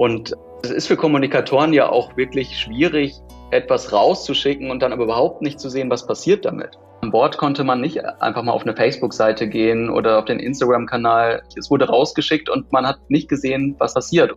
Und 0.00 0.34
es 0.62 0.70
ist 0.70 0.86
für 0.86 0.96
Kommunikatoren 0.96 1.74
ja 1.74 1.90
auch 1.90 2.16
wirklich 2.16 2.58
schwierig, 2.58 3.12
etwas 3.50 3.92
rauszuschicken 3.92 4.70
und 4.70 4.80
dann 4.80 4.94
aber 4.94 5.04
überhaupt 5.04 5.42
nicht 5.42 5.60
zu 5.60 5.68
sehen, 5.68 5.90
was 5.90 6.06
passiert 6.06 6.46
damit. 6.46 6.78
An 7.02 7.10
Bord 7.10 7.36
konnte 7.36 7.64
man 7.64 7.82
nicht 7.82 8.02
einfach 8.02 8.42
mal 8.42 8.52
auf 8.52 8.62
eine 8.62 8.74
Facebook-Seite 8.74 9.46
gehen 9.46 9.90
oder 9.90 10.18
auf 10.18 10.24
den 10.24 10.38
Instagram-Kanal. 10.38 11.42
Es 11.58 11.70
wurde 11.70 11.88
rausgeschickt 11.88 12.48
und 12.48 12.72
man 12.72 12.86
hat 12.86 13.10
nicht 13.10 13.28
gesehen, 13.28 13.76
was 13.78 13.92
passiert. 13.92 14.32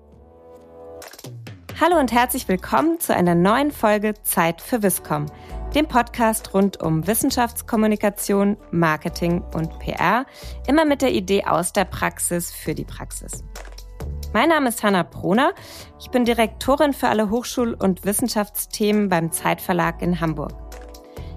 Hallo 1.79 1.97
und 1.97 2.11
herzlich 2.11 2.49
willkommen 2.49 2.99
zu 2.99 3.15
einer 3.15 3.33
neuen 3.33 3.71
Folge 3.71 4.15
Zeit 4.21 4.61
für 4.61 4.83
Wisscom, 4.83 5.27
dem 5.73 5.87
Podcast 5.87 6.53
rund 6.53 6.83
um 6.83 7.07
Wissenschaftskommunikation, 7.07 8.57
Marketing 8.71 9.41
und 9.55 9.79
PR, 9.79 10.25
immer 10.67 10.83
mit 10.83 11.01
der 11.01 11.13
Idee 11.13 11.45
aus 11.45 11.71
der 11.71 11.85
Praxis 11.85 12.51
für 12.51 12.75
die 12.75 12.83
Praxis. 12.83 13.45
Mein 14.33 14.49
Name 14.49 14.69
ist 14.69 14.81
Hanna 14.81 15.03
Proner. 15.03 15.53
Ich 15.99 16.09
bin 16.09 16.25
Direktorin 16.25 16.93
für 16.93 17.07
alle 17.07 17.29
Hochschul- 17.29 17.75
und 17.75 18.03
Wissenschaftsthemen 18.03 19.07
beim 19.07 19.31
Zeitverlag 19.31 20.01
in 20.01 20.19
Hamburg. 20.21 20.53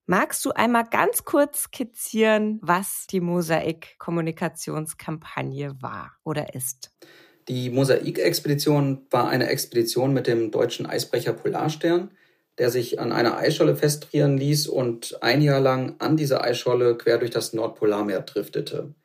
Magst 0.05 0.43
du 0.43 0.51
einmal 0.51 0.83
ganz 0.83 1.23
kurz 1.23 1.61
skizzieren, 1.63 2.59
was 2.61 3.07
die 3.07 3.21
Mosaik-Kommunikationskampagne 3.21 5.81
war 5.81 6.11
oder 6.25 6.55
ist? 6.55 6.91
Die 7.51 7.69
Mosaik-Expedition 7.69 9.07
war 9.09 9.27
eine 9.27 9.49
Expedition 9.49 10.13
mit 10.13 10.25
dem 10.25 10.51
deutschen 10.51 10.85
Eisbrecher 10.85 11.33
Polarstern, 11.33 12.11
der 12.57 12.69
sich 12.69 13.01
an 13.01 13.11
einer 13.11 13.35
Eisscholle 13.35 13.75
festfrieren 13.75 14.37
ließ 14.37 14.67
und 14.69 15.17
ein 15.21 15.41
Jahr 15.41 15.59
lang 15.59 15.95
an 15.99 16.15
dieser 16.15 16.45
Eisscholle 16.45 16.95
quer 16.95 17.17
durch 17.17 17.31
das 17.31 17.51
Nordpolarmeer 17.51 18.21
driftete. 18.21 18.95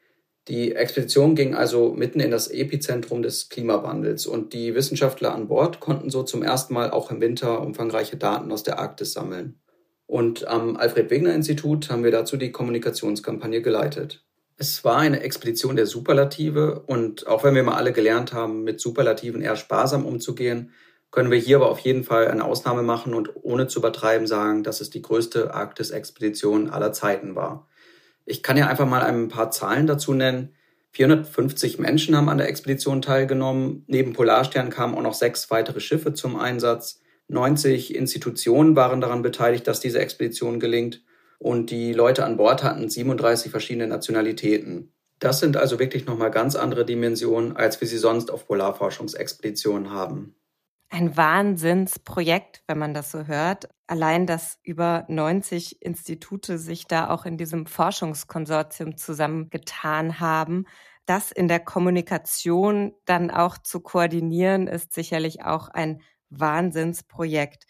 Die 0.46 0.76
Expedition 0.76 1.34
ging 1.34 1.56
also 1.56 1.92
mitten 1.92 2.20
in 2.20 2.30
das 2.30 2.46
Epizentrum 2.46 3.20
des 3.20 3.48
Klimawandels 3.48 4.28
und 4.28 4.52
die 4.52 4.76
Wissenschaftler 4.76 5.34
an 5.34 5.48
Bord 5.48 5.80
konnten 5.80 6.08
so 6.08 6.22
zum 6.22 6.44
ersten 6.44 6.72
Mal 6.72 6.92
auch 6.92 7.10
im 7.10 7.20
Winter 7.20 7.60
umfangreiche 7.62 8.16
Daten 8.16 8.52
aus 8.52 8.62
der 8.62 8.78
Arktis 8.78 9.12
sammeln. 9.12 9.58
Und 10.06 10.46
am 10.46 10.76
Alfred 10.76 11.10
Wegener 11.10 11.34
Institut 11.34 11.90
haben 11.90 12.04
wir 12.04 12.12
dazu 12.12 12.36
die 12.36 12.52
Kommunikationskampagne 12.52 13.60
geleitet. 13.60 14.24
Es 14.58 14.84
war 14.84 14.96
eine 14.96 15.20
Expedition 15.20 15.76
der 15.76 15.86
Superlative 15.86 16.80
und 16.86 17.26
auch 17.26 17.44
wenn 17.44 17.54
wir 17.54 17.62
mal 17.62 17.76
alle 17.76 17.92
gelernt 17.92 18.32
haben, 18.32 18.64
mit 18.64 18.80
Superlativen 18.80 19.42
eher 19.42 19.56
sparsam 19.56 20.06
umzugehen, 20.06 20.72
können 21.10 21.30
wir 21.30 21.38
hier 21.38 21.56
aber 21.56 21.70
auf 21.70 21.78
jeden 21.80 22.04
Fall 22.04 22.28
eine 22.28 22.44
Ausnahme 22.44 22.82
machen 22.82 23.12
und 23.12 23.30
ohne 23.42 23.66
zu 23.66 23.80
übertreiben 23.80 24.26
sagen, 24.26 24.62
dass 24.62 24.80
es 24.80 24.88
die 24.88 25.02
größte 25.02 25.52
Arktis-Expedition 25.52 26.70
aller 26.70 26.92
Zeiten 26.92 27.34
war. 27.34 27.68
Ich 28.24 28.42
kann 28.42 28.56
ja 28.56 28.66
einfach 28.66 28.86
mal 28.86 29.02
ein 29.02 29.28
paar 29.28 29.50
Zahlen 29.50 29.86
dazu 29.86 30.14
nennen. 30.14 30.54
450 30.92 31.78
Menschen 31.78 32.16
haben 32.16 32.30
an 32.30 32.38
der 32.38 32.48
Expedition 32.48 33.02
teilgenommen. 33.02 33.84
Neben 33.86 34.14
Polarstern 34.14 34.70
kamen 34.70 34.94
auch 34.94 35.02
noch 35.02 35.14
sechs 35.14 35.50
weitere 35.50 35.80
Schiffe 35.80 36.14
zum 36.14 36.36
Einsatz. 36.36 37.02
90 37.28 37.94
Institutionen 37.94 38.74
waren 38.74 39.02
daran 39.02 39.20
beteiligt, 39.20 39.66
dass 39.66 39.80
diese 39.80 39.98
Expedition 40.00 40.60
gelingt 40.60 41.02
und 41.38 41.70
die 41.70 41.92
Leute 41.92 42.24
an 42.24 42.36
Bord 42.36 42.62
hatten 42.62 42.88
37 42.88 43.50
verschiedene 43.50 43.86
Nationalitäten. 43.86 44.92
Das 45.18 45.40
sind 45.40 45.56
also 45.56 45.78
wirklich 45.78 46.06
nochmal 46.06 46.30
ganz 46.30 46.56
andere 46.56 46.84
Dimensionen, 46.84 47.56
als 47.56 47.80
wir 47.80 47.88
sie 47.88 47.98
sonst 47.98 48.30
auf 48.30 48.46
Polarforschungsexpeditionen 48.46 49.90
haben. 49.90 50.36
Ein 50.88 51.16
Wahnsinnsprojekt, 51.16 52.62
wenn 52.68 52.78
man 52.78 52.94
das 52.94 53.10
so 53.10 53.26
hört. 53.26 53.68
Allein, 53.86 54.26
dass 54.26 54.58
über 54.62 55.04
90 55.08 55.82
Institute 55.82 56.58
sich 56.58 56.86
da 56.86 57.10
auch 57.10 57.24
in 57.24 57.38
diesem 57.38 57.66
Forschungskonsortium 57.66 58.96
zusammengetan 58.96 60.20
haben, 60.20 60.66
das 61.06 61.32
in 61.32 61.48
der 61.48 61.60
Kommunikation 61.60 62.92
dann 63.04 63.30
auch 63.30 63.58
zu 63.58 63.80
koordinieren, 63.80 64.66
ist 64.66 64.92
sicherlich 64.92 65.44
auch 65.44 65.68
ein 65.68 66.02
Wahnsinnsprojekt. 66.30 67.64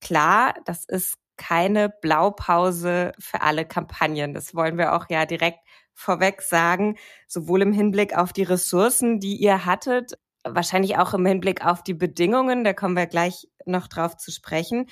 Klar, 0.00 0.54
das 0.64 0.84
ist 0.84 1.16
keine 1.40 1.88
Blaupause 1.88 3.12
für 3.18 3.40
alle 3.40 3.64
Kampagnen. 3.64 4.34
Das 4.34 4.54
wollen 4.54 4.76
wir 4.76 4.94
auch 4.94 5.06
ja 5.08 5.24
direkt 5.24 5.60
vorweg 5.94 6.42
sagen, 6.42 6.96
sowohl 7.26 7.62
im 7.62 7.72
Hinblick 7.72 8.16
auf 8.16 8.32
die 8.32 8.42
Ressourcen, 8.42 9.20
die 9.20 9.36
ihr 9.36 9.64
hattet, 9.64 10.18
wahrscheinlich 10.44 10.98
auch 10.98 11.14
im 11.14 11.24
Hinblick 11.24 11.64
auf 11.64 11.82
die 11.82 11.94
Bedingungen, 11.94 12.62
da 12.62 12.74
kommen 12.74 12.94
wir 12.94 13.06
gleich 13.06 13.48
noch 13.64 13.88
drauf 13.88 14.16
zu 14.18 14.30
sprechen. 14.30 14.86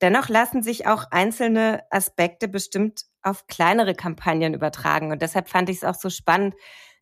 Dennoch 0.00 0.28
lassen 0.28 0.62
sich 0.62 0.86
auch 0.86 1.04
einzelne 1.10 1.82
Aspekte 1.90 2.46
bestimmt 2.48 3.02
auf 3.22 3.48
kleinere 3.48 3.94
Kampagnen 3.94 4.54
übertragen. 4.54 5.10
Und 5.10 5.22
deshalb 5.22 5.48
fand 5.48 5.68
ich 5.68 5.78
es 5.78 5.84
auch 5.84 5.94
so 5.94 6.08
spannend, 6.08 6.54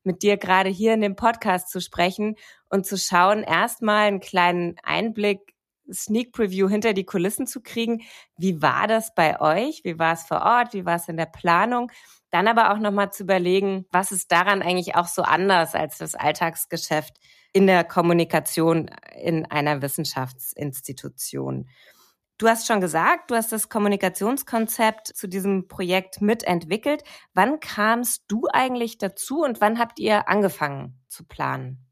mit 0.02 0.22
dir 0.22 0.38
gerade 0.38 0.70
hier 0.70 0.94
in 0.94 1.02
dem 1.02 1.14
Podcast 1.14 1.70
zu 1.70 1.80
sprechen 1.80 2.36
und 2.70 2.86
zu 2.86 2.96
schauen, 2.96 3.42
erstmal 3.42 4.08
einen 4.08 4.20
kleinen 4.20 4.76
Einblick 4.82 5.54
Sneak 5.92 6.32
Preview 6.32 6.68
hinter 6.68 6.92
die 6.92 7.04
Kulissen 7.04 7.46
zu 7.46 7.60
kriegen. 7.60 8.02
Wie 8.36 8.60
war 8.62 8.86
das 8.86 9.14
bei 9.14 9.40
euch? 9.40 9.82
Wie 9.84 9.98
war 9.98 10.14
es 10.14 10.24
vor 10.24 10.42
Ort? 10.42 10.74
Wie 10.74 10.84
war 10.84 10.96
es 10.96 11.08
in 11.08 11.16
der 11.16 11.26
Planung? 11.26 11.90
Dann 12.30 12.48
aber 12.48 12.72
auch 12.72 12.78
nochmal 12.78 13.12
zu 13.12 13.22
überlegen, 13.22 13.86
was 13.90 14.12
ist 14.12 14.30
daran 14.30 14.62
eigentlich 14.62 14.94
auch 14.96 15.06
so 15.06 15.22
anders 15.22 15.74
als 15.74 15.98
das 15.98 16.14
Alltagsgeschäft 16.14 17.16
in 17.52 17.66
der 17.66 17.84
Kommunikation 17.84 18.90
in 19.16 19.46
einer 19.46 19.80
Wissenschaftsinstitution. 19.82 21.68
Du 22.36 22.46
hast 22.46 22.68
schon 22.68 22.80
gesagt, 22.80 23.32
du 23.32 23.34
hast 23.34 23.50
das 23.50 23.68
Kommunikationskonzept 23.68 25.08
zu 25.08 25.26
diesem 25.26 25.66
Projekt 25.66 26.20
mitentwickelt. 26.20 27.02
Wann 27.34 27.58
kamst 27.58 28.22
du 28.28 28.46
eigentlich 28.52 28.98
dazu 28.98 29.42
und 29.42 29.60
wann 29.60 29.80
habt 29.80 29.98
ihr 29.98 30.28
angefangen 30.28 31.00
zu 31.08 31.24
planen? 31.24 31.87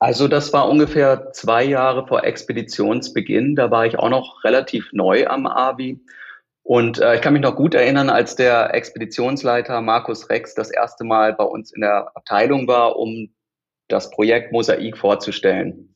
Also 0.00 0.28
das 0.28 0.52
war 0.54 0.68
ungefähr 0.68 1.30
zwei 1.32 1.62
Jahre 1.62 2.06
vor 2.06 2.24
Expeditionsbeginn. 2.24 3.54
Da 3.54 3.70
war 3.70 3.84
ich 3.84 3.98
auch 3.98 4.08
noch 4.08 4.42
relativ 4.44 4.88
neu 4.92 5.26
am 5.26 5.46
AVI. 5.46 6.00
Und 6.62 7.00
äh, 7.00 7.16
ich 7.16 7.20
kann 7.20 7.34
mich 7.34 7.42
noch 7.42 7.54
gut 7.54 7.74
erinnern, 7.74 8.08
als 8.08 8.34
der 8.34 8.74
Expeditionsleiter 8.74 9.82
Markus 9.82 10.30
Rex 10.30 10.54
das 10.54 10.70
erste 10.70 11.04
Mal 11.04 11.34
bei 11.34 11.44
uns 11.44 11.72
in 11.72 11.82
der 11.82 12.16
Abteilung 12.16 12.66
war, 12.66 12.96
um 12.96 13.34
das 13.88 14.10
Projekt 14.10 14.52
Mosaik 14.52 14.96
vorzustellen. 14.96 15.94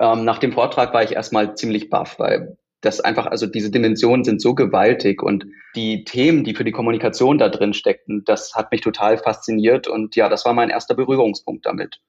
Ähm, 0.00 0.24
nach 0.24 0.38
dem 0.38 0.52
Vortrag 0.52 0.92
war 0.92 1.04
ich 1.04 1.12
erstmal 1.12 1.54
ziemlich 1.54 1.88
baff, 1.88 2.18
weil 2.18 2.56
das 2.80 3.00
einfach, 3.00 3.26
also 3.26 3.46
diese 3.46 3.70
Dimensionen 3.70 4.24
sind 4.24 4.40
so 4.40 4.54
gewaltig 4.54 5.22
und 5.22 5.46
die 5.76 6.04
Themen, 6.04 6.42
die 6.42 6.54
für 6.54 6.64
die 6.64 6.72
Kommunikation 6.72 7.38
da 7.38 7.48
drin 7.48 7.74
steckten, 7.74 8.24
das 8.24 8.54
hat 8.54 8.72
mich 8.72 8.80
total 8.80 9.18
fasziniert 9.18 9.86
und 9.86 10.16
ja, 10.16 10.28
das 10.28 10.44
war 10.44 10.52
mein 10.52 10.70
erster 10.70 10.94
Berührungspunkt 10.94 11.64
damit. 11.64 12.00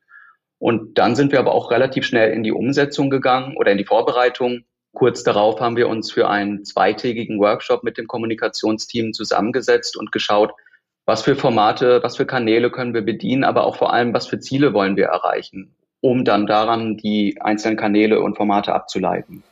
Und 0.59 0.97
dann 0.97 1.15
sind 1.15 1.31
wir 1.31 1.39
aber 1.39 1.53
auch 1.53 1.71
relativ 1.71 2.05
schnell 2.05 2.31
in 2.31 2.43
die 2.43 2.51
Umsetzung 2.51 3.09
gegangen 3.09 3.55
oder 3.57 3.71
in 3.71 3.77
die 3.77 3.85
Vorbereitung. 3.85 4.63
Kurz 4.93 5.23
darauf 5.23 5.59
haben 5.59 5.77
wir 5.77 5.87
uns 5.87 6.11
für 6.11 6.27
einen 6.27 6.65
zweitägigen 6.65 7.39
Workshop 7.39 7.83
mit 7.83 7.97
dem 7.97 8.07
Kommunikationsteam 8.07 9.13
zusammengesetzt 9.13 9.95
und 9.95 10.11
geschaut, 10.11 10.53
was 11.05 11.21
für 11.21 11.35
Formate, 11.35 12.01
was 12.03 12.17
für 12.17 12.25
Kanäle 12.25 12.71
können 12.71 12.93
wir 12.93 13.03
bedienen, 13.03 13.43
aber 13.43 13.65
auch 13.65 13.77
vor 13.77 13.93
allem, 13.93 14.13
was 14.13 14.27
für 14.27 14.39
Ziele 14.39 14.73
wollen 14.73 14.97
wir 14.97 15.05
erreichen, 15.05 15.75
um 16.01 16.25
dann 16.25 16.47
daran 16.47 16.97
die 16.97 17.37
einzelnen 17.39 17.77
Kanäle 17.77 18.19
und 18.21 18.35
Formate 18.35 18.73
abzuleiten. 18.73 19.43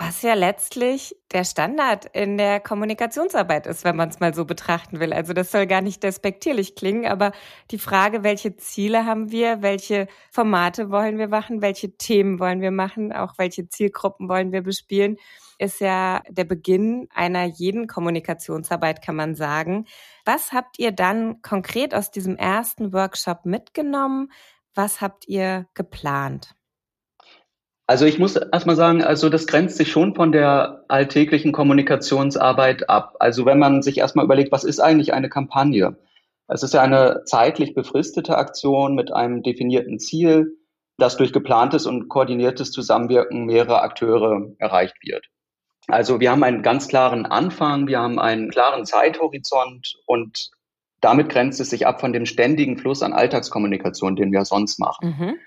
Was 0.00 0.22
ja 0.22 0.34
letztlich 0.34 1.16
der 1.32 1.42
Standard 1.42 2.04
in 2.04 2.38
der 2.38 2.60
Kommunikationsarbeit 2.60 3.66
ist, 3.66 3.82
wenn 3.82 3.96
man 3.96 4.10
es 4.10 4.20
mal 4.20 4.32
so 4.32 4.44
betrachten 4.44 5.00
will. 5.00 5.12
Also 5.12 5.32
das 5.32 5.50
soll 5.50 5.66
gar 5.66 5.80
nicht 5.80 6.04
despektierlich 6.04 6.76
klingen, 6.76 7.04
aber 7.04 7.32
die 7.72 7.80
Frage, 7.80 8.22
welche 8.22 8.56
Ziele 8.56 9.06
haben 9.06 9.32
wir, 9.32 9.60
welche 9.60 10.06
Formate 10.30 10.90
wollen 10.90 11.18
wir 11.18 11.26
machen, 11.26 11.62
welche 11.62 11.96
Themen 11.96 12.38
wollen 12.38 12.60
wir 12.60 12.70
machen, 12.70 13.12
auch 13.12 13.34
welche 13.38 13.68
Zielgruppen 13.68 14.28
wollen 14.28 14.52
wir 14.52 14.62
bespielen, 14.62 15.16
ist 15.58 15.80
ja 15.80 16.22
der 16.28 16.44
Beginn 16.44 17.08
einer 17.12 17.44
jeden 17.44 17.88
Kommunikationsarbeit, 17.88 19.02
kann 19.02 19.16
man 19.16 19.34
sagen. 19.34 19.86
Was 20.24 20.52
habt 20.52 20.78
ihr 20.78 20.92
dann 20.92 21.42
konkret 21.42 21.92
aus 21.92 22.12
diesem 22.12 22.36
ersten 22.36 22.92
Workshop 22.92 23.44
mitgenommen? 23.44 24.30
Was 24.76 25.00
habt 25.00 25.26
ihr 25.26 25.66
geplant? 25.74 26.54
Also 27.88 28.04
ich 28.04 28.18
muss 28.18 28.36
erstmal 28.36 28.76
sagen, 28.76 29.02
also 29.02 29.30
das 29.30 29.46
grenzt 29.46 29.78
sich 29.78 29.90
schon 29.90 30.14
von 30.14 30.30
der 30.30 30.84
alltäglichen 30.88 31.52
Kommunikationsarbeit 31.52 32.90
ab. 32.90 33.16
Also 33.18 33.46
wenn 33.46 33.58
man 33.58 33.80
sich 33.80 33.96
erstmal 33.96 34.26
überlegt, 34.26 34.52
was 34.52 34.62
ist 34.62 34.78
eigentlich 34.78 35.14
eine 35.14 35.30
Kampagne? 35.30 35.96
Es 36.48 36.62
ist 36.62 36.74
ja 36.74 36.82
eine 36.82 37.22
zeitlich 37.24 37.74
befristete 37.74 38.36
Aktion 38.36 38.94
mit 38.94 39.10
einem 39.10 39.42
definierten 39.42 39.98
Ziel, 39.98 40.58
das 40.98 41.16
durch 41.16 41.32
geplantes 41.32 41.86
und 41.86 42.10
koordiniertes 42.10 42.72
Zusammenwirken 42.72 43.46
mehrerer 43.46 43.82
Akteure 43.82 44.50
erreicht 44.58 44.96
wird. 45.00 45.24
Also 45.86 46.20
wir 46.20 46.30
haben 46.30 46.42
einen 46.42 46.62
ganz 46.62 46.88
klaren 46.88 47.24
Anfang, 47.24 47.86
wir 47.86 48.00
haben 48.00 48.18
einen 48.18 48.50
klaren 48.50 48.84
Zeithorizont 48.84 49.96
und 50.04 50.50
damit 51.00 51.30
grenzt 51.30 51.58
es 51.58 51.70
sich 51.70 51.86
ab 51.86 52.02
von 52.02 52.12
dem 52.12 52.26
ständigen 52.26 52.76
Fluss 52.76 53.02
an 53.02 53.14
Alltagskommunikation, 53.14 54.14
den 54.14 54.30
wir 54.30 54.44
sonst 54.44 54.78
machen. 54.78 55.16
Mhm. 55.18 55.38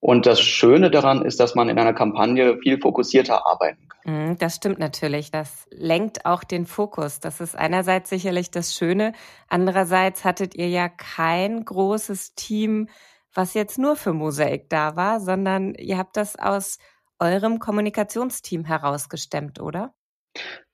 Und 0.00 0.26
das 0.26 0.40
Schöne 0.40 0.90
daran 0.90 1.24
ist, 1.24 1.40
dass 1.40 1.54
man 1.54 1.68
in 1.68 1.78
einer 1.78 1.92
Kampagne 1.92 2.58
viel 2.58 2.80
fokussierter 2.80 3.46
arbeiten 3.46 3.88
kann. 3.88 4.30
Mhm, 4.30 4.38
das 4.38 4.56
stimmt 4.56 4.78
natürlich. 4.78 5.30
Das 5.32 5.66
lenkt 5.70 6.24
auch 6.24 6.44
den 6.44 6.66
Fokus. 6.66 7.18
Das 7.20 7.40
ist 7.40 7.56
einerseits 7.56 8.08
sicherlich 8.08 8.50
das 8.50 8.74
Schöne. 8.74 9.12
Andererseits 9.48 10.24
hattet 10.24 10.54
ihr 10.54 10.68
ja 10.68 10.88
kein 10.88 11.64
großes 11.64 12.34
Team, 12.36 12.88
was 13.34 13.54
jetzt 13.54 13.78
nur 13.78 13.96
für 13.96 14.12
Mosaik 14.12 14.70
da 14.70 14.94
war, 14.94 15.20
sondern 15.20 15.74
ihr 15.74 15.98
habt 15.98 16.16
das 16.16 16.38
aus 16.38 16.78
eurem 17.18 17.58
Kommunikationsteam 17.58 18.64
herausgestemmt, 18.64 19.60
oder? 19.60 19.94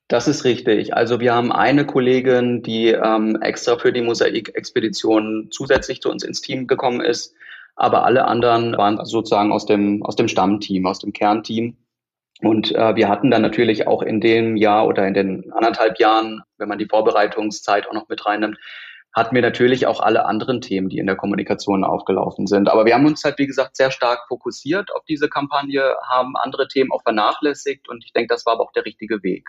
Das 0.09 0.29
ist 0.29 0.45
richtig. 0.45 0.95
Also 0.95 1.19
wir 1.19 1.35
haben 1.35 1.51
eine 1.51 1.87
Kollegin, 1.87 2.63
die 2.63 2.89
ähm, 2.89 3.39
extra 3.41 3.79
für 3.79 3.91
die 3.91 4.03
Mosaik-Expedition 4.03 5.49
zusätzlich 5.51 6.03
zu 6.03 6.11
uns 6.11 6.23
ins 6.25 6.43
Team 6.43 6.67
gekommen 6.67 7.01
ist 7.01 7.35
aber 7.77 8.05
alle 8.05 8.27
anderen 8.27 8.77
waren 8.77 9.05
sozusagen 9.05 9.53
aus 9.53 9.67
dem, 9.67 10.03
aus 10.03 10.17
dem 10.17 10.29
Stammteam, 10.29 10.87
aus 10.87 11.01
dem 11.01 11.13
Kernteam. 11.13 11.77
Und 12.41 12.73
äh, 12.73 12.97
wir 12.97 13.09
hatten 13.09 13.31
dann 13.31 13.43
natürlich 13.43 13.87
auch 13.87 14.03
in 14.03 14.21
dem 14.21 14.57
Jahr 14.57 14.87
oder 14.87 15.07
in 15.07 15.15
den 15.15 15.53
anderthalb 15.53 15.99
Jahren, 15.99 16.43
wenn 16.59 16.69
man 16.69 16.79
die 16.79 16.87
Vorbereitungszeit 16.87 17.89
auch 17.89 17.95
noch 17.95 18.09
mit 18.09 18.25
reinnimmt, 18.27 18.59
hatten 19.15 19.35
wir 19.35 19.43
natürlich 19.43 19.87
auch 19.87 20.01
alle 20.01 20.27
anderen 20.27 20.61
Themen, 20.61 20.89
die 20.89 20.99
in 20.99 21.07
der 21.07 21.15
Kommunikation 21.15 21.85
aufgelaufen 21.85 22.49
sind. 22.49 22.69
Aber 22.69 22.85
wir 22.85 22.95
haben 22.95 23.07
uns 23.07 23.23
halt, 23.23 23.39
wie 23.39 23.47
gesagt, 23.47 23.77
sehr 23.77 23.93
stark 23.93 24.27
fokussiert 24.27 24.91
auf 24.93 25.05
diese 25.09 25.29
Kampagne, 25.29 25.95
haben 26.09 26.35
andere 26.37 26.67
Themen 26.67 26.91
auch 26.91 27.03
vernachlässigt 27.03 27.89
und 27.89 28.05
ich 28.05 28.13
denke, 28.13 28.35
das 28.35 28.45
war 28.45 28.55
aber 28.55 28.65
auch 28.65 28.73
der 28.73 28.85
richtige 28.85 29.23
Weg. 29.23 29.47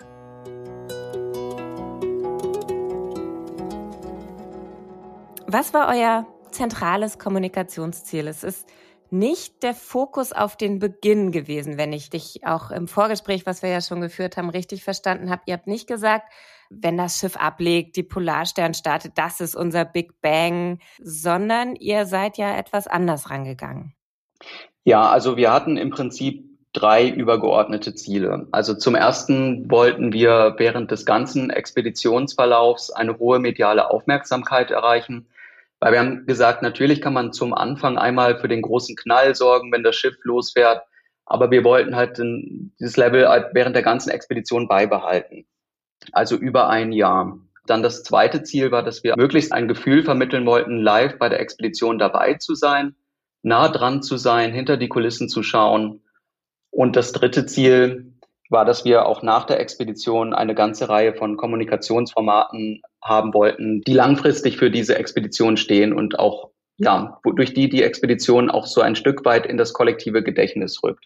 Was 5.48 5.74
war 5.74 5.96
euer 5.96 6.28
zentrales 6.56 7.20
Kommunikationsziel. 7.20 8.28
Es 8.28 8.44
ist 8.44 8.68
nicht 9.12 9.62
der 9.64 9.74
Fokus 9.74 10.32
auf 10.34 10.58
den 10.58 10.80
Beginn 10.80 11.32
gewesen, 11.32 11.78
wenn 11.78 11.94
ich 11.94 12.10
dich 12.10 12.42
auch 12.46 12.72
im 12.72 12.88
Vorgespräch, 12.88 13.46
was 13.46 13.62
wir 13.62 13.70
ja 13.70 13.82
schon 13.82 14.02
geführt 14.02 14.38
haben, 14.38 14.50
richtig 14.50 14.84
verstanden 14.84 15.30
habe. 15.30 15.44
Ihr 15.46 15.54
habt 15.54 15.68
nicht 15.68 15.88
gesagt, 15.88 16.32
wenn 16.70 16.98
das 16.98 17.20
Schiff 17.20 17.38
ablegt, 17.38 17.96
die 17.96 18.04
Polarstern 18.04 18.74
startet, 18.74 19.14
das 19.16 19.40
ist 19.40 19.56
unser 19.56 19.86
Big 19.86 20.20
Bang, 20.22 20.80
sondern 21.02 21.76
ihr 21.76 22.06
seid 22.06 22.38
ja 22.38 22.58
etwas 22.58 22.88
anders 22.88 23.30
rangegangen. 23.30 23.94
Ja, 24.84 25.10
also 25.10 25.38
wir 25.38 25.52
hatten 25.52 25.78
im 25.78 25.92
Prinzip 25.92 26.44
drei 26.74 27.08
übergeordnete 27.08 27.96
Ziele. 27.96 28.48
Also 28.52 28.74
zum 28.74 28.96
ersten 28.96 29.70
wollten 29.70 30.12
wir 30.12 30.56
während 30.58 30.92
des 30.92 31.06
ganzen 31.06 31.50
Expeditionsverlaufs 31.50 32.92
eine 32.92 33.18
hohe 33.18 33.40
mediale 33.40 33.90
Aufmerksamkeit 33.90 34.72
erreichen 34.72 35.28
weil 35.86 35.92
wir 35.92 36.00
haben 36.00 36.26
gesagt, 36.26 36.64
natürlich 36.64 37.00
kann 37.00 37.14
man 37.14 37.32
zum 37.32 37.54
Anfang 37.54 38.00
einmal 38.00 38.40
für 38.40 38.48
den 38.48 38.64
großen 38.64 38.96
Knall 38.96 39.36
sorgen, 39.36 39.72
wenn 39.72 39.84
das 39.84 39.96
Schiff 39.96 40.16
losfährt. 40.24 40.82
Aber 41.28 41.52
wir 41.52 41.64
wollten 41.64 41.96
halt 41.96 42.20
dieses 42.80 42.98
Level 42.98 43.30
halt 43.30 43.50
während 43.54 43.76
der 43.76 43.84
ganzen 43.84 44.10
Expedition 44.10 44.68
beibehalten. 44.68 45.46
Also 46.12 46.38
über 46.38 46.70
ein 46.70 46.92
Jahr. 46.92 47.38
Dann 47.68 47.84
das 47.84 48.02
zweite 48.02 48.42
Ziel 48.42 48.72
war, 48.72 48.82
dass 48.82 49.04
wir 49.04 49.16
möglichst 49.16 49.52
ein 49.52 49.68
Gefühl 49.68 50.04
vermitteln 50.04 50.48
wollten, 50.48 50.82
live 50.82 51.20
bei 51.20 51.30
der 51.30 51.40
Expedition 51.40 52.00
dabei 52.00 52.34
zu 52.34 52.56
sein, 52.56 52.96
nah 53.44 53.70
dran 53.70 54.02
zu 54.02 54.18
sein, 54.18 54.54
hinter 54.54 54.78
die 54.78 54.90
Kulissen 54.90 55.30
zu 55.30 55.44
schauen. 55.44 56.02
Und 56.72 56.96
das 56.96 57.12
dritte 57.12 57.46
Ziel 57.46 58.15
war, 58.50 58.66
dass 58.66 58.86
wir 58.86 59.06
auch 59.06 59.24
nach 59.24 59.46
der 59.46 59.60
Expedition 59.60 60.34
eine 60.34 60.56
ganze 60.56 60.90
Reihe 60.90 61.14
von 61.14 61.38
Kommunikationsformaten 61.38 62.82
haben 63.02 63.34
wollten, 63.34 63.82
die 63.82 63.94
langfristig 63.94 64.58
für 64.58 64.72
diese 64.72 64.98
Expedition 64.98 65.58
stehen 65.58 65.94
und 65.94 66.20
auch, 66.20 66.52
ja, 66.78 67.20
durch 67.36 67.54
die 67.54 67.70
die 67.70 67.84
Expedition 67.84 68.50
auch 68.50 68.66
so 68.66 68.82
ein 68.82 68.96
Stück 68.96 69.26
weit 69.26 69.46
in 69.46 69.58
das 69.58 69.74
kollektive 69.74 70.24
Gedächtnis 70.24 70.84
rückt. 70.84 71.06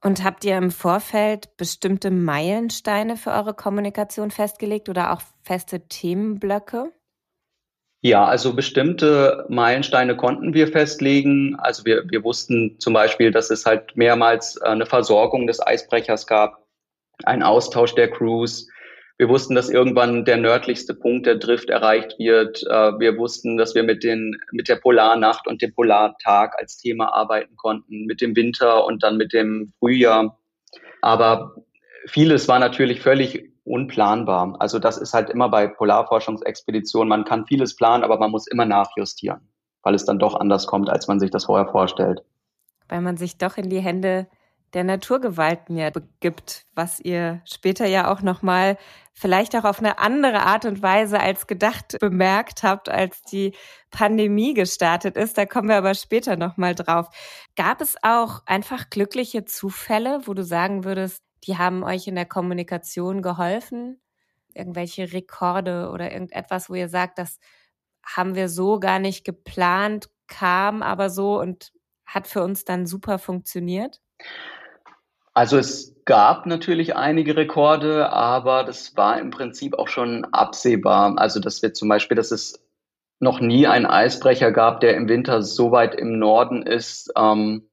Und 0.00 0.22
habt 0.22 0.44
ihr 0.44 0.56
im 0.56 0.70
Vorfeld 0.70 1.56
bestimmte 1.56 2.10
Meilensteine 2.10 3.16
für 3.16 3.32
eure 3.32 3.54
Kommunikation 3.54 4.30
festgelegt 4.30 4.88
oder 4.88 5.12
auch 5.12 5.22
feste 5.42 5.88
Themenblöcke? 5.88 6.92
Ja, 8.00 8.24
also 8.24 8.54
bestimmte 8.54 9.44
Meilensteine 9.48 10.16
konnten 10.16 10.54
wir 10.54 10.68
festlegen. 10.68 11.56
Also 11.58 11.84
wir, 11.84 12.04
wir 12.08 12.22
wussten 12.22 12.76
zum 12.78 12.92
Beispiel, 12.92 13.32
dass 13.32 13.50
es 13.50 13.66
halt 13.66 13.96
mehrmals 13.96 14.56
eine 14.62 14.86
Versorgung 14.86 15.48
des 15.48 15.60
Eisbrechers 15.60 16.28
gab, 16.28 16.67
ein 17.24 17.42
Austausch 17.42 17.94
der 17.94 18.10
Crews, 18.10 18.68
wir 19.18 19.28
wussten, 19.28 19.56
dass 19.56 19.68
irgendwann 19.68 20.24
der 20.24 20.36
nördlichste 20.36 20.94
Punkt 20.94 21.26
der 21.26 21.34
Drift 21.34 21.70
erreicht 21.70 22.16
wird. 22.20 22.62
Äh, 22.62 22.98
wir 23.00 23.18
wussten, 23.18 23.56
dass 23.56 23.74
wir 23.74 23.82
mit, 23.82 24.04
den, 24.04 24.40
mit 24.52 24.68
der 24.68 24.76
Polarnacht 24.76 25.48
und 25.48 25.60
dem 25.60 25.74
Polartag 25.74 26.54
als 26.56 26.78
Thema 26.78 27.12
arbeiten 27.12 27.56
konnten, 27.56 28.06
mit 28.06 28.20
dem 28.20 28.36
Winter 28.36 28.84
und 28.84 29.02
dann 29.02 29.16
mit 29.16 29.32
dem 29.32 29.72
Frühjahr. 29.80 30.38
Aber 31.02 31.56
vieles 32.06 32.46
war 32.46 32.60
natürlich 32.60 33.00
völlig 33.00 33.50
unplanbar. 33.64 34.54
Also 34.60 34.78
das 34.78 34.98
ist 34.98 35.12
halt 35.12 35.30
immer 35.30 35.48
bei 35.48 35.66
Polarforschungsexpeditionen. 35.66 37.08
Man 37.08 37.24
kann 37.24 37.44
vieles 37.46 37.74
planen, 37.74 38.04
aber 38.04 38.18
man 38.18 38.30
muss 38.30 38.46
immer 38.46 38.66
nachjustieren, 38.66 39.40
weil 39.82 39.96
es 39.96 40.04
dann 40.04 40.20
doch 40.20 40.36
anders 40.38 40.68
kommt, 40.68 40.88
als 40.88 41.08
man 41.08 41.18
sich 41.18 41.32
das 41.32 41.46
vorher 41.46 41.66
vorstellt. 41.66 42.22
Weil 42.88 43.00
man 43.00 43.16
sich 43.16 43.36
doch 43.36 43.56
in 43.56 43.68
die 43.68 43.80
Hände 43.80 44.28
der 44.74 44.84
Naturgewalten 44.84 45.76
ja 45.76 45.90
begibt, 45.90 46.66
was 46.74 47.00
ihr 47.00 47.40
später 47.44 47.86
ja 47.86 48.12
auch 48.12 48.22
nochmal 48.22 48.76
vielleicht 49.14 49.56
auch 49.56 49.64
auf 49.64 49.80
eine 49.80 49.98
andere 49.98 50.42
Art 50.42 50.64
und 50.64 50.80
Weise 50.82 51.18
als 51.18 51.46
gedacht 51.46 51.96
bemerkt 52.00 52.62
habt, 52.62 52.88
als 52.88 53.22
die 53.22 53.52
Pandemie 53.90 54.54
gestartet 54.54 55.16
ist. 55.16 55.36
Da 55.36 55.46
kommen 55.46 55.68
wir 55.68 55.76
aber 55.76 55.94
später 55.94 56.36
nochmal 56.36 56.74
drauf. 56.74 57.08
Gab 57.56 57.80
es 57.80 57.96
auch 58.02 58.42
einfach 58.46 58.90
glückliche 58.90 59.44
Zufälle, 59.44 60.20
wo 60.26 60.34
du 60.34 60.44
sagen 60.44 60.84
würdest, 60.84 61.22
die 61.44 61.56
haben 61.56 61.82
euch 61.82 62.06
in 62.06 62.14
der 62.14 62.26
Kommunikation 62.26 63.22
geholfen? 63.22 64.00
Irgendwelche 64.54 65.12
Rekorde 65.12 65.90
oder 65.90 66.12
irgendetwas, 66.12 66.70
wo 66.70 66.74
ihr 66.74 66.88
sagt, 66.88 67.18
das 67.18 67.38
haben 68.04 68.34
wir 68.34 68.48
so 68.48 68.78
gar 68.78 68.98
nicht 68.98 69.24
geplant, 69.24 70.08
kam 70.28 70.82
aber 70.82 71.10
so 71.10 71.40
und 71.40 71.72
hat 72.06 72.26
für 72.26 72.42
uns 72.42 72.64
dann 72.64 72.86
super 72.86 73.18
funktioniert? 73.18 74.00
Also 75.38 75.56
es 75.56 75.94
gab 76.04 76.46
natürlich 76.46 76.96
einige 76.96 77.36
Rekorde, 77.36 78.12
aber 78.12 78.64
das 78.64 78.96
war 78.96 79.20
im 79.20 79.30
Prinzip 79.30 79.78
auch 79.78 79.86
schon 79.86 80.24
absehbar. 80.32 81.16
Also 81.16 81.38
dass 81.38 81.62
wir 81.62 81.72
zum 81.74 81.88
Beispiel, 81.88 82.16
dass 82.16 82.32
es 82.32 82.60
noch 83.20 83.38
nie 83.38 83.68
einen 83.68 83.86
Eisbrecher 83.86 84.50
gab, 84.50 84.80
der 84.80 84.96
im 84.96 85.08
Winter 85.08 85.42
so 85.42 85.70
weit 85.70 85.94
im 85.94 86.18
Norden 86.18 86.62
ist. 86.62 87.12
Ähm, 87.16 87.70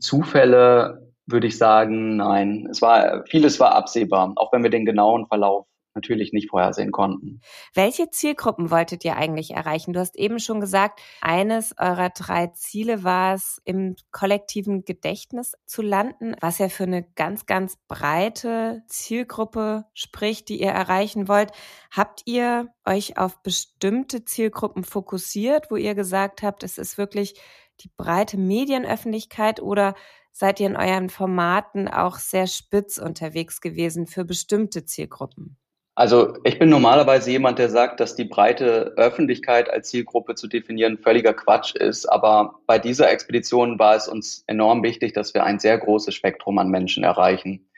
Zufälle 0.00 1.14
würde 1.24 1.46
ich 1.46 1.56
sagen, 1.56 2.16
nein. 2.16 2.68
Es 2.70 2.82
war 2.82 3.24
vieles 3.24 3.58
war 3.58 3.74
absehbar, 3.74 4.34
auch 4.36 4.52
wenn 4.52 4.62
wir 4.62 4.70
den 4.70 4.84
genauen 4.84 5.26
Verlauf 5.28 5.66
natürlich 5.98 6.32
nicht 6.32 6.50
vorhersehen 6.50 6.92
konnten. 6.92 7.40
Welche 7.74 8.10
Zielgruppen 8.10 8.70
wolltet 8.70 9.04
ihr 9.04 9.16
eigentlich 9.16 9.50
erreichen? 9.50 9.92
Du 9.92 10.00
hast 10.00 10.16
eben 10.16 10.38
schon 10.38 10.60
gesagt, 10.60 11.00
eines 11.20 11.74
eurer 11.76 12.10
drei 12.10 12.46
Ziele 12.48 13.02
war 13.02 13.34
es, 13.34 13.60
im 13.64 13.96
kollektiven 14.12 14.84
Gedächtnis 14.84 15.54
zu 15.66 15.82
landen, 15.82 16.36
was 16.40 16.58
ja 16.58 16.68
für 16.68 16.84
eine 16.84 17.02
ganz, 17.02 17.46
ganz 17.46 17.76
breite 17.88 18.82
Zielgruppe 18.86 19.86
spricht, 19.92 20.48
die 20.48 20.60
ihr 20.60 20.70
erreichen 20.70 21.26
wollt. 21.26 21.50
Habt 21.90 22.22
ihr 22.26 22.68
euch 22.86 23.18
auf 23.18 23.42
bestimmte 23.42 24.24
Zielgruppen 24.24 24.84
fokussiert, 24.84 25.70
wo 25.70 25.76
ihr 25.76 25.94
gesagt 25.94 26.42
habt, 26.42 26.62
es 26.62 26.78
ist 26.78 26.98
wirklich 26.98 27.34
die 27.80 27.90
breite 27.96 28.38
Medienöffentlichkeit 28.38 29.60
oder 29.60 29.94
seid 30.32 30.60
ihr 30.60 30.66
in 30.66 30.76
euren 30.76 31.10
Formaten 31.10 31.88
auch 31.88 32.18
sehr 32.18 32.46
spitz 32.46 32.98
unterwegs 32.98 33.60
gewesen 33.60 34.06
für 34.06 34.24
bestimmte 34.24 34.84
Zielgruppen? 34.84 35.56
Also 35.98 36.34
ich 36.44 36.60
bin 36.60 36.68
normalerweise 36.68 37.32
jemand, 37.32 37.58
der 37.58 37.70
sagt, 37.70 37.98
dass 37.98 38.14
die 38.14 38.24
breite 38.24 38.92
Öffentlichkeit 38.96 39.68
als 39.68 39.88
Zielgruppe 39.88 40.36
zu 40.36 40.46
definieren 40.46 40.96
völliger 40.96 41.34
Quatsch 41.34 41.74
ist. 41.74 42.06
Aber 42.06 42.60
bei 42.68 42.78
dieser 42.78 43.10
Expedition 43.10 43.80
war 43.80 43.96
es 43.96 44.06
uns 44.06 44.44
enorm 44.46 44.84
wichtig, 44.84 45.12
dass 45.12 45.34
wir 45.34 45.42
ein 45.42 45.58
sehr 45.58 45.76
großes 45.76 46.14
Spektrum 46.14 46.58
an 46.58 46.68
Menschen 46.68 47.02
erreichen. 47.02 47.68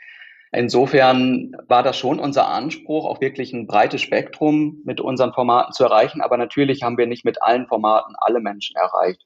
Insofern 0.53 1.57
war 1.67 1.83
das 1.83 1.97
schon 1.97 2.21
unser 2.21 2.47
Anspruch, 2.49 3.07
auch 3.07 3.23
wirklich 3.23 3.55
ein 3.55 3.67
breites 3.67 4.03
Spektrum 4.03 4.83
mit 4.85 5.01
unseren 5.01 5.33
Formaten 5.33 5.73
zu 5.73 5.85
erreichen. 5.85 6.21
Aber 6.21 6.37
natürlich 6.37 6.83
haben 6.83 6.99
wir 6.99 7.07
nicht 7.07 7.25
mit 7.25 7.43
allen 7.43 7.69
Formaten 7.69 8.17
alle 8.19 8.41
Menschen 8.41 8.77
erreicht. 8.77 9.23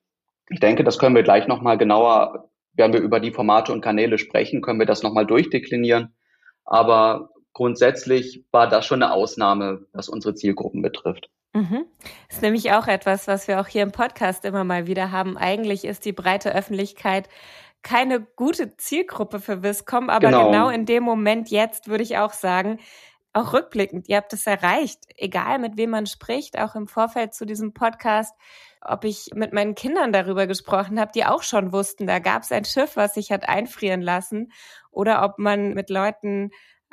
Ich 0.50 0.60
denke, 0.60 0.84
das 0.84 1.00
können 1.00 1.16
wir 1.16 1.24
gleich 1.24 1.48
nochmal 1.48 1.78
genauer, 1.78 2.48
wenn 2.74 2.92
wir 2.92 3.00
über 3.00 3.18
die 3.18 3.32
Formate 3.32 3.72
und 3.72 3.80
Kanäle 3.80 4.18
sprechen, 4.18 4.62
können 4.62 4.78
wir 4.78 4.86
das 4.86 5.02
nochmal 5.02 5.26
durchdeklinieren. 5.26 6.14
Aber 6.64 7.33
grundsätzlich 7.54 8.44
war 8.50 8.68
das 8.68 8.84
schon 8.84 9.02
eine 9.02 9.12
Ausnahme, 9.12 9.86
was 9.92 10.08
unsere 10.08 10.34
Zielgruppen 10.34 10.82
betrifft. 10.82 11.30
Mhm. 11.54 11.86
Das 12.28 12.36
ist 12.36 12.42
nämlich 12.42 12.72
auch 12.72 12.88
etwas, 12.88 13.26
was 13.28 13.48
wir 13.48 13.60
auch 13.60 13.68
hier 13.68 13.82
im 13.82 13.92
Podcast 13.92 14.44
immer 14.44 14.64
mal 14.64 14.86
wieder 14.86 15.12
haben. 15.12 15.38
Eigentlich 15.38 15.84
ist 15.84 16.04
die 16.04 16.12
breite 16.12 16.54
Öffentlichkeit 16.54 17.28
keine 17.82 18.20
gute 18.20 18.76
Zielgruppe 18.76 19.38
für 19.40 19.62
Viscom, 19.62 20.10
aber 20.10 20.26
genau. 20.26 20.46
genau 20.46 20.68
in 20.68 20.86
dem 20.86 21.04
Moment 21.04 21.50
jetzt 21.50 21.86
würde 21.86 22.02
ich 22.02 22.16
auch 22.18 22.32
sagen, 22.32 22.80
auch 23.34 23.52
rückblickend, 23.52 24.08
ihr 24.08 24.16
habt 24.16 24.32
es 24.32 24.46
erreicht, 24.46 25.00
egal 25.16 25.58
mit 25.58 25.76
wem 25.76 25.90
man 25.90 26.06
spricht, 26.06 26.58
auch 26.58 26.74
im 26.76 26.86
Vorfeld 26.86 27.34
zu 27.34 27.44
diesem 27.44 27.74
Podcast, 27.74 28.34
ob 28.80 29.04
ich 29.04 29.30
mit 29.34 29.52
meinen 29.52 29.74
Kindern 29.74 30.12
darüber 30.12 30.46
gesprochen 30.46 31.00
habe, 31.00 31.10
die 31.14 31.24
auch 31.24 31.42
schon 31.42 31.72
wussten, 31.72 32.06
da 32.06 32.20
gab 32.20 32.42
es 32.42 32.52
ein 32.52 32.64
Schiff, 32.64 32.96
was 32.96 33.14
sich 33.14 33.32
hat 33.32 33.48
einfrieren 33.48 34.02
lassen, 34.02 34.52
oder 34.90 35.24
ob 35.24 35.38
man 35.38 35.74
mit 35.74 35.90
Leuten 35.90 36.50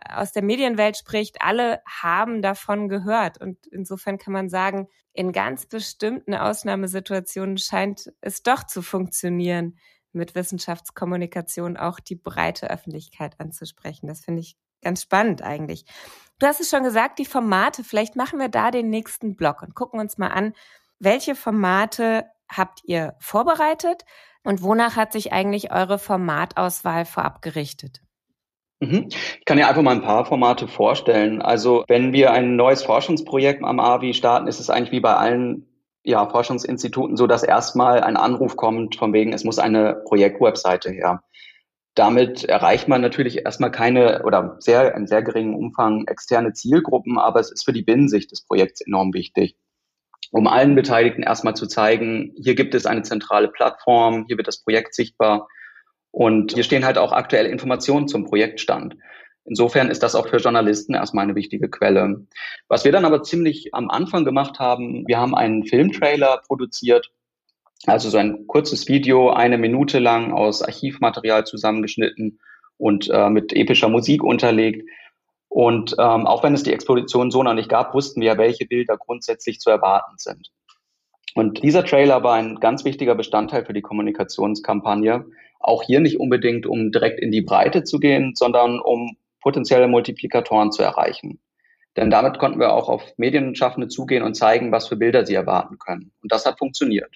aus 0.10 0.32
der 0.32 0.44
Medienwelt 0.44 0.98
spricht, 0.98 1.42
alle 1.42 1.82
haben 1.86 2.42
davon 2.42 2.90
gehört. 2.90 3.40
Und 3.40 3.68
insofern 3.68 4.18
kann 4.18 4.34
man 4.34 4.50
sagen, 4.50 4.88
in 5.14 5.32
ganz 5.32 5.66
bestimmten 5.66 6.34
Ausnahmesituationen 6.34 7.58
scheint 7.58 8.12
es 8.22 8.44
doch 8.44 8.64
zu 8.64 8.82
funktionieren, 8.82 9.78
mit 10.14 10.36
Wissenschaftskommunikation 10.36 11.78
auch 11.78 12.00
die 12.00 12.16
breite 12.16 12.70
Öffentlichkeit 12.70 13.40
anzusprechen. 13.40 14.08
Das 14.08 14.22
finde 14.22 14.42
ich 14.42 14.58
ganz 14.82 15.04
spannend 15.04 15.42
eigentlich. 15.42 15.86
Du 16.40 16.48
hast 16.48 16.60
es 16.60 16.70
schon 16.70 16.84
gesagt, 16.84 17.20
die 17.20 17.26
Formate. 17.26 17.84
Vielleicht 17.84 18.16
machen 18.16 18.40
wir 18.40 18.50
da 18.50 18.72
den 18.72 18.90
nächsten 18.90 19.36
Block 19.36 19.62
und 19.62 19.76
gucken 19.76 20.00
uns 20.00 20.18
mal 20.18 20.30
an, 20.30 20.54
welche 21.00 21.36
Formate 21.36 22.26
habt 22.50 22.82
ihr 22.84 23.16
vorbereitet 23.20 24.06
und 24.44 24.62
wonach 24.62 24.96
hat 24.96 25.14
sich 25.14 25.32
eigentlich 25.32 25.72
eure 25.72 26.00
Formatauswahl 26.00 27.06
vorab 27.06 27.42
gerichtet? 27.42 28.02
Mhm. 28.82 29.08
Ich 29.10 29.46
kann 29.46 29.58
ja 29.58 29.70
einfach 29.70 29.84
mal 29.84 29.96
ein 29.96 30.02
paar 30.02 30.26
Formate 30.26 30.68
vorstellen. 30.68 31.42
Also 31.42 31.86
wenn 31.88 32.14
wir 32.14 32.32
ein 32.32 32.56
neues 32.56 32.84
Forschungsprojekt 32.84 33.64
am 33.64 33.80
AWI 33.80 34.14
starten, 34.14 34.48
ist 34.48 34.60
es 34.60 34.70
eigentlich 34.70 34.92
wie 34.92 35.00
bei 35.00 35.16
allen 35.16 35.68
ja, 36.04 36.28
Forschungsinstituten 36.28 37.16
so, 37.16 37.28
dass 37.28 37.44
erstmal 37.44 38.02
ein 38.02 38.18
Anruf 38.18 38.58
kommt 38.58 38.96
von 38.96 39.14
wegen, 39.14 39.34
es 39.34 39.44
muss 39.44 39.60
eine 39.60 40.02
Projektwebseite 40.08 40.90
her. 40.92 41.22
Damit 41.94 42.44
erreicht 42.44 42.88
man 42.88 43.02
natürlich 43.02 43.46
erstmal 43.46 43.72
keine 43.72 44.24
oder 44.24 44.56
sehr 44.60 44.96
in 44.96 45.06
sehr 45.06 45.22
geringen 45.22 45.54
Umfang 45.54 46.08
externe 46.08 46.54
Zielgruppen, 46.54 47.20
aber 47.20 47.40
es 47.40 47.52
ist 47.52 47.64
für 47.66 47.74
die 47.74 47.84
Binnensicht 47.84 48.32
des 48.32 48.46
Projekts 48.46 48.82
enorm 48.82 49.14
wichtig 49.14 49.56
um 50.32 50.48
allen 50.48 50.76
Beteiligten 50.76 51.24
erstmal 51.24 51.56
zu 51.56 51.68
zeigen, 51.68 52.34
hier 52.42 52.56
gibt 52.56 52.74
es 52.74 52.86
eine 52.86 53.04
zentrale 53.04 53.50
Plattform, 53.50 54.26
hier 54.28 54.38
wird 54.38 54.48
das 54.48 54.64
Projekt 54.64 54.96
sichtbar 54.96 55.48
und 56.12 56.54
hier 56.54 56.64
stehen 56.64 56.86
halt 56.86 56.98
auch 56.98 57.12
aktuelle 57.12 57.50
Informationen 57.50 58.08
zum 58.08 58.26
Projektstand. 58.26 58.96
Insofern 59.46 59.90
ist 59.90 60.04
das 60.04 60.14
auch 60.14 60.28
für 60.28 60.38
Journalisten 60.38 60.94
erstmal 60.94 61.24
eine 61.24 61.36
wichtige 61.36 61.70
Quelle. 61.70 62.28
Was 62.68 62.86
wir 62.86 62.92
dann 62.92 63.06
aber 63.06 63.24
ziemlich 63.24 63.74
am 63.74 63.90
Anfang 63.90 64.24
gemacht 64.24 64.60
haben, 64.60 65.08
wir 65.08 65.18
haben 65.18 65.36
einen 65.36 65.66
Filmtrailer 65.66 66.42
produziert, 66.46 67.12
also 67.88 68.10
so 68.10 68.18
ein 68.18 68.46
kurzes 68.46 68.88
Video, 68.88 69.32
eine 69.32 69.58
Minute 69.58 69.98
lang 69.98 70.32
aus 70.32 70.62
Archivmaterial 70.62 71.46
zusammengeschnitten 71.46 72.40
und 72.78 73.10
äh, 73.10 73.30
mit 73.30 73.54
epischer 73.54 73.90
Musik 73.90 74.24
unterlegt, 74.24 74.84
und 75.52 75.96
ähm, 76.00 76.28
auch 76.28 76.44
wenn 76.44 76.54
es 76.54 76.64
die 76.64 76.72
Exposition 76.72 77.30
so 77.30 77.44
noch 77.44 77.54
nicht 77.54 77.68
gab, 77.68 77.94
wussten 77.94 78.22
wir, 78.22 78.38
welche 78.38 78.66
Bilder 78.66 78.98
grundsätzlich 78.98 79.60
zu 79.60 79.70
erwarten 79.70 80.14
sind. 80.16 80.50
Und 81.36 81.62
dieser 81.62 81.84
Trailer 81.84 82.24
war 82.24 82.36
ein 82.36 82.62
ganz 82.62 82.86
wichtiger 82.86 83.16
Bestandteil 83.16 83.66
für 83.66 83.74
die 83.74 83.82
Kommunikationskampagne. 83.82 85.26
Auch 85.62 85.84
hier 85.84 86.00
nicht 86.00 86.20
unbedingt, 86.20 86.66
um 86.66 86.92
direkt 86.92 87.20
in 87.20 87.32
die 87.32 87.42
Breite 87.42 87.84
zu 87.84 88.00
gehen, 88.00 88.34
sondern 88.36 88.80
um 88.80 89.18
potenzielle 89.42 89.88
Multiplikatoren 89.88 90.72
zu 90.72 90.84
erreichen. 90.84 91.40
Denn 91.98 92.10
damit 92.10 92.40
konnten 92.40 92.60
wir 92.60 92.74
auch 92.74 92.88
auf 92.88 93.04
Medienschaffende 93.18 93.88
zugehen 93.88 94.24
und 94.24 94.36
zeigen, 94.36 94.72
was 94.72 94.88
für 94.88 94.96
Bilder 94.96 95.26
sie 95.26 95.36
erwarten 95.36 95.78
können. 95.78 96.12
Und 96.22 96.32
das 96.32 96.46
hat 96.46 96.58
funktioniert. 96.58 97.14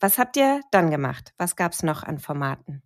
Was 0.00 0.18
habt 0.18 0.36
ihr 0.36 0.60
dann 0.70 0.90
gemacht? 0.90 1.32
Was 1.38 1.56
gab 1.56 1.72
es 1.72 1.82
noch 1.82 2.02
an 2.02 2.18
Formaten? 2.18 2.82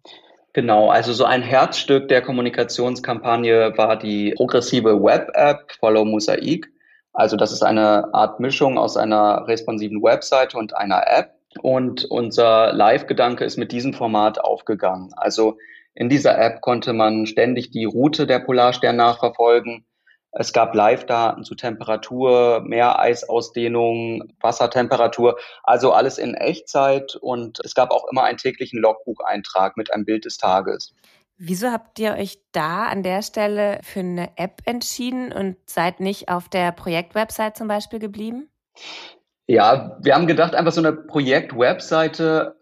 Genau, 0.54 0.88
also 0.88 1.12
so 1.12 1.24
ein 1.24 1.42
Herzstück 1.42 2.08
der 2.08 2.22
Kommunikationskampagne 2.22 3.76
war 3.76 3.98
die 3.98 4.32
progressive 4.36 5.02
Web-App 5.02 5.72
Follow 5.78 6.04
Mosaic. 6.04 6.66
Also 7.12 7.36
das 7.36 7.52
ist 7.52 7.62
eine 7.62 8.12
Art 8.14 8.40
Mischung 8.40 8.78
aus 8.78 8.96
einer 8.96 9.46
responsiven 9.46 10.02
Webseite 10.02 10.56
und 10.56 10.76
einer 10.76 11.06
App. 11.06 11.37
Und 11.62 12.04
unser 12.04 12.72
Live-Gedanke 12.72 13.44
ist 13.44 13.56
mit 13.56 13.72
diesem 13.72 13.94
Format 13.94 14.40
aufgegangen. 14.40 15.12
Also 15.16 15.58
in 15.94 16.08
dieser 16.08 16.38
App 16.38 16.60
konnte 16.60 16.92
man 16.92 17.26
ständig 17.26 17.70
die 17.70 17.84
Route 17.84 18.26
der 18.26 18.38
Polarstern 18.38 18.96
nachverfolgen. 18.96 19.84
Es 20.30 20.52
gab 20.52 20.74
Live-Daten 20.74 21.42
zu 21.42 21.54
Temperatur, 21.54 22.62
Meereisausdehnung, 22.64 24.32
Wassertemperatur, 24.40 25.38
also 25.64 25.92
alles 25.92 26.18
in 26.18 26.34
Echtzeit 26.34 27.16
und 27.16 27.58
es 27.64 27.74
gab 27.74 27.90
auch 27.90 28.06
immer 28.10 28.24
einen 28.24 28.38
täglichen 28.38 28.78
Logbucheintrag 28.78 29.76
mit 29.76 29.92
einem 29.92 30.04
Bild 30.04 30.26
des 30.26 30.36
Tages. 30.36 30.94
Wieso 31.38 31.70
habt 31.70 31.98
ihr 31.98 32.14
euch 32.14 32.38
da 32.52 32.86
an 32.86 33.02
der 33.02 33.22
Stelle 33.22 33.80
für 33.82 34.00
eine 34.00 34.30
App 34.36 34.60
entschieden 34.64 35.32
und 35.32 35.56
seid 35.66 36.00
nicht 36.00 36.28
auf 36.28 36.48
der 36.48 36.72
Projektwebsite 36.72 37.54
zum 37.54 37.68
Beispiel 37.68 38.00
geblieben? 38.00 38.50
Ja, 39.48 39.96
wir 40.00 40.14
haben 40.14 40.26
gedacht, 40.28 40.54
einfach 40.54 40.72
so 40.72 40.80
eine 40.80 40.92
Projektwebseite 40.92 42.54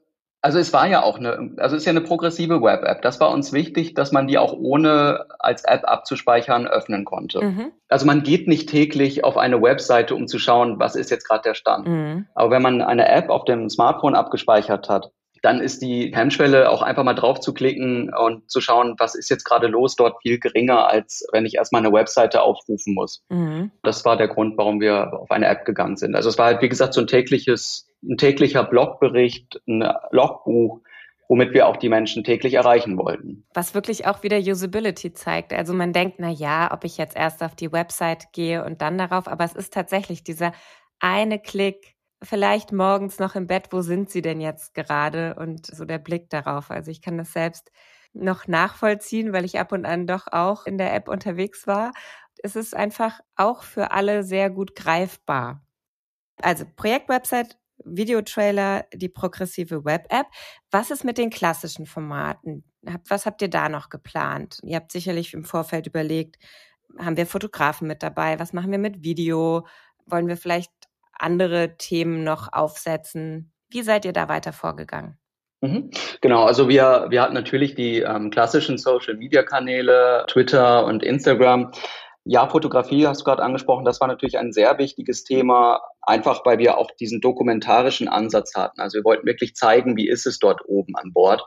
also 0.46 0.60
es 0.60 0.72
war 0.72 0.86
ja 0.86 1.02
auch 1.02 1.18
eine, 1.18 1.50
also 1.56 1.74
es 1.74 1.82
ist 1.82 1.86
ja 1.86 1.90
eine 1.90 2.02
progressive 2.02 2.62
Web-App. 2.62 3.02
Das 3.02 3.18
war 3.18 3.32
uns 3.32 3.52
wichtig, 3.52 3.94
dass 3.94 4.12
man 4.12 4.28
die 4.28 4.38
auch 4.38 4.52
ohne 4.52 5.26
als 5.40 5.64
App 5.64 5.82
abzuspeichern 5.84 6.68
öffnen 6.68 7.04
konnte. 7.04 7.42
Mhm. 7.42 7.72
Also 7.88 8.06
man 8.06 8.22
geht 8.22 8.46
nicht 8.46 8.68
täglich 8.68 9.24
auf 9.24 9.36
eine 9.36 9.60
Webseite, 9.60 10.14
um 10.14 10.28
zu 10.28 10.38
schauen, 10.38 10.78
was 10.78 10.94
ist 10.94 11.10
jetzt 11.10 11.26
gerade 11.26 11.42
der 11.42 11.54
Stand. 11.54 11.88
Mhm. 11.88 12.26
Aber 12.36 12.52
wenn 12.52 12.62
man 12.62 12.80
eine 12.80 13.08
App 13.08 13.28
auf 13.28 13.44
dem 13.44 13.68
Smartphone 13.68 14.14
abgespeichert 14.14 14.88
hat, 14.88 15.10
dann 15.46 15.60
ist 15.60 15.80
die 15.80 16.12
Hemmschwelle 16.12 16.68
auch 16.70 16.82
einfach 16.82 17.04
mal 17.04 17.14
drauf 17.14 17.38
zu 17.38 17.54
klicken 17.54 18.12
und 18.12 18.50
zu 18.50 18.60
schauen, 18.60 18.96
was 18.98 19.14
ist 19.14 19.30
jetzt 19.30 19.44
gerade 19.44 19.68
los 19.68 19.94
dort 19.94 20.20
viel 20.20 20.40
geringer, 20.40 20.88
als 20.88 21.24
wenn 21.32 21.46
ich 21.46 21.54
erstmal 21.54 21.84
eine 21.84 21.92
Webseite 21.92 22.42
aufrufen 22.42 22.94
muss. 22.94 23.24
Mhm. 23.28 23.70
Das 23.82 24.04
war 24.04 24.16
der 24.16 24.28
Grund, 24.28 24.58
warum 24.58 24.80
wir 24.80 25.12
auf 25.12 25.30
eine 25.30 25.46
App 25.46 25.64
gegangen 25.64 25.96
sind. 25.96 26.16
Also 26.16 26.28
es 26.28 26.36
war 26.36 26.46
halt, 26.46 26.62
wie 26.62 26.68
gesagt, 26.68 26.94
so 26.94 27.00
ein 27.00 27.06
tägliches 27.06 27.86
ein 28.02 28.16
täglicher 28.16 28.64
Blogbericht, 28.64 29.60
ein 29.66 29.88
Logbuch, 30.10 30.80
womit 31.28 31.52
wir 31.54 31.66
auch 31.66 31.76
die 31.76 31.88
Menschen 31.88 32.24
täglich 32.24 32.54
erreichen 32.54 32.98
wollten. 32.98 33.44
Was 33.54 33.74
wirklich 33.74 34.06
auch 34.06 34.22
wieder 34.22 34.38
Usability 34.38 35.12
zeigt. 35.12 35.52
Also 35.52 35.74
man 35.74 35.92
denkt, 35.92 36.16
na 36.18 36.30
ja, 36.30 36.72
ob 36.72 36.84
ich 36.84 36.98
jetzt 36.98 37.16
erst 37.16 37.42
auf 37.42 37.54
die 37.54 37.72
Website 37.72 38.32
gehe 38.32 38.64
und 38.64 38.80
dann 38.82 38.98
darauf, 38.98 39.26
aber 39.28 39.44
es 39.44 39.54
ist 39.54 39.72
tatsächlich 39.72 40.22
dieser 40.24 40.52
eine 41.00 41.38
Klick, 41.38 41.95
vielleicht 42.22 42.72
morgens 42.72 43.18
noch 43.18 43.34
im 43.34 43.46
Bett, 43.46 43.68
wo 43.70 43.82
sind 43.82 44.10
sie 44.10 44.22
denn 44.22 44.40
jetzt 44.40 44.74
gerade 44.74 45.34
und 45.34 45.66
so 45.66 45.84
der 45.84 45.98
Blick 45.98 46.30
darauf. 46.30 46.70
Also 46.70 46.90
ich 46.90 47.02
kann 47.02 47.18
das 47.18 47.32
selbst 47.32 47.70
noch 48.12 48.46
nachvollziehen, 48.48 49.32
weil 49.32 49.44
ich 49.44 49.58
ab 49.58 49.72
und 49.72 49.84
an 49.84 50.06
doch 50.06 50.26
auch 50.32 50.66
in 50.66 50.78
der 50.78 50.94
App 50.94 51.08
unterwegs 51.08 51.66
war. 51.66 51.92
Es 52.42 52.56
ist 52.56 52.74
einfach 52.74 53.20
auch 53.36 53.62
für 53.62 53.90
alle 53.90 54.22
sehr 54.22 54.50
gut 54.50 54.74
greifbar. 54.74 55.62
Also 56.40 56.64
Projektwebsite 56.76 57.56
Videotrailer, 57.84 58.86
die 58.92 59.08
progressive 59.08 59.84
Web-App. 59.84 60.26
Was 60.70 60.90
ist 60.90 61.04
mit 61.04 61.18
den 61.18 61.30
klassischen 61.30 61.86
Formaten? 61.86 62.64
Was 63.08 63.26
habt 63.26 63.42
ihr 63.42 63.50
da 63.50 63.68
noch 63.68 63.90
geplant? 63.90 64.58
Ihr 64.62 64.76
habt 64.76 64.92
sicherlich 64.92 65.34
im 65.34 65.44
Vorfeld 65.44 65.86
überlegt, 65.86 66.36
haben 66.98 67.16
wir 67.16 67.26
Fotografen 67.26 67.86
mit 67.88 68.02
dabei? 68.02 68.38
Was 68.38 68.52
machen 68.52 68.70
wir 68.70 68.78
mit 68.78 69.02
Video? 69.02 69.66
Wollen 70.06 70.28
wir 70.28 70.36
vielleicht 70.36 70.72
andere 71.18 71.76
Themen 71.76 72.24
noch 72.24 72.52
aufsetzen? 72.52 73.52
Wie 73.68 73.82
seid 73.82 74.04
ihr 74.04 74.12
da 74.12 74.28
weiter 74.28 74.52
vorgegangen? 74.52 75.18
Mhm. 75.60 75.90
Genau, 76.20 76.44
also 76.44 76.68
wir, 76.68 77.06
wir 77.08 77.22
hatten 77.22 77.34
natürlich 77.34 77.74
die 77.74 78.00
ähm, 78.00 78.30
klassischen 78.30 78.78
Social-Media-Kanäle, 78.78 80.26
Twitter 80.28 80.84
und 80.84 81.02
Instagram. 81.02 81.72
Ja, 82.24 82.48
Fotografie 82.48 83.06
hast 83.06 83.20
du 83.20 83.24
gerade 83.24 83.42
angesprochen, 83.42 83.84
das 83.84 84.00
war 84.00 84.08
natürlich 84.08 84.38
ein 84.38 84.52
sehr 84.52 84.78
wichtiges 84.78 85.22
Thema, 85.24 85.80
einfach 86.02 86.44
weil 86.44 86.58
wir 86.58 86.76
auch 86.76 86.90
diesen 86.98 87.20
dokumentarischen 87.20 88.08
Ansatz 88.08 88.54
hatten. 88.54 88.80
Also 88.80 88.98
wir 88.98 89.04
wollten 89.04 89.26
wirklich 89.26 89.54
zeigen, 89.54 89.96
wie 89.96 90.08
ist 90.08 90.26
es 90.26 90.38
dort 90.38 90.60
oben 90.66 90.96
an 90.96 91.12
Bord. 91.12 91.44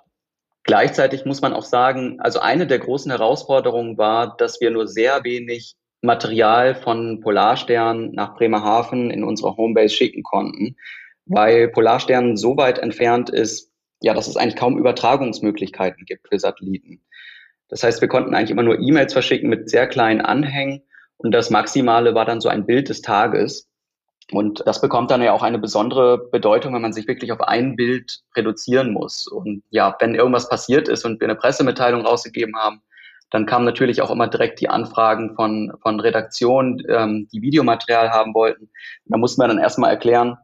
Gleichzeitig 0.63 1.25
muss 1.25 1.41
man 1.41 1.53
auch 1.53 1.65
sagen, 1.65 2.19
also 2.21 2.39
eine 2.39 2.67
der 2.67 2.79
großen 2.79 3.11
Herausforderungen 3.11 3.97
war, 3.97 4.38
dass 4.38 4.61
wir 4.61 4.71
nur 4.71 4.88
sehr 4.88 5.23
wenig 5.23 5.75
Material 6.01 6.75
von 6.75 7.20
Polarstern 7.22 8.12
nach 8.13 8.36
Bremerhaven 8.36 9.12
in 9.12 9.24
unsere 9.24 9.58
Homebase 9.58 9.94
schicken 9.94 10.24
konnten, 10.24 10.75
weil 11.25 11.68
Polarstern 11.70 12.38
so 12.38 12.58
weit 12.58 12.79
entfernt 12.79 13.29
ist, 13.29 13.72
ja, 14.01 14.13
dass 14.13 14.27
es 14.27 14.38
eigentlich 14.38 14.56
kaum 14.56 14.77
Übertragungsmöglichkeiten 14.77 16.06
gibt 16.06 16.29
für 16.29 16.39
Satelliten. 16.39 17.01
Das 17.68 17.84
heißt, 17.84 18.01
wir 18.01 18.08
konnten 18.08 18.34
eigentlich 18.34 18.51
immer 18.51 18.63
nur 18.63 18.79
E-Mails 18.79 19.13
verschicken 19.13 19.50
mit 19.50 19.70
sehr 19.70 19.88
kleinen 19.88 20.22
Anhängen 20.22 20.82
und 21.18 21.32
das 21.32 21.50
Maximale 21.50 22.15
war 22.15 22.25
dann 22.25 22.41
so 22.41 22.50
ein 22.50 22.65
Bild 22.65 22.89
des 22.89 23.01
Tages. 23.01 23.68
Und 24.32 24.62
das 24.65 24.79
bekommt 24.79 25.12
dann 25.12 25.22
ja 25.22 25.34
auch 25.34 25.44
eine 25.44 25.60
besondere 25.60 26.29
Bedeutung, 26.29 26.74
wenn 26.74 26.82
man 26.82 26.94
sich 26.94 27.08
wirklich 27.08 27.32
auf 27.32 27.41
ein 27.41 27.75
Bild 27.75 28.22
reduzieren 28.38 28.94
muss. 28.94 29.27
Und 29.27 29.63
ja, 29.70 29.96
wenn 30.00 30.15
irgendwas 30.15 30.48
passiert 30.48 30.88
ist 30.88 31.03
und 31.03 31.20
wir 31.20 31.27
eine 31.27 31.36
Pressemitteilung 31.36 32.06
rausgegeben 32.06 32.56
haben, 32.56 32.82
dann 33.29 33.45
kamen 33.45 33.65
natürlich 33.65 34.01
auch 34.01 34.12
immer 34.12 34.27
direkt 34.27 34.59
die 34.59 34.69
Anfragen 34.69 35.36
von, 35.36 35.74
von 35.81 36.00
Redaktionen, 36.00 36.83
ähm, 36.89 37.27
die 37.31 37.41
Videomaterial 37.41 38.09
haben 38.12 38.33
wollten. 38.33 38.69
Da 39.05 39.17
mussten 39.17 39.41
wir 39.41 39.48
dann 39.48 39.59
erstmal 39.59 39.91
erklären, 39.91 40.38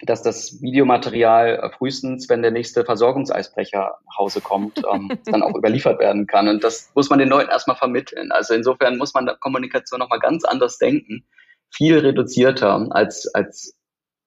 dass 0.00 0.22
das 0.22 0.62
Videomaterial 0.62 1.72
frühestens, 1.76 2.28
wenn 2.28 2.42
der 2.42 2.52
nächste 2.52 2.84
Versorgungseisbrecher 2.84 3.98
nach 4.06 4.18
Hause 4.18 4.40
kommt, 4.40 4.82
ähm, 4.92 5.10
dann 5.24 5.42
auch 5.42 5.56
überliefert 5.56 5.98
werden 5.98 6.26
kann. 6.26 6.48
Und 6.48 6.62
das 6.62 6.90
muss 6.94 7.10
man 7.10 7.18
den 7.18 7.28
Leuten 7.28 7.50
erstmal 7.50 7.76
vermitteln. 7.76 8.30
Also 8.30 8.54
insofern 8.54 8.98
muss 8.98 9.14
man 9.14 9.26
da 9.26 9.34
Kommunikation 9.34 9.98
nochmal 9.98 10.20
ganz 10.20 10.44
anders 10.44 10.78
denken, 10.78 11.24
viel 11.70 11.98
reduzierter 11.98 12.86
als, 12.90 13.26
als, 13.34 13.74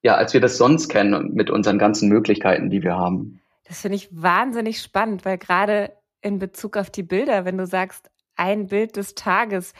ja, 0.02 0.16
als 0.16 0.34
wir 0.34 0.42
das 0.42 0.58
sonst 0.58 0.90
kennen 0.90 1.34
mit 1.34 1.50
unseren 1.50 1.80
ganzen 1.80 2.10
Möglichkeiten, 2.10 2.70
die 2.70 2.84
wir 2.84 2.96
haben. 2.96 3.42
Das 3.66 3.82
finde 3.82 3.96
ich 3.96 4.10
wahnsinnig 4.12 4.82
spannend, 4.82 5.24
weil 5.24 5.38
gerade 5.38 5.94
in 6.22 6.40
Bezug 6.40 6.78
auf 6.78 6.90
die 6.90 7.04
Bilder, 7.04 7.46
wenn 7.46 7.58
du 7.58 7.66
sagst, 7.66 8.10
ein 8.36 8.68
Bild 8.68 8.96
des 8.96 9.16
Tages, 9.16 9.74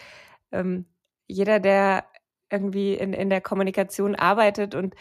ähm, 0.52 0.86
jeder, 1.28 1.60
der 1.60 2.06
irgendwie 2.52 2.96
in, 2.96 3.14
in 3.14 3.30
der 3.30 3.42
Kommunikation 3.42 4.16
arbeitet 4.16 4.76
und 4.76 4.96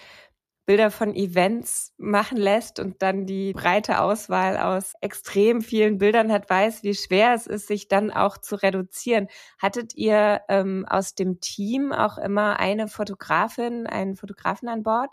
Bilder 0.66 0.92
von 0.92 1.16
Events 1.16 1.92
machen 1.96 2.36
lässt 2.38 2.78
und 2.78 3.02
dann 3.02 3.26
die 3.26 3.52
breite 3.54 4.00
Auswahl 4.00 4.56
aus 4.56 4.92
extrem 5.00 5.62
vielen 5.62 5.98
Bildern 5.98 6.30
hat, 6.30 6.48
weiß, 6.48 6.84
wie 6.84 6.94
schwer 6.94 7.34
es 7.34 7.48
ist, 7.48 7.66
sich 7.66 7.88
dann 7.88 8.12
auch 8.12 8.38
zu 8.38 8.54
reduzieren. 8.54 9.26
Hattet 9.60 9.96
ihr 9.96 10.42
ähm, 10.48 10.86
aus 10.88 11.16
dem 11.16 11.40
Team 11.40 11.92
auch 11.92 12.18
immer 12.18 12.60
eine 12.60 12.86
Fotografin, 12.86 13.88
einen 13.88 14.14
Fotografen 14.14 14.68
an 14.68 14.84
Bord? 14.84 15.10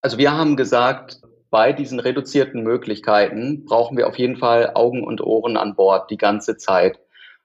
Also 0.00 0.16
wir 0.16 0.32
haben 0.32 0.56
gesagt, 0.56 1.20
bei 1.54 1.72
diesen 1.72 2.00
reduzierten 2.00 2.64
Möglichkeiten 2.64 3.64
brauchen 3.64 3.96
wir 3.96 4.08
auf 4.08 4.18
jeden 4.18 4.36
Fall 4.36 4.72
Augen 4.74 5.04
und 5.04 5.20
Ohren 5.20 5.56
an 5.56 5.76
Bord 5.76 6.10
die 6.10 6.16
ganze 6.16 6.56
Zeit. 6.56 6.98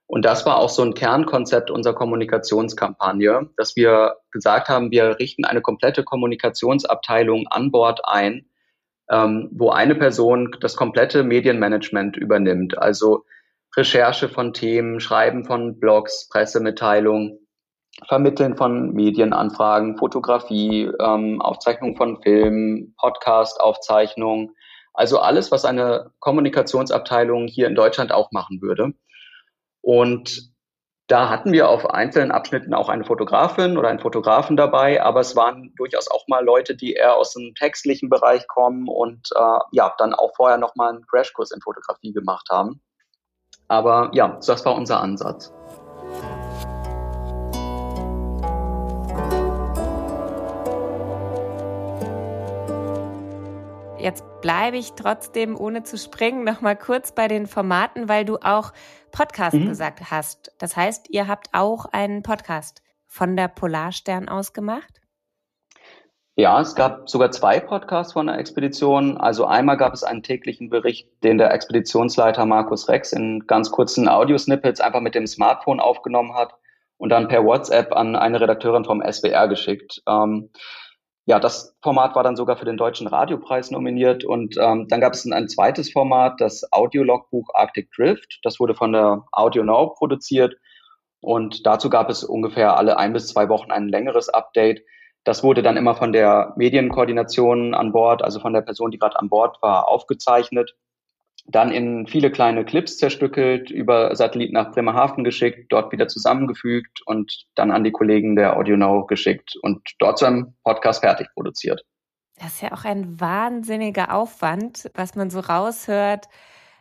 Und 0.07 0.25
das 0.25 0.47
war 0.47 0.57
auch 0.57 0.69
so 0.69 0.81
ein 0.81 0.95
Kernkonzept 0.95 1.69
unserer 1.69 1.93
Kommunikationskampagne, 1.93 3.51
dass 3.55 3.75
wir 3.75 4.15
gesagt 4.31 4.67
haben, 4.67 4.89
wir 4.89 5.19
richten 5.19 5.45
eine 5.45 5.61
komplette 5.61 6.03
Kommunikationsabteilung 6.03 7.45
an 7.49 7.69
Bord 7.69 7.99
ein, 8.03 8.47
ähm, 9.11 9.47
wo 9.51 9.69
eine 9.69 9.93
Person 9.93 10.57
das 10.59 10.75
komplette 10.75 11.21
Medienmanagement 11.21 12.17
übernimmt, 12.17 12.79
also 12.79 13.25
Recherche 13.77 14.27
von 14.27 14.53
Themen, 14.53 14.99
Schreiben 14.99 15.45
von 15.45 15.79
Blogs, 15.79 16.27
Pressemitteilungen, 16.29 17.37
Vermitteln 18.07 18.55
von 18.55 18.93
Medienanfragen, 18.93 19.97
Fotografie, 19.97 20.91
ähm, 20.99 21.41
Aufzeichnung 21.41 21.97
von 21.97 22.21
Filmen, 22.21 22.95
Podcast-Aufzeichnungen, 22.97 24.55
also 24.93 25.19
alles, 25.19 25.51
was 25.51 25.65
eine 25.65 26.11
Kommunikationsabteilung 26.19 27.47
hier 27.47 27.67
in 27.67 27.75
Deutschland 27.75 28.11
auch 28.11 28.31
machen 28.31 28.61
würde. 28.61 28.93
Und 29.81 30.51
da 31.07 31.29
hatten 31.29 31.51
wir 31.51 31.69
auf 31.69 31.89
einzelnen 31.89 32.31
Abschnitten 32.31 32.73
auch 32.75 32.87
eine 32.87 33.03
Fotografin 33.03 33.77
oder 33.77 33.89
einen 33.89 33.99
Fotografen 33.99 34.55
dabei, 34.55 35.01
aber 35.01 35.21
es 35.21 35.35
waren 35.35 35.73
durchaus 35.75 36.09
auch 36.09 36.27
mal 36.27 36.45
Leute, 36.45 36.75
die 36.75 36.93
eher 36.93 37.15
aus 37.15 37.33
dem 37.33 37.55
textlichen 37.55 38.09
Bereich 38.09 38.47
kommen 38.47 38.87
und 38.87 39.29
äh, 39.35 39.59
ja, 39.71 39.93
dann 39.97 40.13
auch 40.13 40.35
vorher 40.35 40.57
nochmal 40.57 40.89
einen 40.89 41.07
Crashkurs 41.07 41.51
in 41.51 41.61
Fotografie 41.61 42.13
gemacht 42.13 42.47
haben. 42.51 42.81
Aber 43.67 44.11
ja, 44.13 44.37
das 44.45 44.65
war 44.65 44.75
unser 44.75 44.99
Ansatz. 44.99 45.51
Bleibe 54.41 54.77
ich 54.77 54.93
trotzdem, 54.93 55.59
ohne 55.59 55.83
zu 55.83 55.97
springen, 55.97 56.43
noch 56.43 56.61
mal 56.61 56.75
kurz 56.75 57.13
bei 57.13 57.27
den 57.27 57.47
Formaten, 57.47 58.09
weil 58.09 58.25
du 58.25 58.37
auch 58.37 58.73
Podcast 59.11 59.55
mhm. 59.55 59.67
gesagt 59.67 60.11
hast. 60.11 60.51
Das 60.59 60.75
heißt, 60.75 61.09
ihr 61.09 61.27
habt 61.27 61.47
auch 61.53 61.85
einen 61.85 62.23
Podcast 62.23 62.81
von 63.09 63.35
der 63.35 63.47
Polarstern 63.47 64.29
aus 64.29 64.53
gemacht? 64.53 65.01
Ja, 66.35 66.61
es 66.61 66.73
gab 66.73 67.09
sogar 67.09 67.31
zwei 67.31 67.59
Podcasts 67.59 68.13
von 68.13 68.27
der 68.27 68.37
Expedition. 68.37 69.17
Also 69.17 69.45
einmal 69.45 69.75
gab 69.75 69.93
es 69.93 70.05
einen 70.05 70.23
täglichen 70.23 70.69
Bericht, 70.69 71.09
den 71.21 71.37
der 71.37 71.53
Expeditionsleiter 71.53 72.45
Markus 72.45 72.87
Rex 72.87 73.11
in 73.11 73.45
ganz 73.45 73.71
kurzen 73.71 74.07
Audiosnippets 74.07 74.79
einfach 74.79 75.01
mit 75.01 75.15
dem 75.15 75.27
Smartphone 75.27 75.81
aufgenommen 75.81 76.35
hat 76.35 76.53
und 76.97 77.09
dann 77.09 77.27
per 77.27 77.43
WhatsApp 77.43 77.93
an 77.93 78.15
eine 78.15 78.39
Redakteurin 78.39 78.85
vom 78.85 79.01
SWR 79.01 79.49
geschickt. 79.49 80.01
Ähm, 80.07 80.49
ja, 81.29 81.39
das 81.39 81.77
Format 81.83 82.15
war 82.15 82.23
dann 82.23 82.35
sogar 82.35 82.57
für 82.57 82.65
den 82.65 82.75
Deutschen 82.75 83.05
Radiopreis 83.05 83.69
nominiert. 83.69 84.23
Und 84.23 84.57
ähm, 84.57 84.87
dann 84.87 84.99
gab 84.99 85.13
es 85.13 85.31
ein, 85.31 85.47
zweites 85.47 85.91
Format, 85.91 86.41
das 86.41 86.67
Audiologbuch 86.71 87.49
Arctic 87.53 87.91
Drift. 87.91 88.39
Das 88.41 88.59
wurde 88.59 88.73
von 88.73 88.93
der 88.93 89.23
Audio 89.31 89.63
Now 89.63 89.93
produziert. 89.95 90.55
Und 91.21 91.67
dazu 91.67 91.91
gab 91.91 92.09
es 92.09 92.23
ungefähr 92.23 92.77
alle 92.77 92.97
ein 92.97 93.13
bis 93.13 93.27
zwei 93.27 93.47
Wochen 93.47 93.69
ein 93.69 93.89
längeres 93.89 94.29
Update. 94.29 94.81
Das 95.23 95.43
wurde 95.43 95.61
dann 95.61 95.77
immer 95.77 95.93
von 95.93 96.13
der 96.13 96.53
Medienkoordination 96.57 97.75
an 97.75 97.91
Bord, 97.91 98.23
also 98.23 98.39
von 98.39 98.53
der 98.53 98.61
Person, 98.61 98.89
die 98.89 98.97
gerade 98.97 99.19
an 99.19 99.29
Bord 99.29 99.61
war, 99.61 99.87
aufgezeichnet 99.87 100.73
dann 101.51 101.71
in 101.71 102.07
viele 102.07 102.31
kleine 102.31 102.63
Clips 102.63 102.97
zerstückelt, 102.97 103.71
über 103.71 104.15
Satellit 104.15 104.53
nach 104.53 104.71
Bremerhaven 104.71 105.23
geschickt, 105.23 105.71
dort 105.71 105.91
wieder 105.91 106.07
zusammengefügt 106.07 107.01
und 107.05 107.45
dann 107.55 107.71
an 107.71 107.83
die 107.83 107.91
Kollegen 107.91 108.35
der 108.35 108.57
AudioNow 108.57 109.07
geschickt 109.07 109.55
und 109.61 109.81
dort 109.99 110.19
zu 110.19 110.25
einem 110.25 110.53
Podcast 110.63 111.01
fertig 111.01 111.27
produziert. 111.33 111.83
Das 112.35 112.53
ist 112.53 112.61
ja 112.61 112.71
auch 112.71 112.85
ein 112.85 113.19
wahnsinniger 113.19 114.13
Aufwand, 114.13 114.89
was 114.93 115.15
man 115.15 115.29
so 115.29 115.39
raushört 115.39 116.27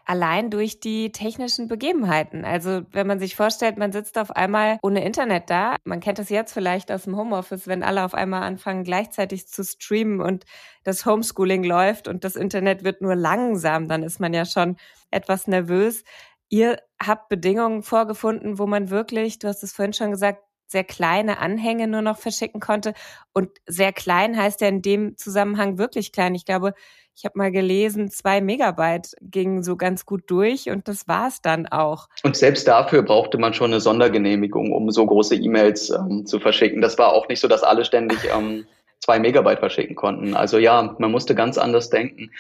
allein 0.09 0.49
durch 0.51 0.81
die 0.81 1.13
technischen 1.13 1.69
Begebenheiten. 1.69 2.47
Also 2.47 2.81
wenn 2.93 3.07
man 3.07 3.21
sich 3.21 3.37
vorstellt, 3.37 3.77
man 3.77 3.93
sitzt 3.93 4.19
auf 4.19 4.31
einmal 4.31 4.79
ohne 4.83 5.05
Internet 5.05 5.51
da. 5.51 5.77
Man 5.85 6.01
kennt 6.01 6.19
das 6.19 6.31
jetzt 6.31 6.55
vielleicht 6.55 6.91
aus 6.91 7.05
dem 7.05 7.15
Homeoffice, 7.15 7.69
wenn 7.69 7.83
alle 7.83 8.03
auf 8.03 8.15
einmal 8.15 8.43
anfangen 8.43 8.85
gleichzeitig 8.85 9.49
zu 9.49 9.63
streamen 9.63 10.23
und 10.23 10.47
das 10.83 11.05
Homeschooling 11.05 11.63
läuft 11.63 12.09
und 12.09 12.25
das 12.25 12.37
Internet 12.37 12.85
wird 12.85 13.03
nur 13.03 13.15
langsam, 13.15 13.87
dann 13.87 14.03
ist 14.03 14.19
man 14.19 14.33
ja 14.33 14.47
schon 14.47 14.79
etwas 15.11 15.47
nervös. 15.47 16.05
Ihr 16.49 16.79
habt 16.99 17.29
Bedingungen 17.29 17.83
vorgefunden, 17.83 18.59
wo 18.59 18.67
man 18.67 18.89
wirklich, 18.89 19.39
du 19.39 19.49
hast 19.49 19.63
es 19.63 19.75
vorhin 19.75 19.93
schon 19.93 20.11
gesagt, 20.11 20.43
sehr 20.69 20.85
kleine 20.85 21.39
Anhänge 21.39 21.89
nur 21.89 22.03
noch 22.03 22.19
verschicken 22.19 22.61
konnte. 22.61 22.95
Und 23.33 23.51
sehr 23.67 23.93
klein 23.93 24.37
heißt 24.37 24.61
ja 24.61 24.69
in 24.69 24.83
dem 24.83 25.17
Zusammenhang 25.17 25.79
wirklich 25.79 26.13
klein. 26.13 26.35
Ich 26.35 26.45
glaube, 26.45 26.75
ich 27.17 27.25
habe 27.25 27.37
mal 27.37 27.51
gelesen, 27.51 28.11
zwei 28.11 28.41
Megabyte 28.41 29.17
gingen 29.21 29.65
so 29.65 29.77
ganz 29.77 30.07
gut 30.07 30.23
durch 30.29 30.71
und 30.71 30.87
das 30.87 31.09
war 31.09 31.27
es 31.27 31.43
dann 31.43 31.67
auch. 31.67 32.07
Und 32.23 32.37
selbst 32.37 32.69
dafür 32.69 33.03
brauchte 33.03 33.39
man 33.39 33.55
schon 33.55 33.73
eine 33.73 33.81
Sondergenehmigung, 33.81 34.73
um 34.73 34.89
so 34.93 35.05
große 35.05 35.35
E-Mails 35.35 35.91
ähm, 35.91 36.27
zu 36.27 36.39
verschicken. 36.39 36.81
Das 36.81 36.97
war 36.97 37.13
auch 37.13 37.29
nicht 37.29 37.41
so, 37.41 37.49
dass 37.49 37.65
alle 37.65 37.85
ständig 37.85 38.19
ähm, 38.33 38.67
zwei 39.01 39.19
Megabyte 39.19 39.59
verschicken 39.59 39.97
konnten. 39.97 40.35
Also 40.35 40.59
ja, 40.59 40.95
man 40.99 41.11
musste 41.11 41.35
ganz 41.35 41.59
anders 41.59 41.91
denken. 41.91 42.31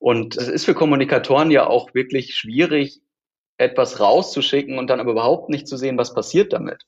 Und 0.00 0.36
es 0.36 0.48
ist 0.48 0.64
für 0.64 0.74
Kommunikatoren 0.74 1.52
ja 1.52 1.68
auch 1.68 1.94
wirklich 1.94 2.34
schwierig, 2.34 3.02
etwas 3.56 4.00
rauszuschicken 4.00 4.78
und 4.78 4.88
dann 4.88 4.98
aber 4.98 5.12
überhaupt 5.12 5.48
nicht 5.48 5.68
zu 5.68 5.76
sehen, 5.76 5.96
was 5.96 6.12
passiert 6.12 6.52
damit. 6.52 6.84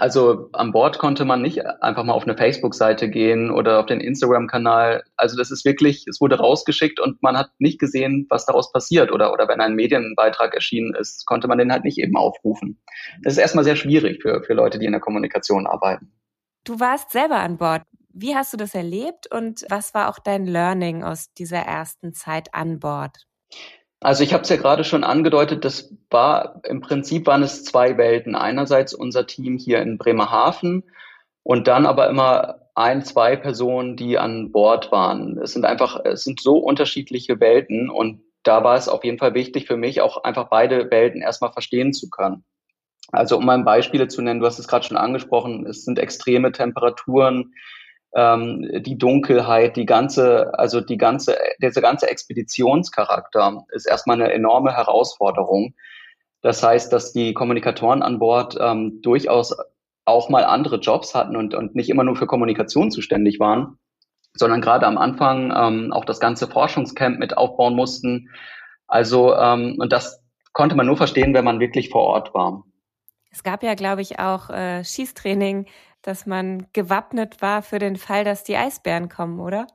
Also 0.00 0.48
an 0.52 0.72
Bord 0.72 0.98
konnte 0.98 1.24
man 1.24 1.42
nicht 1.42 1.64
einfach 1.82 2.04
mal 2.04 2.12
auf 2.12 2.24
eine 2.24 2.36
Facebook-Seite 2.36 3.10
gehen 3.10 3.50
oder 3.50 3.80
auf 3.80 3.86
den 3.86 4.00
Instagram-Kanal. 4.00 5.02
Also 5.16 5.36
das 5.36 5.50
ist 5.50 5.64
wirklich, 5.64 6.06
es 6.06 6.20
wurde 6.20 6.38
rausgeschickt 6.38 7.00
und 7.00 7.22
man 7.22 7.36
hat 7.36 7.50
nicht 7.58 7.78
gesehen, 7.78 8.26
was 8.30 8.46
daraus 8.46 8.72
passiert. 8.72 9.10
Oder, 9.12 9.32
oder 9.32 9.48
wenn 9.48 9.60
ein 9.60 9.74
Medienbeitrag 9.74 10.54
erschienen 10.54 10.94
ist, 10.94 11.26
konnte 11.26 11.48
man 11.48 11.58
den 11.58 11.72
halt 11.72 11.84
nicht 11.84 11.98
eben 11.98 12.16
aufrufen. 12.16 12.80
Das 13.22 13.34
ist 13.34 13.38
erstmal 13.38 13.64
sehr 13.64 13.76
schwierig 13.76 14.22
für, 14.22 14.42
für 14.42 14.54
Leute, 14.54 14.78
die 14.78 14.86
in 14.86 14.92
der 14.92 15.00
Kommunikation 15.00 15.66
arbeiten. 15.66 16.12
Du 16.64 16.78
warst 16.80 17.10
selber 17.10 17.36
an 17.36 17.58
Bord. 17.58 17.82
Wie 18.12 18.34
hast 18.34 18.52
du 18.52 18.56
das 18.56 18.74
erlebt 18.74 19.32
und 19.32 19.64
was 19.68 19.94
war 19.94 20.08
auch 20.08 20.18
dein 20.18 20.46
Learning 20.46 21.02
aus 21.02 21.32
dieser 21.34 21.58
ersten 21.58 22.12
Zeit 22.12 22.54
an 22.54 22.80
Bord? 22.80 23.26
Also 24.00 24.22
ich 24.22 24.32
habe 24.32 24.44
es 24.44 24.48
ja 24.48 24.56
gerade 24.56 24.84
schon 24.84 25.02
angedeutet, 25.02 25.64
das 25.64 25.92
war 26.10 26.60
im 26.64 26.80
Prinzip 26.80 27.26
waren 27.26 27.42
es 27.42 27.64
zwei 27.64 27.98
Welten. 27.98 28.36
Einerseits 28.36 28.94
unser 28.94 29.26
Team 29.26 29.58
hier 29.58 29.82
in 29.82 29.98
Bremerhaven 29.98 30.84
und 31.42 31.66
dann 31.66 31.84
aber 31.84 32.08
immer 32.08 32.60
ein, 32.76 33.04
zwei 33.04 33.34
Personen, 33.34 33.96
die 33.96 34.18
an 34.18 34.52
Bord 34.52 34.92
waren. 34.92 35.36
Es 35.38 35.52
sind 35.52 35.64
einfach, 35.64 36.04
es 36.04 36.22
sind 36.22 36.40
so 36.40 36.58
unterschiedliche 36.58 37.40
Welten 37.40 37.90
und 37.90 38.22
da 38.44 38.62
war 38.62 38.76
es 38.76 38.88
auf 38.88 39.02
jeden 39.02 39.18
Fall 39.18 39.34
wichtig 39.34 39.66
für 39.66 39.76
mich, 39.76 40.00
auch 40.00 40.22
einfach 40.22 40.48
beide 40.48 40.90
Welten 40.92 41.20
erstmal 41.20 41.52
verstehen 41.52 41.92
zu 41.92 42.08
können. 42.08 42.44
Also 43.10 43.36
um 43.36 43.46
mal 43.46 43.62
Beispiele 43.64 44.06
zu 44.06 44.22
nennen, 44.22 44.38
du 44.38 44.46
hast 44.46 44.60
es 44.60 44.68
gerade 44.68 44.86
schon 44.86 44.96
angesprochen, 44.96 45.66
es 45.66 45.84
sind 45.84 45.98
extreme 45.98 46.52
Temperaturen, 46.52 47.52
ähm, 48.14 48.68
die 48.82 48.96
Dunkelheit, 48.96 49.76
die 49.76 49.86
ganze, 49.86 50.58
also 50.58 50.80
die 50.80 50.96
ganze, 50.96 51.36
dieser 51.62 51.80
ganze 51.80 52.08
Expeditionscharakter 52.08 53.64
ist 53.70 53.86
erstmal 53.86 54.20
eine 54.20 54.32
enorme 54.32 54.72
Herausforderung. 54.74 55.74
Das 56.40 56.62
heißt, 56.62 56.92
dass 56.92 57.12
die 57.12 57.34
Kommunikatoren 57.34 58.02
an 58.02 58.18
Bord 58.18 58.56
ähm, 58.60 59.00
durchaus 59.02 59.56
auch 60.04 60.30
mal 60.30 60.44
andere 60.44 60.76
Jobs 60.76 61.14
hatten 61.14 61.36
und, 61.36 61.54
und 61.54 61.74
nicht 61.74 61.90
immer 61.90 62.04
nur 62.04 62.16
für 62.16 62.26
Kommunikation 62.26 62.90
zuständig 62.90 63.38
waren, 63.40 63.78
sondern 64.34 64.62
gerade 64.62 64.86
am 64.86 64.96
Anfang 64.96 65.52
ähm, 65.54 65.92
auch 65.92 66.04
das 66.04 66.20
ganze 66.20 66.46
Forschungscamp 66.46 67.18
mit 67.18 67.36
aufbauen 67.36 67.74
mussten. 67.74 68.30
Also, 68.86 69.34
ähm, 69.34 69.76
und 69.78 69.92
das 69.92 70.22
konnte 70.52 70.76
man 70.76 70.86
nur 70.86 70.96
verstehen, 70.96 71.34
wenn 71.34 71.44
man 71.44 71.60
wirklich 71.60 71.90
vor 71.90 72.04
Ort 72.04 72.32
war. 72.32 72.64
Es 73.30 73.42
gab 73.42 73.62
ja, 73.62 73.74
glaube 73.74 74.00
ich, 74.00 74.18
auch 74.18 74.48
äh, 74.48 74.82
Schießtraining 74.82 75.66
dass 76.08 76.26
man 76.26 76.66
gewappnet 76.72 77.42
war 77.42 77.62
für 77.62 77.78
den 77.78 77.96
Fall, 77.96 78.24
dass 78.24 78.42
die 78.42 78.56
Eisbären 78.56 79.08
kommen, 79.08 79.38
oder? 79.40 79.66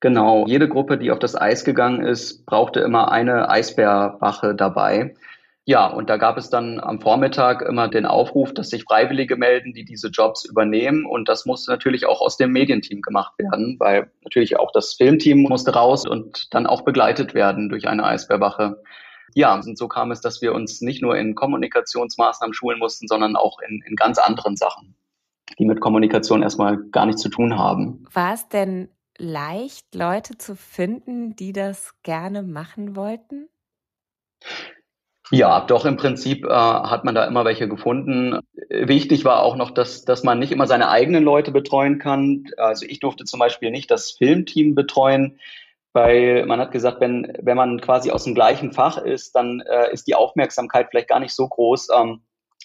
Genau. 0.00 0.46
Jede 0.46 0.68
Gruppe, 0.68 0.96
die 0.96 1.10
auf 1.10 1.18
das 1.18 1.34
Eis 1.34 1.64
gegangen 1.64 2.02
ist, 2.02 2.46
brauchte 2.46 2.78
immer 2.80 3.10
eine 3.10 3.48
Eisbärwache 3.50 4.54
dabei. 4.54 5.16
Ja, 5.64 5.86
und 5.88 6.08
da 6.08 6.16
gab 6.16 6.38
es 6.38 6.48
dann 6.48 6.78
am 6.80 7.00
Vormittag 7.00 7.62
immer 7.62 7.88
den 7.88 8.06
Aufruf, 8.06 8.54
dass 8.54 8.70
sich 8.70 8.84
Freiwillige 8.84 9.36
melden, 9.36 9.74
die 9.74 9.84
diese 9.84 10.08
Jobs 10.08 10.44
übernehmen. 10.44 11.04
Und 11.04 11.28
das 11.28 11.44
musste 11.44 11.72
natürlich 11.72 12.06
auch 12.06 12.20
aus 12.20 12.36
dem 12.36 12.52
Medienteam 12.52 13.02
gemacht 13.02 13.32
werden, 13.38 13.76
weil 13.80 14.10
natürlich 14.22 14.58
auch 14.58 14.70
das 14.72 14.94
Filmteam 14.94 15.40
musste 15.40 15.74
raus 15.74 16.06
und 16.06 16.54
dann 16.54 16.66
auch 16.66 16.82
begleitet 16.82 17.34
werden 17.34 17.68
durch 17.68 17.88
eine 17.88 18.04
Eisbärwache. 18.04 18.80
Ja, 19.34 19.54
und 19.56 19.76
so 19.76 19.88
kam 19.88 20.12
es, 20.12 20.20
dass 20.20 20.40
wir 20.40 20.54
uns 20.54 20.80
nicht 20.80 21.02
nur 21.02 21.16
in 21.16 21.34
Kommunikationsmaßnahmen 21.34 22.54
schulen 22.54 22.78
mussten, 22.78 23.08
sondern 23.08 23.36
auch 23.36 23.58
in, 23.58 23.82
in 23.86 23.96
ganz 23.96 24.18
anderen 24.18 24.56
Sachen 24.56 24.94
die 25.58 25.64
mit 25.64 25.80
Kommunikation 25.80 26.42
erstmal 26.42 26.78
gar 26.90 27.06
nichts 27.06 27.22
zu 27.22 27.28
tun 27.28 27.58
haben. 27.58 28.04
War 28.12 28.34
es 28.34 28.48
denn 28.48 28.88
leicht, 29.18 29.94
Leute 29.94 30.38
zu 30.38 30.56
finden, 30.56 31.36
die 31.36 31.52
das 31.52 31.94
gerne 32.02 32.42
machen 32.42 32.96
wollten? 32.96 33.48
Ja, 35.30 35.60
doch 35.60 35.84
im 35.84 35.96
Prinzip 35.96 36.46
äh, 36.46 36.50
hat 36.50 37.04
man 37.04 37.14
da 37.14 37.26
immer 37.26 37.44
welche 37.44 37.68
gefunden. 37.68 38.38
Wichtig 38.70 39.24
war 39.24 39.42
auch 39.42 39.56
noch, 39.56 39.70
dass, 39.70 40.04
dass 40.04 40.22
man 40.22 40.38
nicht 40.38 40.52
immer 40.52 40.66
seine 40.66 40.88
eigenen 40.88 41.22
Leute 41.22 41.50
betreuen 41.50 41.98
kann. 41.98 42.44
Also 42.56 42.86
ich 42.86 43.00
durfte 43.00 43.24
zum 43.24 43.38
Beispiel 43.38 43.70
nicht 43.70 43.90
das 43.90 44.12
Filmteam 44.12 44.74
betreuen, 44.74 45.38
weil 45.92 46.46
man 46.46 46.60
hat 46.60 46.70
gesagt, 46.70 47.00
wenn, 47.00 47.36
wenn 47.42 47.56
man 47.56 47.80
quasi 47.80 48.10
aus 48.10 48.24
dem 48.24 48.34
gleichen 48.34 48.72
Fach 48.72 48.96
ist, 48.98 49.34
dann 49.34 49.60
äh, 49.60 49.92
ist 49.92 50.06
die 50.06 50.14
Aufmerksamkeit 50.14 50.88
vielleicht 50.90 51.08
gar 51.08 51.20
nicht 51.20 51.34
so 51.34 51.46
groß, 51.46 51.88
ähm, 51.94 52.22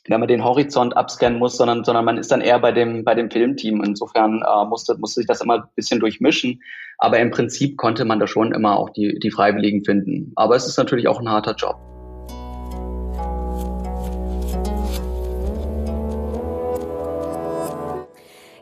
wenn 0.09 0.19
man 0.19 0.27
den 0.27 0.43
Horizont 0.43 0.97
abscannen 0.97 1.39
muss, 1.39 1.55
sondern, 1.55 1.83
sondern 1.83 2.03
man 2.03 2.17
ist 2.17 2.31
dann 2.31 2.41
eher 2.41 2.59
bei 2.59 2.71
dem, 2.71 3.03
bei 3.03 3.15
dem 3.15 3.31
Filmteam. 3.31 3.81
Insofern 3.83 4.41
äh, 4.41 4.65
musste, 4.65 4.97
musste 4.97 5.21
sich 5.21 5.27
das 5.27 5.41
immer 5.41 5.55
ein 5.55 5.63
bisschen 5.75 5.99
durchmischen. 5.99 6.61
Aber 6.97 7.19
im 7.19 7.31
Prinzip 7.31 7.77
konnte 7.77 8.03
man 8.05 8.19
da 8.19 8.27
schon 8.27 8.53
immer 8.53 8.77
auch 8.77 8.89
die, 8.89 9.17
die 9.19 9.31
Freiwilligen 9.31 9.83
finden. 9.83 10.33
Aber 10.35 10.55
es 10.55 10.67
ist 10.67 10.77
natürlich 10.77 11.07
auch 11.07 11.19
ein 11.19 11.29
harter 11.29 11.55
Job. 11.55 11.77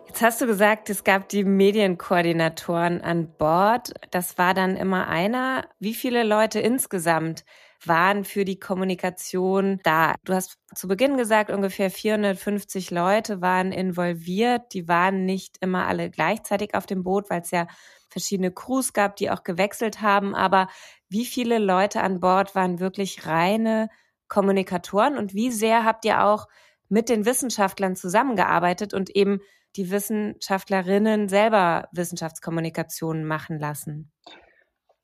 Jetzt 0.08 0.22
hast 0.22 0.42
du 0.42 0.46
gesagt, 0.46 0.92
es 0.92 1.04
gab 1.04 1.30
die 1.30 1.44
Medienkoordinatoren 1.44 3.02
an 3.02 3.34
Bord. 3.40 3.94
Das 4.12 4.38
war 4.38 4.54
dann 4.54 4.78
immer 4.78 5.08
einer. 5.08 5.66
Wie 5.80 5.96
viele 5.96 6.22
Leute 6.24 6.60
insgesamt 6.60 7.44
waren 7.88 8.24
für 8.24 8.46
die 8.46 8.60
Kommunikation 8.60 9.80
da. 9.84 10.16
Du 10.24 10.34
hast 10.34 10.58
zu 10.76 10.88
Beginn 10.88 11.18
gesagt, 11.18 11.50
ungefähr 11.50 11.90
450 11.90 12.92
Leute 12.92 13.42
waren 13.42 13.72
involviert. 13.72 14.74
Die 14.74 14.88
waren 14.88 15.26
nicht 15.26 15.58
immer 15.62 15.88
alle 15.88 16.10
gleichzeitig 16.10 16.76
auf 16.76 16.86
dem 16.86 17.04
Boot, 17.04 17.30
weil 17.30 17.42
es 17.42 17.52
ja 17.52 17.68
verschiedene 18.10 18.52
Crews 18.52 18.94
gab, 18.94 19.16
die 19.16 19.32
auch 19.32 19.44
gewechselt 19.44 20.02
haben. 20.02 20.36
Aber 20.36 20.68
wie 21.10 21.26
viele 21.26 21.58
Leute 21.58 22.02
an 22.02 22.20
Bord 22.20 22.56
waren 22.56 22.80
wirklich 22.80 23.26
reine 23.26 23.90
Kommunikatoren 24.28 25.18
und 25.18 25.34
wie 25.34 25.52
sehr 25.52 25.84
habt 25.84 26.06
ihr 26.06 26.24
auch 26.24 26.48
mit 26.88 27.10
den 27.10 27.26
Wissenschaftlern 27.26 27.96
zusammengearbeitet 27.96 28.94
und 28.94 29.10
eben 29.10 29.40
die 29.76 29.90
Wissenschaftlerinnen 29.92 31.30
selber 31.30 31.88
Wissenschaftskommunikationen 31.92 33.26
machen 33.26 33.60
lassen? 33.60 34.12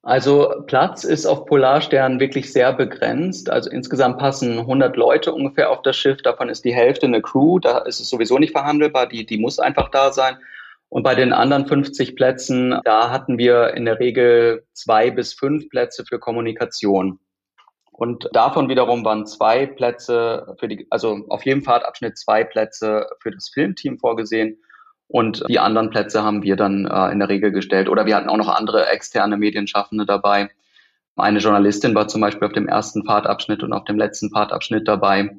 Also 0.07 0.63
Platz 0.67 1.03
ist 1.03 1.25
auf 1.25 1.43
Polarstern 1.43 2.21
wirklich 2.21 2.53
sehr 2.53 2.71
begrenzt. 2.71 3.49
Also 3.49 3.69
insgesamt 3.69 4.19
passen 4.19 4.59
100 4.59 4.95
Leute 4.95 5.33
ungefähr 5.33 5.69
auf 5.69 5.81
das 5.81 5.97
Schiff. 5.97 6.21
Davon 6.21 6.47
ist 6.47 6.63
die 6.63 6.73
Hälfte 6.73 7.07
eine 7.07 7.21
Crew. 7.21 7.59
Da 7.59 7.79
ist 7.79 7.99
es 7.99 8.09
sowieso 8.09 8.39
nicht 8.39 8.53
verhandelbar. 8.53 9.09
Die, 9.09 9.25
die 9.25 9.37
muss 9.37 9.59
einfach 9.59 9.89
da 9.89 10.13
sein. 10.13 10.37
Und 10.87 11.03
bei 11.03 11.13
den 11.13 11.33
anderen 11.33 11.67
50 11.67 12.15
Plätzen, 12.15 12.79
da 12.85 13.11
hatten 13.11 13.37
wir 13.37 13.73
in 13.73 13.83
der 13.83 13.99
Regel 13.99 14.63
zwei 14.71 15.11
bis 15.11 15.33
fünf 15.33 15.67
Plätze 15.67 16.05
für 16.05 16.19
Kommunikation. 16.19 17.19
Und 17.91 18.29
davon 18.31 18.69
wiederum 18.69 19.03
waren 19.03 19.25
zwei 19.25 19.65
Plätze 19.65 20.55
für 20.57 20.69
die, 20.69 20.87
also 20.89 21.25
auf 21.27 21.45
jedem 21.45 21.63
Fahrtabschnitt 21.63 22.17
zwei 22.17 22.45
Plätze 22.45 23.07
für 23.19 23.31
das 23.31 23.49
Filmteam 23.49 23.99
vorgesehen 23.99 24.57
und 25.07 25.43
die 25.47 25.59
anderen 25.59 25.89
Plätze 25.89 26.23
haben 26.23 26.43
wir 26.43 26.55
dann 26.55 26.85
äh, 26.85 27.11
in 27.11 27.19
der 27.19 27.29
Regel 27.29 27.51
gestellt. 27.51 27.89
Oder 27.89 28.05
wir 28.05 28.15
hatten 28.15 28.29
auch 28.29 28.37
noch 28.37 28.49
andere 28.49 28.87
externe 28.87 29.37
Medienschaffende 29.37 30.05
dabei. 30.05 30.49
Eine 31.15 31.39
Journalistin 31.39 31.95
war 31.95 32.07
zum 32.07 32.21
Beispiel 32.21 32.47
auf 32.47 32.53
dem 32.53 32.67
ersten 32.67 33.05
Fahrtabschnitt 33.05 33.63
und 33.63 33.73
auf 33.73 33.85
dem 33.85 33.97
letzten 33.97 34.29
Fahrtabschnitt 34.29 34.87
dabei. 34.87 35.37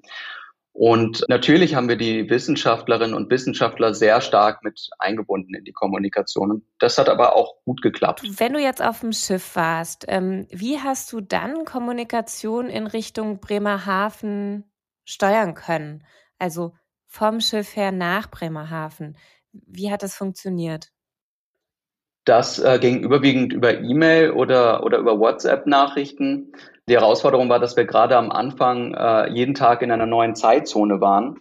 Und 0.73 1.25
natürlich 1.29 1.75
haben 1.75 1.89
wir 1.89 1.97
die 1.97 2.31
Wissenschaftlerinnen 2.31 3.15
und 3.15 3.31
Wissenschaftler 3.31 3.95
sehr 3.95 4.21
stark 4.21 4.63
mit 4.63 4.89
eingebunden 4.99 5.55
in 5.55 5.65
die 5.65 5.73
Kommunikation. 5.73 6.63
Das 6.79 6.99
hat 6.99 7.09
aber 7.09 7.35
auch 7.35 7.57
gut 7.65 7.83
geklappt. 7.83 8.23
Wenn 8.39 8.53
du 8.53 8.61
jetzt 8.61 8.83
auf 8.83 9.01
dem 9.01 9.13
Schiff 9.13 9.57
warst, 9.57 10.05
ähm, 10.09 10.47
wie 10.51 10.79
hast 10.79 11.13
du 11.13 11.21
dann 11.21 11.65
Kommunikation 11.65 12.69
in 12.69 12.87
Richtung 12.87 13.41
Bremerhaven 13.41 14.71
steuern 15.05 15.55
können? 15.55 16.05
Also 16.39 16.75
vom 17.07 17.41
Schiff 17.41 17.75
her 17.75 17.91
nach 17.91 18.31
Bremerhaven. 18.31 19.17
Wie 19.53 19.91
hat 19.91 20.03
das 20.03 20.15
funktioniert? 20.15 20.91
Das 22.25 22.59
äh, 22.59 22.79
ging 22.79 23.01
überwiegend 23.01 23.55
über 23.55 23.81
E-Mail 23.81 24.33
oder, 24.33 24.85
oder 24.85 24.99
über 24.99 25.19
WhatsApp-Nachrichten. 25.19 26.53
Die 26.87 26.95
Herausforderung 26.95 27.49
war, 27.49 27.59
dass 27.59 27.77
wir 27.77 27.87
gerade 27.87 28.17
am 28.19 28.31
Anfang 28.31 28.93
äh, 28.93 29.31
jeden 29.31 29.55
Tag 29.55 29.81
in 29.81 29.91
einer 29.91 30.05
neuen 30.05 30.35
Zeitzone 30.35 31.01
waren. 31.01 31.41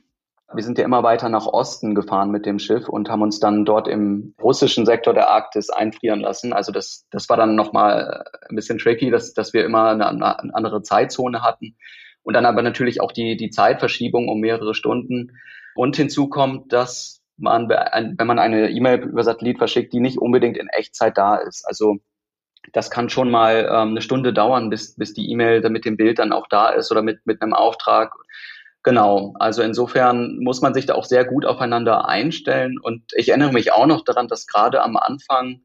Wir 0.53 0.63
sind 0.63 0.77
ja 0.77 0.85
immer 0.85 1.03
weiter 1.03 1.27
nach 1.27 1.45
Osten 1.45 1.93
gefahren 1.93 2.31
mit 2.31 2.45
dem 2.45 2.57
Schiff 2.57 2.87
und 2.87 3.09
haben 3.09 3.21
uns 3.21 3.41
dann 3.41 3.65
dort 3.65 3.89
im 3.89 4.33
russischen 4.41 4.85
Sektor 4.85 5.13
der 5.13 5.29
Arktis 5.29 5.69
einfrieren 5.69 6.21
lassen. 6.21 6.53
Also 6.53 6.71
das, 6.71 7.05
das 7.11 7.27
war 7.27 7.35
dann 7.35 7.55
nochmal 7.55 8.23
ein 8.49 8.55
bisschen 8.55 8.77
tricky, 8.77 9.11
dass, 9.11 9.33
dass 9.33 9.53
wir 9.53 9.65
immer 9.65 9.89
eine, 9.89 10.07
eine 10.07 10.55
andere 10.55 10.83
Zeitzone 10.83 11.41
hatten. 11.41 11.75
Und 12.23 12.33
dann 12.33 12.45
aber 12.45 12.61
natürlich 12.61 13.01
auch 13.01 13.11
die, 13.11 13.35
die 13.35 13.49
Zeitverschiebung 13.49 14.29
um 14.29 14.39
mehrere 14.39 14.73
Stunden. 14.73 15.37
Und 15.75 15.97
hinzu 15.97 16.29
kommt, 16.29 16.71
dass 16.71 17.16
man, 17.37 17.69
wenn 17.69 18.27
man 18.27 18.39
eine 18.39 18.69
E-Mail 18.69 19.03
über 19.03 19.23
Satellit 19.23 19.57
verschickt, 19.57 19.93
die 19.93 19.99
nicht 19.99 20.17
unbedingt 20.17 20.57
in 20.57 20.67
Echtzeit 20.69 21.17
da 21.17 21.35
ist. 21.35 21.65
Also 21.67 21.97
das 22.73 22.91
kann 22.91 23.09
schon 23.09 23.31
mal 23.31 23.67
ähm, 23.69 23.89
eine 23.89 24.01
Stunde 24.01 24.33
dauern, 24.33 24.69
bis, 24.69 24.95
bis 24.95 25.13
die 25.13 25.29
E-Mail 25.31 25.67
mit 25.69 25.85
dem 25.85 25.97
Bild 25.97 26.19
dann 26.19 26.33
auch 26.33 26.47
da 26.49 26.69
ist 26.69 26.91
oder 26.91 27.01
mit, 27.01 27.25
mit 27.25 27.41
einem 27.41 27.53
Auftrag. 27.53 28.13
Genau, 28.83 29.33
also 29.39 29.61
insofern 29.61 30.37
muss 30.39 30.61
man 30.61 30.73
sich 30.73 30.85
da 30.85 30.95
auch 30.95 31.05
sehr 31.05 31.25
gut 31.25 31.45
aufeinander 31.45 32.07
einstellen. 32.07 32.77
Und 32.81 33.03
ich 33.15 33.29
erinnere 33.29 33.53
mich 33.53 33.71
auch 33.73 33.85
noch 33.85 34.03
daran, 34.03 34.27
dass 34.27 34.47
gerade 34.47 34.81
am 34.81 34.97
Anfang 34.97 35.61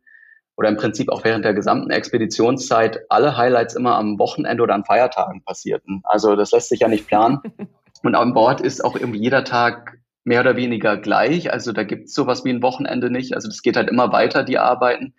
oder 0.56 0.68
im 0.68 0.76
Prinzip 0.76 1.10
auch 1.10 1.24
während 1.24 1.44
der 1.44 1.54
gesamten 1.54 1.90
Expeditionszeit 1.90 3.00
alle 3.08 3.36
Highlights 3.36 3.74
immer 3.74 3.96
am 3.96 4.18
Wochenende 4.18 4.62
oder 4.62 4.74
an 4.74 4.84
Feiertagen 4.84 5.42
passierten. 5.44 6.02
Also 6.04 6.36
das 6.36 6.52
lässt 6.52 6.68
sich 6.68 6.80
ja 6.80 6.88
nicht 6.88 7.06
planen. 7.06 7.40
Und 8.02 8.16
an 8.16 8.34
Bord 8.34 8.60
ist 8.60 8.84
auch 8.84 8.96
irgendwie 8.96 9.20
jeder 9.20 9.44
Tag 9.44 9.98
mehr 10.24 10.40
oder 10.40 10.56
weniger 10.56 10.96
gleich. 10.96 11.52
Also 11.52 11.72
da 11.72 11.82
gibt 11.84 12.06
es 12.06 12.14
sowas 12.14 12.44
wie 12.44 12.50
ein 12.50 12.62
Wochenende 12.62 13.10
nicht. 13.10 13.34
Also 13.34 13.48
das 13.48 13.62
geht 13.62 13.76
halt 13.76 13.90
immer 13.90 14.12
weiter, 14.12 14.44
die 14.44 14.58
Arbeiten. 14.58 15.14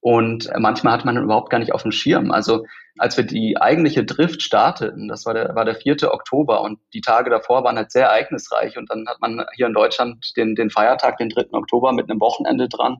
Und 0.00 0.50
manchmal 0.58 0.92
hat 0.92 1.06
man 1.06 1.16
überhaupt 1.16 1.48
gar 1.48 1.58
nicht 1.58 1.72
auf 1.72 1.82
dem 1.82 1.92
Schirm. 1.92 2.30
Also 2.30 2.66
als 2.98 3.16
wir 3.16 3.24
die 3.24 3.56
eigentliche 3.60 4.04
Drift 4.04 4.42
starteten, 4.42 5.08
das 5.08 5.24
war 5.24 5.32
der, 5.32 5.54
war 5.54 5.64
der 5.64 5.76
4. 5.76 6.12
Oktober 6.12 6.60
und 6.60 6.78
die 6.92 7.00
Tage 7.00 7.30
davor 7.30 7.64
waren 7.64 7.76
halt 7.76 7.90
sehr 7.90 8.08
ereignisreich 8.08 8.76
und 8.76 8.90
dann 8.90 9.06
hat 9.08 9.20
man 9.20 9.46
hier 9.56 9.66
in 9.66 9.72
Deutschland 9.72 10.36
den, 10.36 10.54
den 10.54 10.70
Feiertag, 10.70 11.16
den 11.16 11.30
3. 11.30 11.46
Oktober 11.52 11.92
mit 11.92 12.10
einem 12.10 12.20
Wochenende 12.20 12.68
dran. 12.68 12.98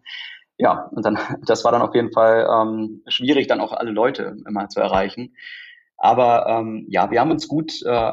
Ja, 0.57 0.89
und 0.93 1.05
dann, 1.05 1.19
das 1.47 1.65
war 1.65 1.73
dann 1.73 1.83
auf 1.83 1.95
jeden 1.95 2.13
Fall 2.13 2.49
ähm, 2.51 3.03
schwierig, 3.07 3.49
dann 3.49 3.61
auch 3.61 3.73
alle 3.73 3.91
Leute 3.91 4.37
immer 4.49 4.69
zu 4.69 4.81
erreichen. 4.81 5.35
Aber 5.97 6.47
ähm, 6.49 6.87
ja, 6.89 7.11
wir 7.11 7.21
haben 7.21 7.31
uns 7.31 7.49
gut, 7.49 7.83
äh, 7.85 8.13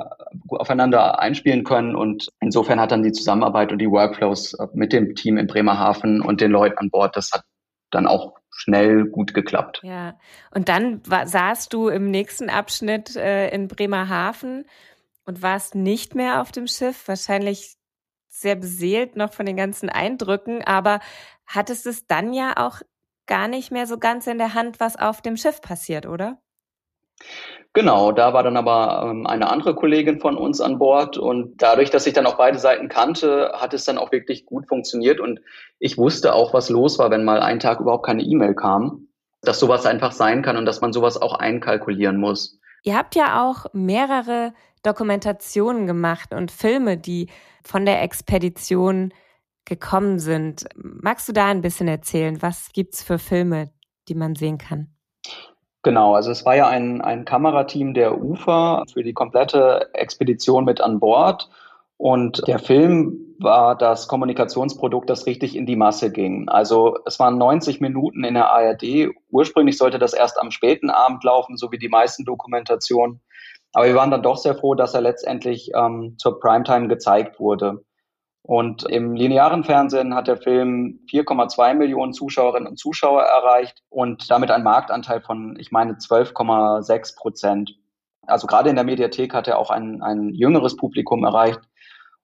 aufeinander 0.49 1.19
einspielen 1.19 1.63
können 1.63 1.95
und 1.95 2.29
insofern 2.39 2.79
hat 2.79 2.91
dann 2.91 3.03
die 3.03 3.11
Zusammenarbeit 3.11 3.71
und 3.71 3.79
die 3.79 3.89
Workflows 3.89 4.53
äh, 4.53 4.67
mit 4.73 4.93
dem 4.93 5.15
Team 5.15 5.37
in 5.37 5.47
Bremerhaven 5.47 6.21
und 6.21 6.41
den 6.41 6.51
Leuten 6.51 6.77
an 6.77 6.89
Bord, 6.89 7.15
das 7.15 7.31
hat 7.31 7.43
dann 7.89 8.07
auch 8.07 8.33
schnell 8.49 9.05
gut 9.05 9.33
geklappt. 9.33 9.81
Ja, 9.83 10.17
und 10.51 10.69
dann 10.69 11.01
war, 11.09 11.27
saßt 11.27 11.73
du 11.73 11.89
im 11.89 12.11
nächsten 12.11 12.49
Abschnitt 12.49 13.15
äh, 13.15 13.49
in 13.49 13.67
Bremerhaven 13.67 14.65
und 15.25 15.41
warst 15.41 15.75
nicht 15.75 16.15
mehr 16.15 16.41
auf 16.41 16.51
dem 16.51 16.67
Schiff, 16.67 17.07
wahrscheinlich 17.07 17.75
sehr 18.29 18.55
beseelt 18.55 19.15
noch 19.15 19.33
von 19.33 19.45
den 19.45 19.57
ganzen 19.57 19.89
Eindrücken, 19.89 20.63
aber 20.63 20.99
hattest 21.45 21.85
es 21.85 22.07
dann 22.07 22.33
ja 22.33 22.53
auch 22.57 22.81
gar 23.27 23.47
nicht 23.47 23.71
mehr 23.71 23.87
so 23.87 23.97
ganz 23.97 24.27
in 24.27 24.37
der 24.37 24.53
Hand, 24.53 24.79
was 24.79 24.97
auf 24.97 25.21
dem 25.21 25.37
Schiff 25.37 25.61
passiert, 25.61 26.05
oder? 26.05 26.41
Genau, 27.73 28.11
da 28.11 28.33
war 28.33 28.43
dann 28.43 28.57
aber 28.57 29.07
ähm, 29.09 29.25
eine 29.25 29.49
andere 29.49 29.75
Kollegin 29.75 30.19
von 30.19 30.35
uns 30.35 30.59
an 30.59 30.77
Bord 30.77 31.17
und 31.17 31.61
dadurch, 31.61 31.89
dass 31.89 32.05
ich 32.05 32.13
dann 32.13 32.25
auch 32.25 32.35
beide 32.35 32.59
Seiten 32.59 32.89
kannte, 32.89 33.53
hat 33.55 33.73
es 33.73 33.85
dann 33.85 33.97
auch 33.97 34.11
wirklich 34.11 34.45
gut 34.45 34.67
funktioniert 34.67 35.21
und 35.21 35.39
ich 35.79 35.97
wusste 35.97 36.33
auch, 36.33 36.53
was 36.53 36.69
los 36.69 36.99
war, 36.99 37.11
wenn 37.11 37.23
mal 37.23 37.39
ein 37.39 37.59
Tag 37.59 37.79
überhaupt 37.79 38.05
keine 38.05 38.23
E-Mail 38.23 38.55
kam, 38.55 39.07
dass 39.41 39.59
sowas 39.59 39.85
einfach 39.85 40.11
sein 40.11 40.41
kann 40.41 40.57
und 40.57 40.65
dass 40.65 40.81
man 40.81 40.91
sowas 40.91 41.21
auch 41.21 41.35
einkalkulieren 41.35 42.17
muss. 42.17 42.59
Ihr 42.83 42.97
habt 42.97 43.15
ja 43.15 43.47
auch 43.47 43.67
mehrere 43.71 44.53
Dokumentationen 44.83 45.87
gemacht 45.87 46.33
und 46.33 46.51
Filme, 46.51 46.97
die 46.97 47.29
von 47.63 47.85
der 47.85 48.01
Expedition 48.01 49.13
gekommen 49.63 50.19
sind. 50.19 50.65
Magst 50.75 51.29
du 51.29 51.33
da 51.33 51.47
ein 51.47 51.61
bisschen 51.61 51.87
erzählen? 51.87 52.41
Was 52.41 52.71
gibt's 52.73 53.03
für 53.03 53.19
Filme, 53.19 53.71
die 54.07 54.15
man 54.15 54.35
sehen 54.35 54.57
kann? 54.57 54.89
Genau, 55.83 56.13
also 56.13 56.29
es 56.29 56.45
war 56.45 56.55
ja 56.55 56.67
ein, 56.67 57.01
ein 57.01 57.25
Kamerateam 57.25 57.93
der 57.93 58.21
UFA 58.21 58.83
für 58.91 59.03
die 59.03 59.13
komplette 59.13 59.89
Expedition 59.93 60.63
mit 60.63 60.79
an 60.79 60.99
Bord. 60.99 61.49
Und 61.97 62.47
der 62.47 62.59
Film 62.59 63.35
war 63.39 63.75
das 63.75 64.07
Kommunikationsprodukt, 64.07 65.09
das 65.09 65.25
richtig 65.25 65.55
in 65.55 65.65
die 65.65 65.75
Masse 65.75 66.11
ging. 66.11 66.49
Also 66.49 66.97
es 67.05 67.19
waren 67.19 67.37
90 67.37 67.81
Minuten 67.81 68.23
in 68.23 68.35
der 68.35 68.51
ARD. 68.51 69.09
Ursprünglich 69.29 69.77
sollte 69.77 69.99
das 69.99 70.13
erst 70.13 70.39
am 70.39 70.51
späten 70.51 70.89
Abend 70.89 71.23
laufen, 71.23 71.57
so 71.57 71.71
wie 71.71 71.79
die 71.79 71.89
meisten 71.89 72.25
Dokumentationen. 72.25 73.21
Aber 73.73 73.85
wir 73.85 73.95
waren 73.95 74.11
dann 74.11 74.23
doch 74.23 74.37
sehr 74.37 74.55
froh, 74.55 74.75
dass 74.75 74.93
er 74.93 75.01
letztendlich 75.01 75.71
ähm, 75.75 76.15
zur 76.17 76.39
Primetime 76.39 76.87
gezeigt 76.87 77.39
wurde. 77.39 77.83
Und 78.51 78.83
im 78.89 79.15
linearen 79.15 79.63
Fernsehen 79.63 80.13
hat 80.13 80.27
der 80.27 80.35
Film 80.35 80.99
4,2 81.09 81.73
Millionen 81.73 82.11
Zuschauerinnen 82.11 82.67
und 82.67 82.77
Zuschauer 82.77 83.21
erreicht 83.21 83.81
und 83.87 84.29
damit 84.29 84.51
einen 84.51 84.65
Marktanteil 84.65 85.21
von, 85.21 85.55
ich 85.57 85.71
meine, 85.71 85.93
12,6 85.93 87.15
Prozent. 87.15 87.77
Also 88.23 88.47
gerade 88.47 88.69
in 88.69 88.75
der 88.75 88.83
Mediathek 88.83 89.33
hat 89.33 89.47
er 89.47 89.57
auch 89.57 89.69
ein, 89.69 90.01
ein 90.01 90.33
jüngeres 90.33 90.75
Publikum 90.75 91.23
erreicht. 91.23 91.61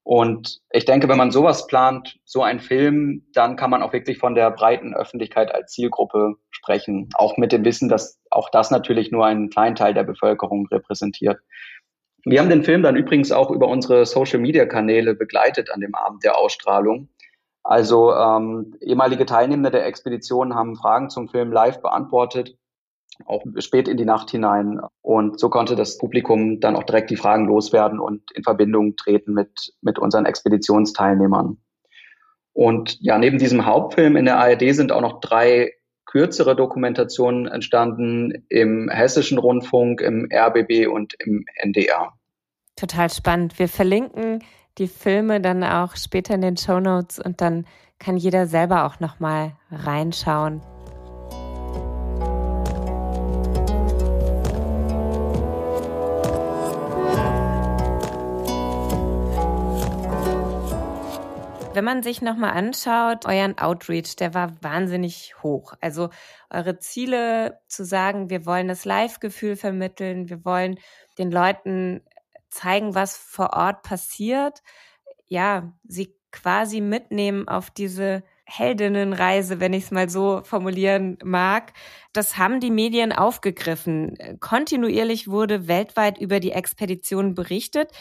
Und 0.03 0.59
ich 0.71 0.83
denke, 0.83 1.07
wenn 1.07 1.17
man 1.17 1.31
sowas 1.31 1.65
plant, 1.65 2.19
so 2.25 2.43
ein 2.43 2.59
Film, 2.59 3.25
dann 3.33 3.55
kann 3.55 3.69
man 3.69 3.81
auch 3.81 3.93
wirklich 3.93 4.17
von 4.17 4.35
der 4.35 4.51
breiten 4.51 4.93
Öffentlichkeit 4.93 5.55
als 5.55 5.71
Zielgruppe 5.71 6.35
sprechen. 6.49 7.07
Auch 7.13 7.37
mit 7.37 7.53
dem 7.53 7.63
Wissen, 7.63 7.87
dass 7.87 8.19
auch 8.31 8.49
das 8.49 8.69
natürlich 8.69 9.11
nur 9.11 9.25
einen 9.25 9.49
kleinen 9.49 9.75
Teil 9.75 9.93
der 9.93 10.03
Bevölkerung 10.03 10.67
repräsentiert. 10.67 11.39
Wir 12.29 12.41
haben 12.41 12.49
den 12.49 12.65
Film 12.65 12.83
dann 12.83 12.97
übrigens 12.97 13.31
auch 13.31 13.51
über 13.51 13.69
unsere 13.69 14.05
Social-Media-Kanäle 14.05 15.15
begleitet 15.15 15.71
an 15.71 15.79
dem 15.79 15.95
Abend 15.95 16.25
der 16.25 16.37
Ausstrahlung. 16.37 17.07
Also 17.63 18.13
ähm, 18.13 18.75
ehemalige 18.81 19.25
Teilnehmer 19.25 19.71
der 19.71 19.85
Expedition 19.85 20.53
haben 20.53 20.75
Fragen 20.75 21.09
zum 21.09 21.29
Film 21.29 21.53
live 21.53 21.81
beantwortet, 21.81 22.57
auch 23.25 23.45
spät 23.59 23.87
in 23.87 23.95
die 23.95 24.03
Nacht 24.03 24.29
hinein. 24.29 24.81
Und 25.01 25.39
so 25.39 25.49
konnte 25.49 25.77
das 25.77 25.97
Publikum 25.97 26.59
dann 26.59 26.75
auch 26.75 26.83
direkt 26.83 27.11
die 27.11 27.15
Fragen 27.15 27.45
loswerden 27.45 27.97
und 27.97 28.29
in 28.33 28.43
Verbindung 28.43 28.97
treten 28.97 29.33
mit, 29.33 29.73
mit 29.81 29.97
unseren 29.97 30.25
Expeditionsteilnehmern. 30.25 31.57
Und 32.51 32.97
ja, 32.99 33.17
neben 33.17 33.37
diesem 33.37 33.65
Hauptfilm 33.65 34.17
in 34.17 34.25
der 34.25 34.37
ARD 34.37 34.75
sind 34.75 34.91
auch 34.91 35.01
noch 35.01 35.21
drei 35.21 35.71
kürzere 36.05 36.57
Dokumentationen 36.57 37.47
entstanden 37.47 38.45
im 38.49 38.89
Hessischen 38.89 39.37
Rundfunk, 39.37 40.01
im 40.01 40.27
RBB 40.29 40.87
und 40.87 41.13
im 41.19 41.45
NDR. 41.55 42.16
Total 42.77 43.09
spannend. 43.09 43.59
Wir 43.59 43.67
verlinken 43.67 44.43
die 44.77 44.87
Filme 44.87 45.41
dann 45.41 45.63
auch 45.63 45.95
später 45.95 46.35
in 46.35 46.41
den 46.41 46.57
Show 46.57 46.79
Notes 46.79 47.19
und 47.19 47.41
dann 47.41 47.65
kann 47.99 48.15
jeder 48.15 48.45
selber 48.45 48.85
auch 48.85 48.99
noch 48.99 49.19
mal 49.19 49.53
reinschauen. 49.71 50.61
wenn 61.77 61.85
man 61.85 62.01
sich 62.01 62.23
nochmal 62.23 62.57
anschaut, 62.57 63.27
euren 63.27 63.59
Outreach, 63.59 64.15
der 64.15 64.33
war 64.33 64.51
wahnsinnig 64.63 65.35
hoch. 65.43 65.75
Also 65.79 66.09
eure 66.49 66.79
Ziele 66.79 67.59
zu 67.67 67.85
sagen, 67.85 68.31
wir 68.31 68.47
wollen 68.47 68.67
das 68.67 68.83
Live-Gefühl 68.83 69.55
vermitteln, 69.55 70.27
wir 70.27 70.43
wollen 70.43 70.79
den 71.19 71.29
Leuten 71.29 72.01
zeigen, 72.49 72.95
was 72.95 73.17
vor 73.17 73.53
Ort 73.53 73.83
passiert. 73.83 74.61
Ja, 75.27 75.73
sie 75.87 76.15
quasi 76.31 76.81
mitnehmen 76.81 77.47
auf 77.47 77.69
diese 77.69 78.23
Heldinnenreise, 78.45 79.59
wenn 79.59 79.73
ich 79.73 79.85
es 79.85 79.91
mal 79.91 80.09
so 80.09 80.41
formulieren 80.43 81.17
mag. 81.23 81.73
Das 82.13 82.37
haben 82.37 82.59
die 82.59 82.71
Medien 82.71 83.11
aufgegriffen. 83.11 84.17
Kontinuierlich 84.39 85.27
wurde 85.27 85.67
weltweit 85.67 86.17
über 86.17 86.39
die 86.39 86.51
Expedition 86.51 87.33
berichtet. 87.33 87.91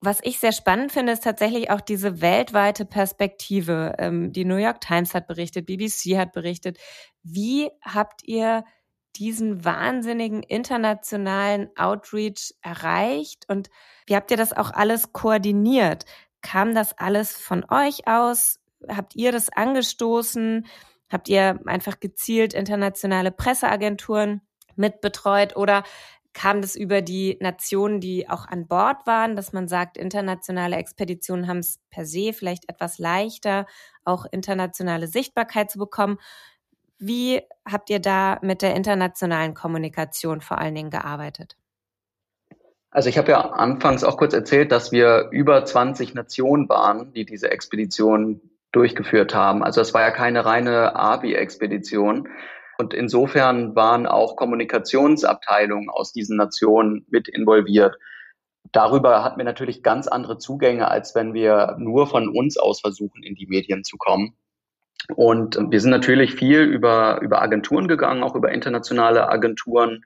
Was 0.00 0.18
ich 0.22 0.38
sehr 0.38 0.52
spannend 0.52 0.92
finde, 0.92 1.12
ist 1.12 1.24
tatsächlich 1.24 1.70
auch 1.70 1.80
diese 1.80 2.20
weltweite 2.20 2.84
Perspektive. 2.84 3.94
Ähm, 3.98 4.32
die 4.32 4.44
New 4.44 4.56
York 4.56 4.80
Times 4.80 5.14
hat 5.14 5.26
berichtet, 5.26 5.66
BBC 5.66 6.18
hat 6.18 6.32
berichtet. 6.32 6.78
Wie 7.22 7.70
habt 7.80 8.22
ihr 8.24 8.64
diesen 9.16 9.64
wahnsinnigen 9.64 10.42
internationalen 10.42 11.68
Outreach 11.76 12.54
erreicht 12.62 13.44
und 13.48 13.70
wie 14.06 14.16
habt 14.16 14.30
ihr 14.30 14.36
das 14.36 14.52
auch 14.52 14.70
alles 14.70 15.12
koordiniert? 15.12 16.04
Kam 16.42 16.74
das 16.74 16.96
alles 16.98 17.36
von 17.36 17.64
euch 17.70 18.06
aus? 18.06 18.60
Habt 18.88 19.16
ihr 19.16 19.32
das 19.32 19.48
angestoßen? 19.50 20.66
Habt 21.10 21.28
ihr 21.28 21.60
einfach 21.66 22.00
gezielt 22.00 22.54
internationale 22.54 23.30
Presseagenturen 23.30 24.42
mitbetreut 24.76 25.56
oder 25.56 25.84
kam 26.34 26.60
das 26.60 26.74
über 26.74 27.00
die 27.00 27.38
Nationen, 27.40 28.00
die 28.00 28.28
auch 28.28 28.46
an 28.46 28.66
Bord 28.66 29.06
waren, 29.06 29.36
dass 29.36 29.52
man 29.52 29.68
sagt, 29.68 29.96
internationale 29.96 30.76
Expeditionen 30.76 31.46
haben 31.46 31.58
es 31.58 31.78
per 31.90 32.04
se 32.04 32.32
vielleicht 32.32 32.68
etwas 32.68 32.98
leichter, 32.98 33.66
auch 34.04 34.26
internationale 34.30 35.06
Sichtbarkeit 35.06 35.70
zu 35.70 35.78
bekommen. 35.78 36.18
Wie 37.06 37.42
habt 37.66 37.90
ihr 37.90 38.00
da 38.00 38.38
mit 38.42 38.62
der 38.62 38.74
internationalen 38.74 39.54
Kommunikation 39.54 40.40
vor 40.40 40.58
allen 40.58 40.74
Dingen 40.74 40.90
gearbeitet? 40.90 41.56
Also 42.90 43.08
ich 43.08 43.18
habe 43.18 43.32
ja 43.32 43.40
anfangs 43.40 44.04
auch 44.04 44.16
kurz 44.16 44.32
erzählt, 44.34 44.70
dass 44.70 44.92
wir 44.92 45.28
über 45.32 45.64
20 45.64 46.14
Nationen 46.14 46.68
waren, 46.68 47.12
die 47.12 47.24
diese 47.24 47.50
Expedition 47.50 48.40
durchgeführt 48.72 49.34
haben. 49.34 49.64
Also 49.64 49.80
es 49.80 49.92
war 49.92 50.02
ja 50.02 50.10
keine 50.12 50.44
reine 50.44 50.94
ABI-Expedition, 50.94 52.28
und 52.78 52.92
insofern 52.92 53.76
waren 53.76 54.06
auch 54.06 54.36
Kommunikationsabteilungen 54.36 55.90
aus 55.90 56.12
diesen 56.12 56.36
Nationen 56.36 57.06
mit 57.08 57.28
involviert. 57.28 57.96
Darüber 58.72 59.22
hatten 59.22 59.38
wir 59.38 59.44
natürlich 59.44 59.82
ganz 59.82 60.08
andere 60.08 60.38
Zugänge, 60.38 60.88
als 60.88 61.14
wenn 61.14 61.34
wir 61.34 61.76
nur 61.78 62.06
von 62.08 62.28
uns 62.28 62.56
aus 62.56 62.80
versuchen, 62.80 63.22
in 63.22 63.34
die 63.34 63.46
Medien 63.46 63.84
zu 63.84 63.96
kommen. 63.96 64.36
Und 65.14 65.58
wir 65.70 65.80
sind 65.80 65.90
natürlich 65.90 66.34
viel 66.34 66.60
über, 66.60 67.20
über 67.20 67.42
Agenturen 67.42 67.88
gegangen, 67.88 68.22
auch 68.22 68.34
über 68.34 68.52
internationale 68.52 69.28
Agenturen, 69.28 70.04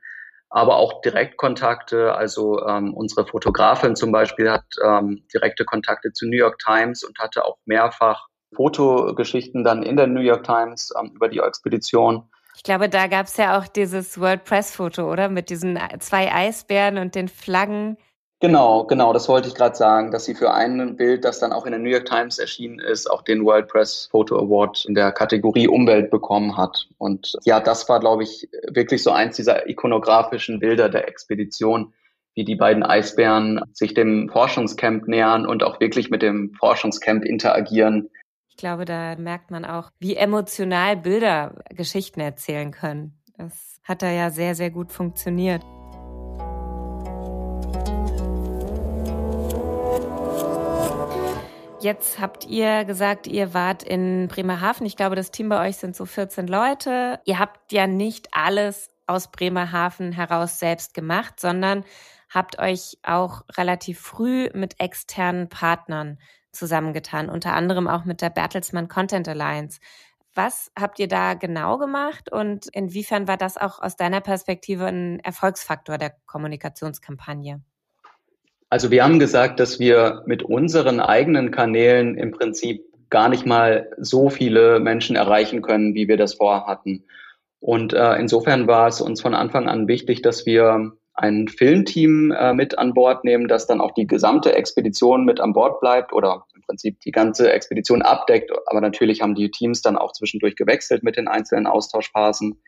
aber 0.51 0.77
auch 0.77 1.01
Direktkontakte. 1.03 2.15
Also 2.15 2.65
ähm, 2.67 2.95
unsere 2.95 3.27
Fotografin 3.27 3.97
zum 3.97 4.13
Beispiel 4.13 4.51
hat 4.51 4.65
ähm, 4.85 5.25
direkte 5.33 5.65
Kontakte 5.65 6.13
zu 6.13 6.27
New 6.27 6.37
York 6.37 6.59
Times 6.59 7.05
und 7.05 7.19
hatte 7.19 7.45
auch 7.45 7.59
mehrfach 7.65 8.27
Fotogeschichten 8.55 9.63
dann 9.63 9.83
in 9.83 9.97
der 9.97 10.07
New 10.07 10.21
York 10.21 10.45
Times 10.45 10.91
ähm, 10.99 11.13
über 11.15 11.29
die 11.29 11.39
Expedition. 11.39 12.29
Ich 12.57 12.65
glaube, 12.65 12.89
da 12.89 13.07
gab 13.07 13.27
es 13.27 13.37
ja 13.37 13.57
auch 13.57 13.69
dieses 13.69 14.19
World 14.21 14.45
Press 14.45 14.75
Foto, 14.75 15.13
oder? 15.13 15.29
Mit 15.29 15.49
diesen 15.49 15.79
zwei 16.01 16.33
Eisbären 16.33 16.99
und 16.99 17.15
den 17.15 17.29
Flaggen. 17.29 17.97
Genau, 18.41 18.85
genau, 18.85 19.13
das 19.13 19.29
wollte 19.29 19.49
ich 19.49 19.57
gerade 19.57 19.75
sagen, 19.75 20.13
dass 20.13 20.25
sie 20.25 20.35
für 20.37 20.55
ein 20.55 20.95
Bild, 20.95 21.25
das 21.25 21.41
dann 21.41 21.53
auch 21.53 21.67
in 21.67 21.73
der 21.73 21.81
New 21.81 21.89
York 21.89 22.05
Times 22.05 22.39
erschienen 22.39 22.79
ist, 22.79 23.11
auch 23.11 23.23
den 23.23 23.45
World 23.45 23.67
Press 23.67 24.07
Photo 24.13 24.39
Award 24.39 24.85
in 24.85 24.95
der 24.95 25.11
Kategorie 25.11 25.67
Umwelt 25.67 26.09
bekommen 26.13 26.57
hat. 26.57 26.89
Und 26.99 27.37
ja, 27.43 27.59
das 27.59 27.89
war, 27.89 27.99
glaube 27.99 28.23
ich, 28.23 28.49
wirklich 28.69 29.03
so 29.03 29.11
eins 29.11 29.35
dieser 29.35 29.69
ikonografischen 29.69 30.61
Bilder 30.61 30.89
der 30.89 31.09
Expedition, 31.09 31.93
wie 32.35 32.45
die 32.45 32.55
beiden 32.55 32.85
Eisbären 32.85 33.61
sich 33.73 33.95
dem 33.95 34.29
Forschungscamp 34.29 35.09
nähern 35.09 35.45
und 35.45 35.65
auch 35.65 35.81
wirklich 35.81 36.09
mit 36.09 36.23
dem 36.23 36.55
Forschungscamp 36.61 37.25
interagieren. 37.25 38.09
Ich 38.51 38.57
glaube, 38.57 38.85
da 38.85 39.17
merkt 39.17 39.51
man 39.51 39.65
auch, 39.65 39.91
wie 39.99 40.15
emotional 40.15 40.97
Bilder 40.97 41.57
Geschichten 41.71 42.21
erzählen 42.21 42.71
können. 42.71 43.21
Das 43.37 43.81
hat 43.83 44.03
da 44.03 44.11
ja 44.13 44.31
sehr, 44.31 44.55
sehr 44.55 44.71
gut 44.71 44.93
funktioniert. 44.93 45.65
Jetzt 51.81 52.19
habt 52.19 52.45
ihr 52.47 52.85
gesagt, 52.85 53.29
ihr 53.29 53.55
wart 53.55 53.85
in 53.85 54.27
Bremerhaven. 54.27 54.85
Ich 54.85 54.97
glaube, 54.97 55.15
das 55.15 55.31
Team 55.31 55.49
bei 55.49 55.69
euch 55.69 55.77
sind 55.77 55.95
so 55.95 56.07
14 56.07 56.49
Leute. 56.49 57.21
Ihr 57.25 57.39
habt 57.39 57.71
ja 57.71 57.87
nicht 57.87 58.29
alles 58.33 58.91
aus 59.07 59.31
Bremerhaven 59.31 60.11
heraus 60.11 60.59
selbst 60.59 60.93
gemacht, 60.93 61.39
sondern 61.39 61.85
habt 62.31 62.59
euch 62.59 62.99
auch 63.05 63.43
relativ 63.57 64.01
früh 64.01 64.51
mit 64.55 64.81
externen 64.81 65.49
Partnern 65.49 66.19
zusammengetan, 66.51 67.31
unter 67.31 67.55
anderem 67.55 67.87
auch 67.87 68.05
mit 68.05 68.23
der 68.23 68.31
Bertelsmann 68.31 68.89
Content 68.89 69.29
Alliance. 69.29 69.79
Was 70.35 70.73
habt 70.79 70.99
ihr 70.99 71.09
da 71.09 71.35
genau 71.35 71.79
gemacht 71.79 72.31
und 72.33 72.67
inwiefern 72.73 73.29
war 73.29 73.37
das 73.37 73.57
auch 73.57 73.81
aus 73.81 73.95
deiner 73.95 74.21
Perspektive 74.21 74.87
ein 74.87 75.21
Erfolgsfaktor 75.21 75.97
der 75.97 76.17
Kommunikationskampagne? 76.27 77.63
Also 78.71 78.91
wir 78.91 79.03
haben 79.03 79.19
gesagt, 79.19 79.61
dass 79.61 79.79
wir 79.79 80.23
mit 80.27 80.43
unseren 80.43 81.01
eigenen 81.01 81.51
Kanälen 81.51 82.17
im 82.17 82.33
Prinzip 82.33 82.85
gar 83.11 83.29
nicht 83.29 83.47
mal 83.47 83.91
so 83.97 84.29
viele 84.29 84.81
Menschen 84.81 85.17
erreichen 85.17 85.63
können, 85.63 85.95
wie 85.95 86.09
wir 86.09 86.19
das 86.19 86.35
vorhatten. 86.35 87.05
Und 87.61 87.93
äh, 87.93 88.17
insofern 88.17 88.67
war 88.67 88.89
es 88.89 89.01
uns 89.01 89.23
von 89.23 89.35
Anfang 89.35 89.69
an 89.69 89.89
wichtig, 89.89 90.23
dass 90.23 90.45
wir 90.45 90.93
ein 91.15 91.49
Filmteam 91.49 92.31
äh, 92.31 92.55
mit 92.55 92.79
an 92.79 92.95
Bord 92.95 93.25
nehmen, 93.25 93.49
das 93.49 93.67
dann 93.67 93.81
auch 93.81 93.93
die 93.93 94.07
gesamte 94.07 94.55
Expedition 94.55 95.25
mit 95.25 95.41
an 95.41 95.53
Bord 95.53 95.81
bleibt 95.81 96.13
oder 96.13 96.45
im 96.55 96.63
Prinzip 96.63 97.01
die 97.01 97.11
ganze 97.11 97.51
Expedition 97.51 98.03
abdeckt. 98.03 98.53
Aber 98.67 98.81
natürlich 98.81 99.23
haben 99.23 99.35
die 99.35 99.51
Teams 99.51 99.83
dann 99.83 99.97
auch 99.97 100.13
zwischendurch 100.13 100.55
gewechselt 100.55 101.03
mit 101.03 101.17
den 101.17 101.27
einzelnen 101.27 101.67
Austauschphasen. 101.67 102.63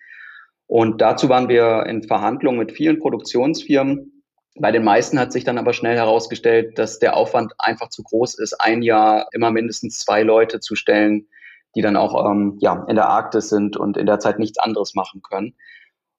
Und 0.66 1.00
dazu 1.00 1.28
waren 1.28 1.48
wir 1.48 1.84
in 1.86 2.02
Verhandlungen 2.02 2.58
mit 2.58 2.72
vielen 2.72 2.98
Produktionsfirmen, 2.98 4.19
bei 4.58 4.72
den 4.72 4.84
meisten 4.84 5.18
hat 5.18 5.32
sich 5.32 5.44
dann 5.44 5.58
aber 5.58 5.72
schnell 5.72 5.96
herausgestellt, 5.96 6.78
dass 6.78 6.98
der 6.98 7.16
Aufwand 7.16 7.52
einfach 7.58 7.88
zu 7.88 8.02
groß 8.02 8.38
ist, 8.38 8.54
ein 8.54 8.82
Jahr 8.82 9.28
immer 9.32 9.50
mindestens 9.50 9.98
zwei 9.98 10.22
Leute 10.22 10.60
zu 10.60 10.74
stellen, 10.74 11.28
die 11.74 11.82
dann 11.82 11.96
auch 11.96 12.28
ähm, 12.28 12.56
ja, 12.60 12.84
in 12.88 12.96
der 12.96 13.08
Arktis 13.08 13.48
sind 13.48 13.76
und 13.76 13.96
in 13.96 14.06
der 14.06 14.18
Zeit 14.18 14.38
nichts 14.38 14.58
anderes 14.58 14.94
machen 14.94 15.22
können. 15.22 15.54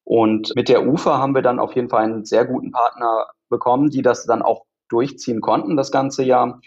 Und 0.03 0.53
mit 0.55 0.69
der 0.69 0.87
UFA 0.87 1.19
haben 1.19 1.35
wir 1.35 1.41
dann 1.41 1.59
auf 1.59 1.75
jeden 1.75 1.89
Fall 1.89 2.03
einen 2.03 2.25
sehr 2.25 2.45
guten 2.45 2.71
Partner 2.71 3.27
bekommen, 3.49 3.89
die 3.89 4.01
das 4.01 4.25
dann 4.25 4.41
auch 4.41 4.65
durchziehen 4.89 5.41
konnten 5.41 5.77
das 5.77 5.91
ganze 5.91 6.23
Jahr. 6.23 6.61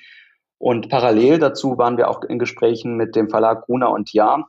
Und 0.59 0.89
parallel 0.89 1.39
dazu 1.39 1.77
waren 1.79 1.97
wir 1.97 2.09
auch 2.09 2.23
in 2.23 2.39
Gesprächen 2.39 2.97
mit 2.97 3.17
dem 3.17 3.29
Verlag 3.29 3.63
Gruner 3.63 3.91
und 3.91 4.13
Jahr, 4.13 4.49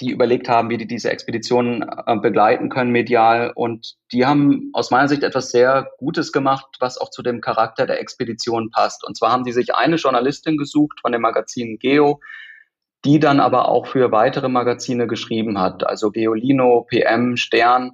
die 0.00 0.10
überlegt 0.10 0.48
haben, 0.48 0.68
wie 0.68 0.76
die 0.76 0.86
diese 0.86 1.10
Expedition 1.10 1.82
äh, 1.82 2.16
begleiten 2.16 2.68
können 2.68 2.90
medial. 2.90 3.52
Und 3.54 3.94
die 4.12 4.26
haben 4.26 4.70
aus 4.72 4.90
meiner 4.90 5.08
Sicht 5.08 5.22
etwas 5.22 5.50
sehr 5.50 5.90
Gutes 5.98 6.32
gemacht, 6.32 6.66
was 6.80 6.98
auch 6.98 7.10
zu 7.10 7.22
dem 7.22 7.40
Charakter 7.40 7.86
der 7.86 8.00
Expedition 8.00 8.70
passt. 8.70 9.04
Und 9.06 9.16
zwar 9.16 9.32
haben 9.32 9.44
die 9.44 9.52
sich 9.52 9.74
eine 9.74 9.96
Journalistin 9.96 10.58
gesucht 10.58 11.00
von 11.00 11.12
dem 11.12 11.22
Magazin 11.22 11.78
Geo, 11.78 12.20
die 13.04 13.20
dann 13.20 13.40
aber 13.40 13.68
auch 13.68 13.86
für 13.86 14.12
weitere 14.12 14.48
Magazine 14.48 15.06
geschrieben 15.06 15.58
hat, 15.58 15.86
also 15.86 16.10
Geolino, 16.10 16.86
PM, 16.88 17.36
Stern. 17.36 17.92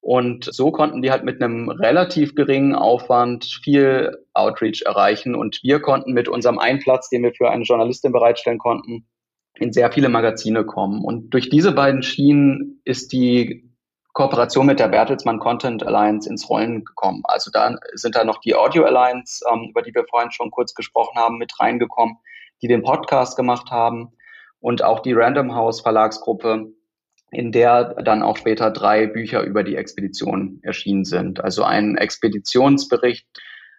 Und 0.00 0.44
so 0.44 0.70
konnten 0.70 1.02
die 1.02 1.10
halt 1.10 1.24
mit 1.24 1.42
einem 1.42 1.70
relativ 1.70 2.34
geringen 2.34 2.74
Aufwand 2.74 3.44
viel 3.62 4.16
Outreach 4.32 4.82
erreichen. 4.86 5.34
Und 5.34 5.60
wir 5.62 5.80
konnten 5.80 6.12
mit 6.12 6.28
unserem 6.28 6.58
Einplatz, 6.58 7.08
den 7.08 7.22
wir 7.22 7.32
für 7.32 7.50
eine 7.50 7.64
Journalistin 7.64 8.12
bereitstellen 8.12 8.58
konnten, 8.58 9.06
in 9.58 9.72
sehr 9.72 9.92
viele 9.92 10.08
Magazine 10.08 10.64
kommen. 10.64 11.04
Und 11.04 11.30
durch 11.30 11.48
diese 11.48 11.72
beiden 11.72 12.02
Schienen 12.02 12.80
ist 12.84 13.12
die 13.12 13.70
Kooperation 14.12 14.66
mit 14.66 14.78
der 14.78 14.88
Bertelsmann 14.88 15.40
Content 15.40 15.84
Alliance 15.84 16.28
ins 16.28 16.48
Rollen 16.48 16.84
gekommen. 16.84 17.22
Also 17.24 17.50
da 17.52 17.76
sind 17.94 18.14
da 18.14 18.24
noch 18.24 18.40
die 18.40 18.54
Audio 18.54 18.84
Alliance, 18.84 19.44
ähm, 19.52 19.68
über 19.70 19.82
die 19.82 19.94
wir 19.94 20.04
vorhin 20.08 20.30
schon 20.30 20.50
kurz 20.50 20.74
gesprochen 20.74 21.18
haben, 21.18 21.38
mit 21.38 21.58
reingekommen, 21.58 22.16
die 22.62 22.68
den 22.68 22.82
Podcast 22.82 23.36
gemacht 23.36 23.70
haben 23.70 24.12
und 24.60 24.84
auch 24.84 25.00
die 25.00 25.12
Random 25.12 25.54
House 25.54 25.80
Verlagsgruppe, 25.80 26.72
in 27.32 27.50
der 27.50 27.94
dann 28.04 28.22
auch 28.22 28.36
später 28.36 28.70
drei 28.70 29.08
Bücher 29.08 29.42
über 29.42 29.64
die 29.64 29.74
Expedition 29.74 30.60
erschienen 30.62 31.04
sind. 31.04 31.42
Also 31.42 31.64
ein 31.64 31.96
Expeditionsbericht, 31.96 33.26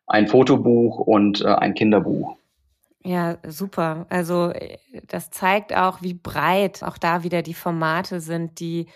ein 0.05 0.27
Fotobuch 0.27 0.99
und 0.99 1.41
äh, 1.41 1.47
ein 1.47 1.75
Kinderbuch. 1.75 2.37
Ja, 3.07 3.37
super. 3.47 4.07
Also 4.09 4.49
äh, 4.49 4.77
das 5.07 5.29
zeigt 5.29 5.75
auch, 5.75 6.01
wie 6.01 6.15
breit 6.15 6.83
auch 6.83 6.97
da 6.97 7.23
wieder 7.23 7.43
die 7.43 7.53
Formate 7.53 8.19
sind, 8.19 8.59
die 8.59 8.87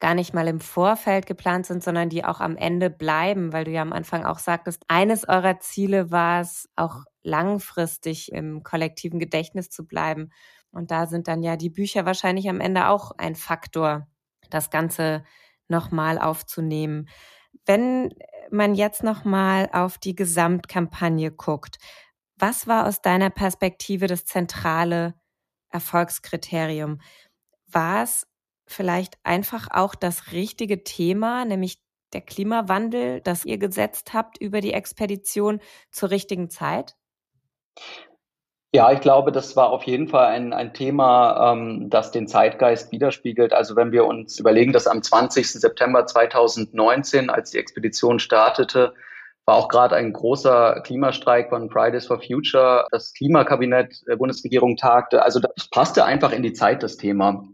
gar 0.00 0.14
nicht 0.14 0.34
mal 0.34 0.46
im 0.48 0.60
Vorfeld 0.60 1.24
geplant 1.26 1.64
sind, 1.66 1.82
sondern 1.82 2.10
die 2.10 2.24
auch 2.26 2.40
am 2.40 2.56
Ende 2.58 2.90
bleiben, 2.90 3.54
weil 3.54 3.64
du 3.64 3.70
ja 3.70 3.80
am 3.80 3.94
Anfang 3.94 4.24
auch 4.26 4.38
sagtest, 4.38 4.82
eines 4.88 5.26
eurer 5.26 5.60
Ziele 5.60 6.10
war 6.10 6.42
es, 6.42 6.68
auch 6.76 7.04
langfristig 7.22 8.32
im 8.32 8.62
kollektiven 8.62 9.18
Gedächtnis 9.18 9.70
zu 9.70 9.86
bleiben. 9.86 10.30
Und 10.70 10.90
da 10.90 11.06
sind 11.06 11.26
dann 11.26 11.42
ja 11.42 11.56
die 11.56 11.70
Bücher 11.70 12.04
wahrscheinlich 12.04 12.50
am 12.50 12.60
Ende 12.60 12.88
auch 12.88 13.12
ein 13.16 13.34
Faktor, 13.34 14.06
das 14.50 14.68
Ganze 14.68 15.24
nochmal 15.68 16.18
aufzunehmen. 16.18 17.08
Wenn 17.64 18.10
man 18.50 18.74
jetzt 18.74 19.02
nochmal 19.02 19.70
auf 19.72 19.96
die 19.98 20.14
Gesamtkampagne 20.14 21.30
guckt, 21.30 21.78
was 22.44 22.66
war 22.66 22.86
aus 22.86 23.00
deiner 23.00 23.30
Perspektive 23.30 24.06
das 24.06 24.26
zentrale 24.26 25.14
Erfolgskriterium? 25.70 27.00
War 27.72 28.02
es 28.02 28.26
vielleicht 28.66 29.14
einfach 29.22 29.68
auch 29.70 29.94
das 29.94 30.32
richtige 30.32 30.84
Thema, 30.84 31.46
nämlich 31.46 31.78
der 32.12 32.20
Klimawandel, 32.20 33.22
das 33.22 33.46
ihr 33.46 33.56
gesetzt 33.56 34.12
habt 34.12 34.36
über 34.36 34.60
die 34.60 34.74
Expedition 34.74 35.60
zur 35.90 36.10
richtigen 36.10 36.50
Zeit? 36.50 36.96
Ja, 38.74 38.92
ich 38.92 39.00
glaube, 39.00 39.32
das 39.32 39.56
war 39.56 39.70
auf 39.70 39.84
jeden 39.84 40.08
Fall 40.08 40.26
ein, 40.26 40.52
ein 40.52 40.74
Thema, 40.74 41.52
ähm, 41.52 41.88
das 41.88 42.10
den 42.10 42.28
Zeitgeist 42.28 42.92
widerspiegelt. 42.92 43.54
Also 43.54 43.74
wenn 43.74 43.90
wir 43.90 44.04
uns 44.04 44.38
überlegen, 44.38 44.74
dass 44.74 44.86
am 44.86 45.02
20. 45.02 45.50
September 45.50 46.04
2019, 46.04 47.30
als 47.30 47.52
die 47.52 47.58
Expedition 47.58 48.18
startete, 48.18 48.92
war 49.46 49.56
auch 49.56 49.68
gerade 49.68 49.96
ein 49.96 50.12
großer 50.12 50.80
Klimastreik 50.84 51.50
von 51.50 51.70
Fridays 51.70 52.06
for 52.06 52.20
Future. 52.20 52.86
Das 52.90 53.12
Klimakabinett 53.12 54.02
der 54.08 54.16
Bundesregierung 54.16 54.76
tagte. 54.76 55.22
Also 55.22 55.40
das 55.40 55.68
passte 55.70 56.04
einfach 56.04 56.32
in 56.32 56.42
die 56.42 56.54
Zeit, 56.54 56.82
das 56.82 56.96
Thema. 56.96 57.44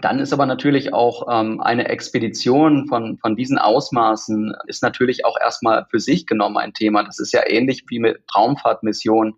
Dann 0.00 0.18
ist 0.18 0.32
aber 0.32 0.46
natürlich 0.46 0.92
auch 0.92 1.26
ähm, 1.30 1.60
eine 1.60 1.88
Expedition 1.88 2.86
von, 2.86 3.18
von 3.18 3.36
diesen 3.36 3.58
Ausmaßen 3.58 4.54
ist 4.66 4.82
natürlich 4.82 5.24
auch 5.24 5.38
erstmal 5.42 5.86
für 5.90 6.00
sich 6.00 6.26
genommen 6.26 6.58
ein 6.58 6.74
Thema. 6.74 7.02
Das 7.02 7.18
ist 7.18 7.32
ja 7.32 7.42
ähnlich 7.46 7.84
wie 7.88 7.98
mit 7.98 8.26
Traumfahrtmissionen, 8.28 9.34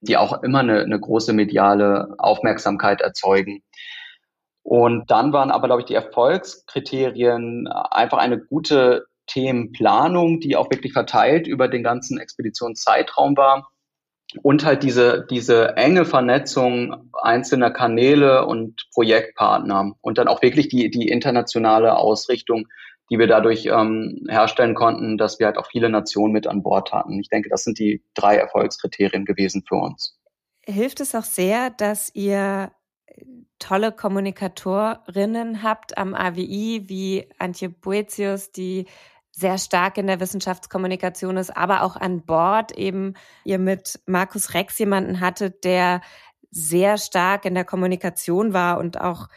die 0.00 0.16
auch 0.16 0.42
immer 0.42 0.60
eine, 0.60 0.80
eine 0.80 1.00
große 1.00 1.32
mediale 1.32 2.14
Aufmerksamkeit 2.18 3.00
erzeugen. 3.00 3.62
Und 4.62 5.10
dann 5.10 5.32
waren 5.32 5.50
aber, 5.50 5.66
glaube 5.66 5.82
ich, 5.82 5.86
die 5.86 5.94
Erfolgskriterien 5.94 7.66
einfach 7.68 8.18
eine 8.18 8.38
gute 8.38 9.06
Themenplanung, 9.26 10.40
die 10.40 10.56
auch 10.56 10.70
wirklich 10.70 10.92
verteilt 10.92 11.46
über 11.46 11.68
den 11.68 11.82
ganzen 11.82 12.18
Expeditionszeitraum 12.18 13.36
war. 13.36 13.70
Und 14.42 14.64
halt 14.64 14.82
diese, 14.82 15.26
diese 15.28 15.76
enge 15.76 16.06
Vernetzung 16.06 17.10
einzelner 17.20 17.70
Kanäle 17.70 18.46
und 18.46 18.88
Projektpartner 18.94 19.92
und 20.00 20.16
dann 20.16 20.28
auch 20.28 20.40
wirklich 20.40 20.68
die, 20.68 20.90
die 20.90 21.08
internationale 21.08 21.96
Ausrichtung, 21.96 22.66
die 23.10 23.18
wir 23.18 23.26
dadurch 23.26 23.66
ähm, 23.66 24.24
herstellen 24.30 24.74
konnten, 24.74 25.18
dass 25.18 25.38
wir 25.38 25.46
halt 25.46 25.58
auch 25.58 25.66
viele 25.70 25.90
Nationen 25.90 26.32
mit 26.32 26.46
an 26.46 26.62
Bord 26.62 26.92
hatten. 26.92 27.20
Ich 27.20 27.28
denke, 27.28 27.50
das 27.50 27.64
sind 27.64 27.78
die 27.78 28.02
drei 28.14 28.36
Erfolgskriterien 28.36 29.26
gewesen 29.26 29.64
für 29.68 29.74
uns. 29.74 30.18
Hilft 30.64 31.00
es 31.00 31.14
auch 31.14 31.24
sehr, 31.24 31.68
dass 31.68 32.10
ihr 32.14 32.72
tolle 33.58 33.92
Kommunikatorinnen 33.92 35.62
habt 35.62 35.98
am 35.98 36.14
AWI 36.14 36.84
wie 36.88 37.28
Antje 37.38 37.68
Boetius, 37.68 38.50
die 38.50 38.86
sehr 39.32 39.58
stark 39.58 39.96
in 39.96 40.06
der 40.06 40.20
Wissenschaftskommunikation 40.20 41.36
ist, 41.36 41.56
aber 41.56 41.82
auch 41.82 41.96
an 41.96 42.24
Bord 42.24 42.72
eben 42.72 43.14
ihr 43.44 43.58
mit 43.58 44.00
Markus 44.06 44.54
Rex 44.54 44.78
jemanden 44.78 45.20
hattet, 45.20 45.64
der 45.64 46.02
sehr 46.50 46.98
stark 46.98 47.46
in 47.46 47.54
der 47.54 47.64
Kommunikation 47.64 48.52
war 48.52 48.78
und 48.78 49.00
auch 49.00 49.28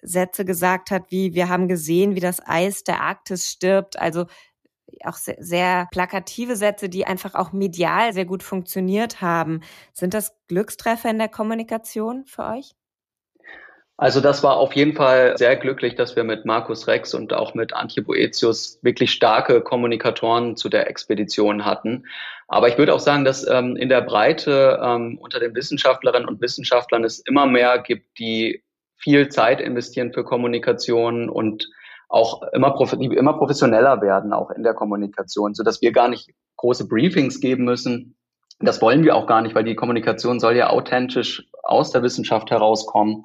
Sätze 0.00 0.44
gesagt 0.44 0.90
hat, 0.90 1.10
wie 1.10 1.34
wir 1.34 1.48
haben 1.48 1.68
gesehen, 1.68 2.14
wie 2.14 2.20
das 2.20 2.40
Eis 2.46 2.82
der 2.82 3.02
Arktis 3.02 3.50
stirbt. 3.50 3.98
Also 3.98 4.26
auch 5.04 5.16
sehr, 5.16 5.36
sehr 5.38 5.88
plakative 5.90 6.56
Sätze, 6.56 6.88
die 6.88 7.06
einfach 7.06 7.34
auch 7.34 7.52
medial 7.52 8.12
sehr 8.12 8.24
gut 8.24 8.42
funktioniert 8.42 9.20
haben. 9.20 9.60
Sind 9.92 10.14
das 10.14 10.34
Glückstreffer 10.48 11.10
in 11.10 11.18
der 11.18 11.28
Kommunikation 11.28 12.24
für 12.24 12.44
euch? 12.44 12.74
Also 13.98 14.20
das 14.20 14.42
war 14.42 14.58
auf 14.58 14.74
jeden 14.74 14.94
Fall 14.94 15.38
sehr 15.38 15.56
glücklich, 15.56 15.94
dass 15.94 16.16
wir 16.16 16.24
mit 16.24 16.44
Markus 16.44 16.86
Rex 16.86 17.14
und 17.14 17.32
auch 17.32 17.54
mit 17.54 17.72
Antje 17.72 18.02
Boetius 18.02 18.78
wirklich 18.82 19.10
starke 19.10 19.62
Kommunikatoren 19.62 20.56
zu 20.56 20.68
der 20.68 20.90
Expedition 20.90 21.64
hatten. 21.64 22.04
Aber 22.46 22.68
ich 22.68 22.76
würde 22.76 22.92
auch 22.92 23.00
sagen, 23.00 23.24
dass 23.24 23.48
ähm, 23.48 23.74
in 23.76 23.88
der 23.88 24.02
Breite 24.02 24.78
ähm, 24.82 25.18
unter 25.18 25.40
den 25.40 25.54
Wissenschaftlerinnen 25.54 26.28
und 26.28 26.42
Wissenschaftlern 26.42 27.04
es 27.04 27.20
immer 27.20 27.46
mehr 27.46 27.78
gibt, 27.78 28.18
die 28.18 28.62
viel 28.96 29.30
Zeit 29.30 29.62
investieren 29.62 30.12
für 30.12 30.24
Kommunikation 30.24 31.30
und 31.30 31.66
auch 32.08 32.42
immer, 32.52 32.78
immer 33.00 33.32
professioneller 33.32 34.02
werden, 34.02 34.32
auch 34.32 34.50
in 34.50 34.62
der 34.62 34.74
Kommunikation, 34.74 35.54
so 35.54 35.64
dass 35.64 35.80
wir 35.80 35.92
gar 35.92 36.08
nicht 36.08 36.30
große 36.56 36.86
Briefings 36.86 37.40
geben 37.40 37.64
müssen. 37.64 38.16
Das 38.60 38.80
wollen 38.80 39.04
wir 39.04 39.16
auch 39.16 39.26
gar 39.26 39.42
nicht, 39.42 39.54
weil 39.54 39.64
die 39.64 39.74
Kommunikation 39.74 40.38
soll 40.38 40.56
ja 40.56 40.70
authentisch 40.70 41.46
aus 41.62 41.90
der 41.92 42.02
Wissenschaft 42.02 42.50
herauskommen. 42.50 43.24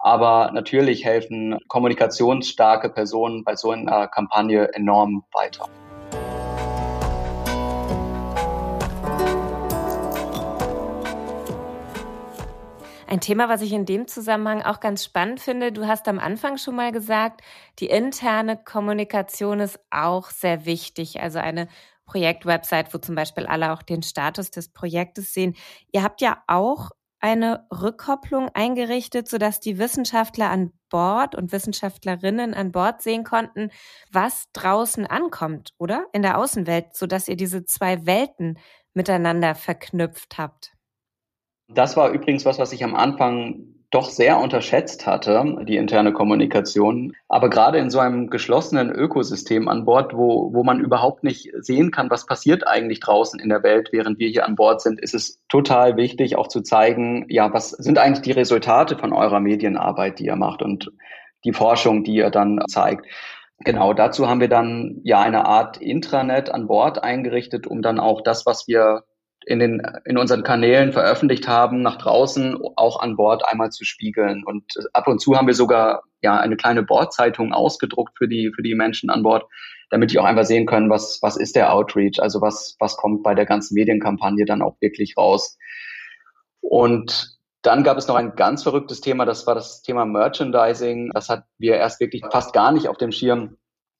Aber 0.00 0.52
natürlich 0.52 1.04
helfen 1.04 1.58
kommunikationsstarke 1.66 2.88
Personen 2.88 3.42
bei 3.42 3.56
so 3.56 3.72
einer 3.72 4.06
Kampagne 4.06 4.72
enorm 4.74 5.24
weiter. 5.32 5.68
Ein 13.08 13.20
Thema, 13.20 13.48
was 13.48 13.62
ich 13.62 13.72
in 13.72 13.86
dem 13.86 14.06
Zusammenhang 14.06 14.62
auch 14.62 14.80
ganz 14.80 15.02
spannend 15.02 15.40
finde, 15.40 15.72
du 15.72 15.86
hast 15.86 16.06
am 16.08 16.18
Anfang 16.18 16.58
schon 16.58 16.76
mal 16.76 16.92
gesagt, 16.92 17.40
die 17.78 17.86
interne 17.86 18.56
Kommunikation 18.62 19.60
ist 19.60 19.80
auch 19.90 20.28
sehr 20.28 20.66
wichtig. 20.66 21.20
Also 21.20 21.38
eine 21.38 21.68
Projektwebsite, 22.04 22.92
wo 22.92 22.98
zum 22.98 23.14
Beispiel 23.14 23.46
alle 23.46 23.72
auch 23.72 23.82
den 23.82 24.02
Status 24.02 24.50
des 24.50 24.68
Projektes 24.68 25.32
sehen. 25.32 25.56
Ihr 25.90 26.02
habt 26.02 26.20
ja 26.20 26.42
auch 26.46 26.90
eine 27.20 27.66
Rückkopplung 27.70 28.48
eingerichtet, 28.54 29.28
sodass 29.28 29.60
die 29.60 29.78
Wissenschaftler 29.78 30.50
an 30.50 30.72
Bord 30.88 31.34
und 31.34 31.52
Wissenschaftlerinnen 31.52 32.54
an 32.54 32.72
Bord 32.72 33.02
sehen 33.02 33.24
konnten, 33.24 33.70
was 34.10 34.46
draußen 34.52 35.06
ankommt, 35.06 35.74
oder? 35.78 36.06
In 36.12 36.22
der 36.22 36.38
Außenwelt, 36.38 36.94
sodass 36.94 37.28
ihr 37.28 37.36
diese 37.36 37.64
zwei 37.64 38.06
Welten 38.06 38.58
miteinander 38.94 39.54
verknüpft 39.54 40.38
habt. 40.38 40.72
Das 41.68 41.96
war 41.96 42.10
übrigens 42.10 42.44
was, 42.44 42.58
was 42.58 42.72
ich 42.72 42.82
am 42.82 42.94
Anfang 42.94 43.77
doch 43.90 44.10
sehr 44.10 44.38
unterschätzt 44.38 45.06
hatte, 45.06 45.56
die 45.66 45.76
interne 45.76 46.12
Kommunikation. 46.12 47.14
Aber 47.28 47.48
gerade 47.48 47.78
in 47.78 47.88
so 47.88 47.98
einem 48.00 48.28
geschlossenen 48.28 48.90
Ökosystem 48.90 49.66
an 49.68 49.86
Bord, 49.86 50.14
wo, 50.14 50.52
wo 50.52 50.62
man 50.62 50.80
überhaupt 50.80 51.24
nicht 51.24 51.50
sehen 51.60 51.90
kann, 51.90 52.10
was 52.10 52.26
passiert 52.26 52.66
eigentlich 52.66 53.00
draußen 53.00 53.40
in 53.40 53.48
der 53.48 53.62
Welt, 53.62 53.88
während 53.92 54.18
wir 54.18 54.28
hier 54.28 54.46
an 54.46 54.56
Bord 54.56 54.82
sind, 54.82 55.00
ist 55.00 55.14
es 55.14 55.40
total 55.48 55.96
wichtig, 55.96 56.36
auch 56.36 56.48
zu 56.48 56.60
zeigen, 56.60 57.24
ja, 57.30 57.52
was 57.52 57.70
sind 57.70 57.98
eigentlich 57.98 58.22
die 58.22 58.32
Resultate 58.32 58.98
von 58.98 59.14
eurer 59.14 59.40
Medienarbeit, 59.40 60.18
die 60.18 60.26
ihr 60.26 60.36
macht 60.36 60.60
und 60.60 60.92
die 61.44 61.54
Forschung, 61.54 62.04
die 62.04 62.16
ihr 62.16 62.30
dann 62.30 62.60
zeigt. 62.68 63.06
Genau, 63.60 63.94
dazu 63.94 64.28
haben 64.28 64.40
wir 64.40 64.48
dann 64.48 65.00
ja 65.02 65.20
eine 65.20 65.46
Art 65.46 65.78
Intranet 65.78 66.50
an 66.50 66.66
Bord 66.66 67.02
eingerichtet, 67.02 67.66
um 67.66 67.80
dann 67.80 67.98
auch 67.98 68.20
das, 68.20 68.44
was 68.44 68.68
wir 68.68 69.04
in, 69.48 69.60
den, 69.60 69.82
in 70.04 70.18
unseren 70.18 70.42
Kanälen 70.42 70.92
veröffentlicht 70.92 71.48
haben, 71.48 71.80
nach 71.80 71.96
draußen 71.96 72.58
auch 72.76 73.00
an 73.00 73.16
Bord 73.16 73.48
einmal 73.48 73.70
zu 73.70 73.84
spiegeln. 73.86 74.44
Und 74.44 74.62
ab 74.92 75.08
und 75.08 75.20
zu 75.20 75.36
haben 75.36 75.46
wir 75.46 75.54
sogar 75.54 76.02
ja 76.20 76.38
eine 76.38 76.56
kleine 76.56 76.82
Bordzeitung 76.82 77.54
ausgedruckt 77.54 78.18
für 78.18 78.28
die, 78.28 78.52
für 78.54 78.62
die 78.62 78.74
Menschen 78.74 79.08
an 79.08 79.22
Bord, 79.22 79.46
damit 79.88 80.12
die 80.12 80.18
auch 80.18 80.26
einfach 80.26 80.44
sehen 80.44 80.66
können, 80.66 80.90
was, 80.90 81.20
was 81.22 81.38
ist 81.38 81.56
der 81.56 81.72
Outreach, 81.72 82.20
also 82.20 82.42
was, 82.42 82.76
was 82.78 82.98
kommt 82.98 83.22
bei 83.22 83.34
der 83.34 83.46
ganzen 83.46 83.72
Medienkampagne 83.72 84.44
dann 84.44 84.60
auch 84.60 84.76
wirklich 84.80 85.16
raus. 85.16 85.56
Und 86.60 87.38
dann 87.62 87.84
gab 87.84 87.96
es 87.96 88.06
noch 88.06 88.16
ein 88.16 88.36
ganz 88.36 88.62
verrücktes 88.62 89.00
Thema, 89.00 89.24
das 89.24 89.46
war 89.46 89.54
das 89.54 89.80
Thema 89.80 90.04
Merchandising. 90.04 91.10
Das 91.14 91.30
hat 91.30 91.44
wir 91.56 91.76
erst 91.76 92.00
wirklich 92.00 92.22
fast 92.30 92.52
gar 92.52 92.70
nicht 92.70 92.86
auf 92.86 92.98
dem 92.98 93.12
Schirm 93.12 93.56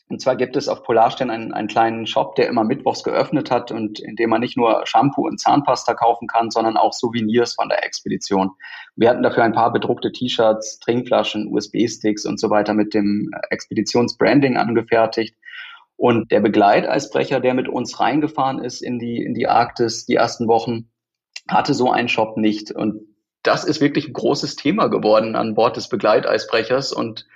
und 0.09 0.23
zwar 0.23 0.37
gibt 0.37 0.57
es 0.57 0.69
auf 0.69 0.83
Polarstern 0.85 1.29
einen, 1.29 1.53
einen 1.53 1.69
kleinen 1.69 2.07
Shop, 2.07 2.35
der 2.35 2.49
immer 2.49 2.65
mittwochs 2.65 3.03
geöffnet 3.03 3.51
hat 3.51 3.71
und 3.71 4.01
in 4.01 4.17
dem 4.17 4.31
man 4.31 4.41
nicht 4.41 4.57
nur 4.57 4.87
Shampoo 4.87 5.27
und 5.27 5.39
Zahnpasta 5.39 5.93
kaufen 5.95 6.27
kann, 6.27 6.51
sondern 6.51 6.79
auch 6.79 6.95
Souvenirs 6.95 7.55
von 7.55 7.69
der 7.69 7.85
Expedition. 7.85 8.53
Wir 8.97 9.11
hatten 9.11 9.23
dafür 9.23 9.45
ein 9.45 9.53
paar 9.53 9.71
bedruckte 9.71 10.11
T-Shirts, 10.11 10.79
Trinkflaschen, 10.79 11.53
USB-Sticks 11.53 12.25
und 12.25 12.41
so 12.41 12.49
weiter 12.49 12.73
mit 12.73 12.95
dem 12.95 13.31
Expeditionsbranding 13.51 14.57
angefertigt. 14.57 15.37
Und 15.97 16.33
der 16.33 16.41
Begleiteisbrecher, 16.41 17.41
der 17.41 17.53
mit 17.53 17.69
uns 17.69 18.01
reingefahren 18.01 18.65
ist 18.65 18.81
in 18.81 18.99
die, 18.99 19.23
in 19.23 19.35
die 19.35 19.49
Arktis 19.49 20.07
die 20.07 20.15
ersten 20.15 20.49
Wochen, 20.49 20.91
hatte 21.49 21.75
so 21.75 21.91
einen 21.91 22.09
Shop 22.09 22.39
nicht. 22.39 22.71
Und 22.71 23.03
das 23.43 23.65
ist 23.65 23.83
wirklich 23.83 24.09
ein 24.09 24.15
großes 24.15 24.57
Thema 24.57 24.89
geworden 24.89 25.37
an 25.37 25.55
Bord 25.55 25.77
des 25.77 25.89
Begleiteisbrechers 25.89 26.93
und 26.93 27.27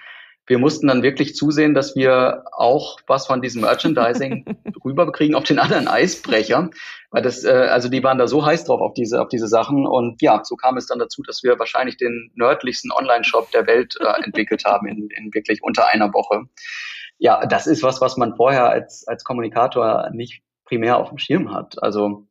wir 0.47 0.59
mussten 0.59 0.89
dann 0.89 1.03
wirklich 1.03 1.35
zusehen, 1.35 1.75
dass 1.75 1.95
wir 1.95 2.45
auch 2.53 2.99
was 3.07 3.27
von 3.27 3.41
diesem 3.41 3.63
Merchandising 3.63 4.45
rüberbekriegen 4.85 5.35
auf 5.35 5.45
den 5.45 5.59
anderen 5.59 5.89
Eisbrecher, 5.89 6.71
weil 7.11 7.23
das, 7.23 7.45
äh, 7.45 7.51
also 7.51 7.89
die 7.89 8.03
waren 8.03 8.19
da 8.19 8.27
so 8.27 8.45
heiß 8.45 8.65
drauf 8.65 8.81
auf 8.81 8.95
diese, 8.95 9.21
auf 9.21 9.29
diese 9.29 9.47
Sachen 9.47 9.87
und 9.87 10.21
ja, 10.21 10.41
so 10.45 10.57
kam 10.57 10.77
es 10.77 10.87
dann 10.87 10.99
dazu, 10.99 11.23
dass 11.23 11.43
wir 11.43 11.59
wahrscheinlich 11.59 11.97
den 11.97 12.33
nördlichsten 12.35 12.91
Online-Shop 12.91 13.51
der 13.53 13.67
Welt 13.67 13.97
äh, 14.01 14.25
entwickelt 14.25 14.65
haben 14.65 14.87
in, 14.89 15.09
in 15.17 15.33
wirklich 15.33 15.63
unter 15.63 15.89
einer 15.89 16.13
Woche. 16.13 16.43
Ja, 17.19 17.47
das 17.47 17.67
ist 17.67 17.83
was, 17.83 18.01
was 18.01 18.17
man 18.17 18.35
vorher 18.35 18.69
als 18.69 19.07
als 19.07 19.23
Kommunikator 19.23 20.11
nicht 20.13 20.43
primär 20.65 20.97
auf 20.97 21.11
dem 21.11 21.19
Schirm 21.19 21.55
hat. 21.55 21.81
Also 21.83 22.27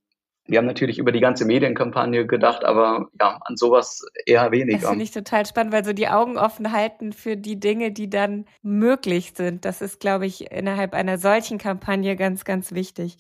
wir 0.46 0.58
haben 0.58 0.66
natürlich 0.66 0.98
über 0.98 1.12
die 1.12 1.20
ganze 1.20 1.46
Medienkampagne 1.46 2.26
gedacht, 2.26 2.64
aber 2.64 3.10
ja, 3.20 3.40
an 3.42 3.56
sowas 3.56 4.06
eher 4.26 4.52
weniger. 4.52 4.80
Das 4.80 4.90
finde 4.90 5.04
ich 5.04 5.12
total 5.12 5.46
spannend, 5.46 5.72
weil 5.72 5.86
so 5.86 5.94
die 5.94 6.08
Augen 6.08 6.38
offen 6.38 6.72
halten 6.72 7.14
für 7.14 7.38
die 7.38 7.60
Dinge, 7.60 7.92
die 7.92 8.10
dann 8.10 8.46
möglich 8.62 9.34
sind. 9.36 9.66
Das 9.66 9.82
ist, 9.82 10.00
glaube 10.00 10.26
ich, 10.26 10.52
innerhalb 10.52 10.94
einer 10.94 11.18
solchen 11.18 11.58
Kampagne 11.58 12.16
ganz, 12.16 12.44
ganz 12.44 12.74
wichtig. 12.74 13.18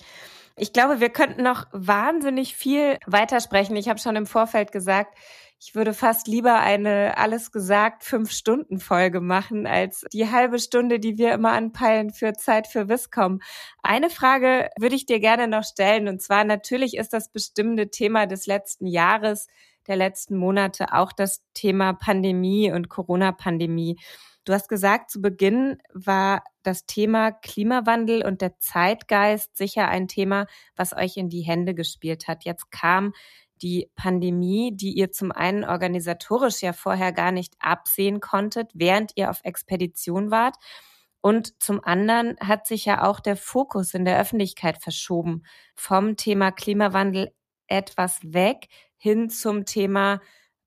Ich 0.58 0.74
glaube, 0.74 1.00
wir 1.00 1.10
könnten 1.10 1.44
noch 1.44 1.68
wahnsinnig 1.72 2.56
viel 2.56 2.98
weitersprechen. 3.06 3.76
Ich 3.76 3.88
habe 3.88 4.00
schon 4.00 4.16
im 4.16 4.26
Vorfeld 4.26 4.72
gesagt, 4.72 5.16
ich 5.64 5.76
würde 5.76 5.94
fast 5.94 6.28
lieber 6.28 6.60
eine 6.60 7.18
alles 7.18 7.52
gesagt 7.52 8.04
fünf 8.04 8.32
Stunden 8.32 8.80
Folge 8.80 9.22
machen 9.22 9.68
als 9.68 10.04
die 10.12 10.32
halbe 10.32 10.58
Stunde, 10.58 11.00
die 11.00 11.20
wir 11.20 11.34
immer 11.34 11.52
anpeilen 11.52 12.10
für 12.10 12.34
Zeit 12.34 12.66
für 12.66 12.90
Wiscom. 12.90 13.42
Eine 13.84 14.10
Frage 14.10 14.70
würde 14.80 14.96
ich 14.96 15.06
dir 15.06 15.20
gerne 15.20 15.48
noch 15.48 15.64
stellen 15.64 16.08
und 16.08 16.20
zwar 16.20 16.46
natürlich 16.46 16.98
ist 16.98 17.14
das 17.14 17.30
bestimmte 17.30 17.92
Thema 17.92 18.26
des 18.26 18.48
letzten 18.48 18.88
Jahres, 18.88 19.46
der 19.86 19.98
letzten 19.98 20.36
Monate 20.36 20.94
auch 20.94 21.12
das 21.12 21.44
Thema 21.54 21.94
Pandemie 21.94 22.72
und 22.72 22.90
Corona-Pandemie. 22.90 24.00
Du 24.44 24.54
hast 24.54 24.70
gesagt, 24.70 25.12
zu 25.12 25.22
Beginn 25.22 25.78
war 25.94 26.44
das 26.64 26.88
Thema 26.88 27.32
Klimawandel 27.32 28.26
und 28.26 28.42
der 28.42 28.58
Zeitgeist 28.58 29.56
sicher 29.56 29.88
ein 29.88 30.08
Thema, 30.08 30.48
was 30.76 30.94
euch 30.94 31.18
in 31.18 31.30
die 31.30 31.42
Hände 31.42 31.76
gespielt 31.76 32.28
hat. 32.28 32.44
Jetzt 32.44 32.72
kam 32.72 33.14
die 33.62 33.90
Pandemie, 33.96 34.76
die 34.76 34.94
ihr 34.94 35.12
zum 35.12 35.32
einen 35.32 35.64
organisatorisch 35.64 36.62
ja 36.62 36.74
vorher 36.74 37.12
gar 37.12 37.32
nicht 37.32 37.56
absehen 37.60 38.20
konntet, 38.20 38.72
während 38.74 39.12
ihr 39.16 39.30
auf 39.30 39.42
Expedition 39.44 40.32
wart. 40.32 40.56
Und 41.22 41.62
zum 41.62 41.84
anderen 41.84 42.36
hat 42.40 42.66
sich 42.66 42.86
ja 42.86 43.04
auch 43.08 43.20
der 43.20 43.36
Fokus 43.36 43.94
in 43.94 44.06
der 44.06 44.20
Öffentlichkeit 44.20 44.82
verschoben 44.82 45.44
vom 45.76 46.18
Thema 46.18 46.52
Klimawandel 46.52 47.32
etwas 47.68 48.20
weg 48.24 48.68
hin 48.98 49.30
zum 49.30 49.66
Thema 49.66 50.20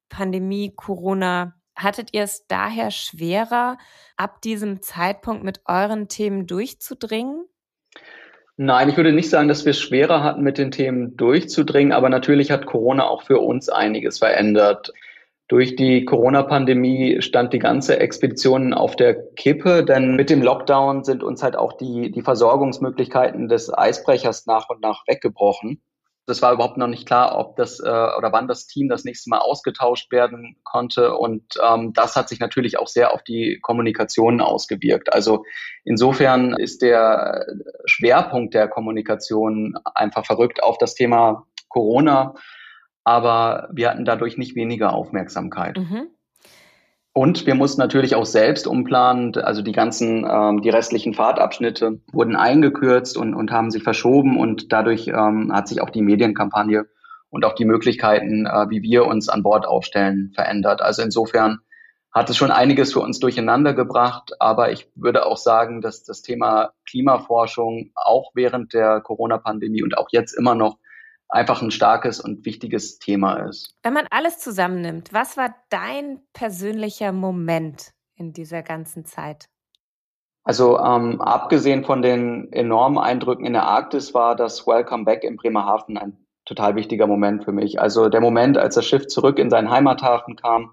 Pandemie, 0.09 0.73
Corona. 0.75 1.55
Hattet 1.77 2.11
ihr 2.13 2.23
es 2.23 2.47
daher 2.47 2.93
schwerer, 2.93 3.79
ab 4.17 4.41
diesem 4.43 4.81
Zeitpunkt 4.81 5.43
mit 5.43 5.63
euren 5.67 6.09
Themen 6.09 6.47
durchzudringen? 6.47 7.47
Nein, 8.57 8.89
ich 8.89 8.97
würde 8.97 9.13
nicht 9.13 9.31
sagen, 9.31 9.49
dass 9.49 9.65
wir 9.65 9.71
es 9.71 9.81
schwerer 9.81 10.23
hatten, 10.23 10.43
mit 10.43 10.59
den 10.59 10.71
Themen 10.71 11.17
durchzudringen, 11.17 11.93
aber 11.93 12.09
natürlich 12.09 12.53
hat 12.53 12.67
Corona 12.67 13.09
auch 13.09 13.23
für 13.23 13.41
uns 13.41 13.69
einiges 13.69 14.19
verändert. 14.19 14.93
Durch 15.49 15.75
die 15.75 16.05
Corona-Pandemie 16.05 17.21
stand 17.21 17.53
die 17.53 17.59
ganze 17.59 17.99
Expedition 17.99 18.73
auf 18.73 18.95
der 18.97 19.15
Kippe, 19.33 19.85
denn 19.85 20.15
mit 20.15 20.31
dem 20.31 20.41
Lockdown 20.41 21.03
sind 21.03 21.25
uns 21.25 21.43
halt 21.43 21.57
auch 21.57 21.77
die, 21.77 22.13
die 22.13 22.23
Versorgungsmöglichkeiten 22.23 23.49
des 23.49 23.77
Eisbrechers 23.77 24.47
nach 24.47 24.71
und 24.71 24.81
nach 24.81 25.03
weggebrochen. 25.09 25.83
Das 26.27 26.41
war 26.41 26.53
überhaupt 26.53 26.79
noch 26.79 26.87
nicht 26.87 27.07
klar, 27.07 27.39
ob 27.39 27.57
das 27.57 27.81
äh, 27.81 27.83
oder 27.83 28.33
wann 28.33 28.49
das 28.49 28.67
Team 28.67 28.89
das 28.89 29.05
nächste 29.05 29.29
Mal 29.29 29.39
ausgetauscht 29.39 30.11
werden 30.11 30.57
konnte. 30.65 31.15
Und 31.15 31.45
ähm, 31.63 31.93
das 31.93 32.17
hat 32.17 32.29
sich 32.29 32.41
natürlich 32.41 32.79
auch 32.79 32.89
sehr 32.89 33.13
auf 33.13 33.23
die 33.23 33.59
Kommunikation 33.61 34.41
ausgewirkt. 34.41 35.13
Also 35.13 35.45
insofern 35.85 36.55
ist 36.55 36.81
der 36.81 37.47
Schwerpunkt 37.85 38.55
der 38.55 38.69
Kommunikation 38.69 39.77
einfach 39.95 40.25
verrückt 40.25 40.63
auf 40.63 40.79
das 40.79 40.95
Thema 40.95 41.47
Corona. 41.69 42.35
Aber 43.05 43.69
wir 43.73 43.91
hatten 43.91 44.07
dadurch 44.07 44.39
nicht 44.39 44.57
weniger 44.57 44.95
Aufmerksamkeit. 44.95 45.77
Mhm. 45.77 46.09
Und 47.17 47.47
wir 47.47 47.55
mussten 47.55 47.81
natürlich 47.81 48.17
auch 48.17 48.27
selbst 48.27 48.67
umplanen, 48.67 49.37
also 49.37 49.63
die 49.63 49.71
ganzen, 49.71 50.27
ähm, 50.29 50.63
die 50.63 50.69
restlichen 50.69 51.15
Fahrtabschnitte 51.15 52.01
wurden 52.13 52.35
eingekürzt 52.35 53.17
und, 53.17 53.35
und 53.35 53.53
haben 53.53 53.71
sich 53.71 53.85
verschoben 53.85 54.37
und 54.37 54.73
dadurch 54.73 55.07
ähm, 55.07 55.53
hat 55.53 55.69
sich 55.69 55.81
auch 55.81 55.91
die 55.91 56.03
Medienkampagne 56.03 56.87
und 57.31 57.45
auch 57.45 57.55
die 57.55 57.67
Möglichkeiten, 57.67 58.47
äh, 58.47 58.69
wie 58.69 58.83
wir 58.83 59.07
uns 59.07 59.29
an 59.29 59.45
Bord 59.45 59.65
aufstellen, 59.65 60.33
verändert. 60.35 60.83
Also 60.83 61.03
insofern 61.03 61.61
hat 62.13 62.31
es 62.31 62.37
schon 62.37 62.51
einiges 62.51 62.93
für 62.93 63.01
uns 63.01 63.21
durcheinander 63.21 63.75
gebracht, 63.75 64.33
aber 64.41 64.73
ich 64.73 64.89
würde 64.97 65.25
auch 65.25 65.37
sagen, 65.37 65.83
dass 65.83 66.03
das 66.03 66.21
Thema 66.21 66.73
Klimaforschung 66.85 67.93
auch 67.95 68.33
während 68.35 68.75
der 68.75 69.01
Corona-Pandemie 69.01 69.85
und 69.85 69.97
auch 69.99 70.09
jetzt 70.11 70.33
immer 70.33 70.57
noch 70.57 70.79
einfach 71.35 71.61
ein 71.61 71.73
starkes 71.73 72.21
und 72.21 72.47
wichtiges 72.47 72.99
Thema 72.99 73.35
ist. 73.49 73.75
Wenn 73.83 73.93
man 73.93 74.07
alles 74.11 74.39
zusammennimmt, 74.39 75.13
was 75.13 75.37
war 75.37 75.55
dein 75.69 76.21
persönlicher 76.33 77.13
Moment 77.13 77.91
in 78.15 78.33
dieser 78.33 78.63
ganzen 78.63 79.05
Zeit? 79.05 79.49
Also 80.45 80.79
ähm, 80.79 81.21
abgesehen 81.21 81.85
von 81.85 82.03
den 82.03 82.53
enormen 82.53 82.99
Eindrücken 82.99 83.47
in 83.47 83.55
der 83.55 83.65
Arktis 83.65 84.15
war 84.15 84.37
das 84.37 84.67
Welcome 84.67 85.05
Back 85.05 85.25
in 85.25 85.37
Bremerhaven 85.37 85.99
ein 85.99 86.25
total 86.45 86.77
wichtiger 86.77 87.07
Moment 87.07 87.45
für 87.45 87.53
mich. 87.53 87.81
Also 87.81 88.09
der 88.09 88.21
Moment, 88.21 88.57
als 88.59 88.75
das 88.75 88.87
Schiff 88.87 89.07
zurück 89.07 89.39
in 89.39 89.51
seinen 89.51 89.71
Heimathafen 89.71 90.37
kam 90.37 90.73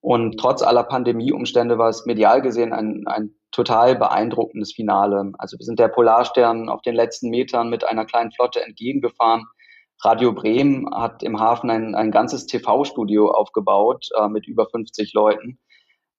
und 0.00 0.38
trotz 0.38 0.62
aller 0.62 0.82
Pandemieumstände 0.82 1.78
war 1.78 1.88
es 1.88 2.04
medial 2.04 2.42
gesehen 2.42 2.72
ein, 2.72 3.04
ein 3.06 3.30
total 3.52 3.94
beeindruckendes 3.96 4.72
Finale. 4.74 5.32
Also 5.38 5.58
wir 5.58 5.64
sind 5.64 5.78
der 5.78 5.88
Polarstern 5.88 6.68
auf 6.68 6.82
den 6.82 6.96
letzten 6.96 7.30
Metern 7.30 7.70
mit 7.70 7.84
einer 7.84 8.04
kleinen 8.04 8.32
Flotte 8.32 8.62
entgegengefahren 8.62 9.46
Radio 10.02 10.32
Bremen 10.32 10.88
hat 10.94 11.22
im 11.22 11.40
Hafen 11.40 11.70
ein, 11.70 11.94
ein 11.94 12.10
ganzes 12.10 12.46
TV-Studio 12.46 13.30
aufgebaut 13.30 14.08
äh, 14.18 14.28
mit 14.28 14.46
über 14.46 14.66
50 14.68 15.12
Leuten. 15.14 15.58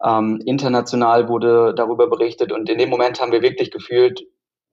Ähm, 0.03 0.41
international 0.45 1.27
wurde 1.29 1.73
darüber 1.75 2.07
berichtet 2.07 2.51
und 2.51 2.69
in 2.69 2.77
dem 2.77 2.89
Moment 2.89 3.19
haben 3.19 3.31
wir 3.31 3.41
wirklich 3.41 3.71
gefühlt, 3.71 4.23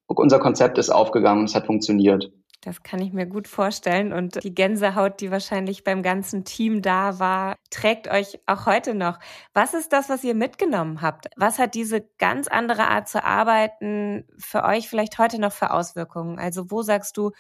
unser 0.07 0.39
Konzept 0.39 0.79
ist 0.79 0.91
aufgegangen 0.91 1.45
es 1.45 1.55
hat 1.55 1.67
funktioniert. 1.67 2.31
Das 2.65 2.83
kann 2.83 3.03
ich 3.03 3.13
mir 3.13 3.27
gut 3.27 3.47
vorstellen. 3.47 4.15
Und 4.15 4.43
die 4.43 4.55
Gänsehaut, 4.55 5.21
die 5.21 5.31
wahrscheinlich 5.31 5.85
beim 5.85 6.03
ganzen 6.03 6.45
Team 6.45 6.81
da 6.81 7.19
war, 7.19 7.57
trägt 7.71 8.09
euch 8.09 8.41
auch 8.47 8.65
heute 8.65 8.95
noch. 8.95 9.19
Was 9.53 9.75
ist 9.75 9.93
das, 9.93 10.09
was 10.09 10.25
ihr 10.25 10.35
mitgenommen 10.35 11.03
habt? 11.03 11.27
Was 11.37 11.59
hat 11.59 11.75
diese 11.75 12.09
ganz 12.19 12.49
andere 12.49 12.89
Art 12.89 13.07
zu 13.07 13.23
arbeiten 13.23 14.27
für 14.39 14.65
euch 14.65 14.89
vielleicht 14.89 15.19
heute 15.19 15.39
noch 15.39 15.53
für 15.53 15.73
Auswirkungen? 15.73 16.39
Also 16.39 16.71
wo 16.71 16.81
sagst 16.81 17.19
du, 17.19 17.33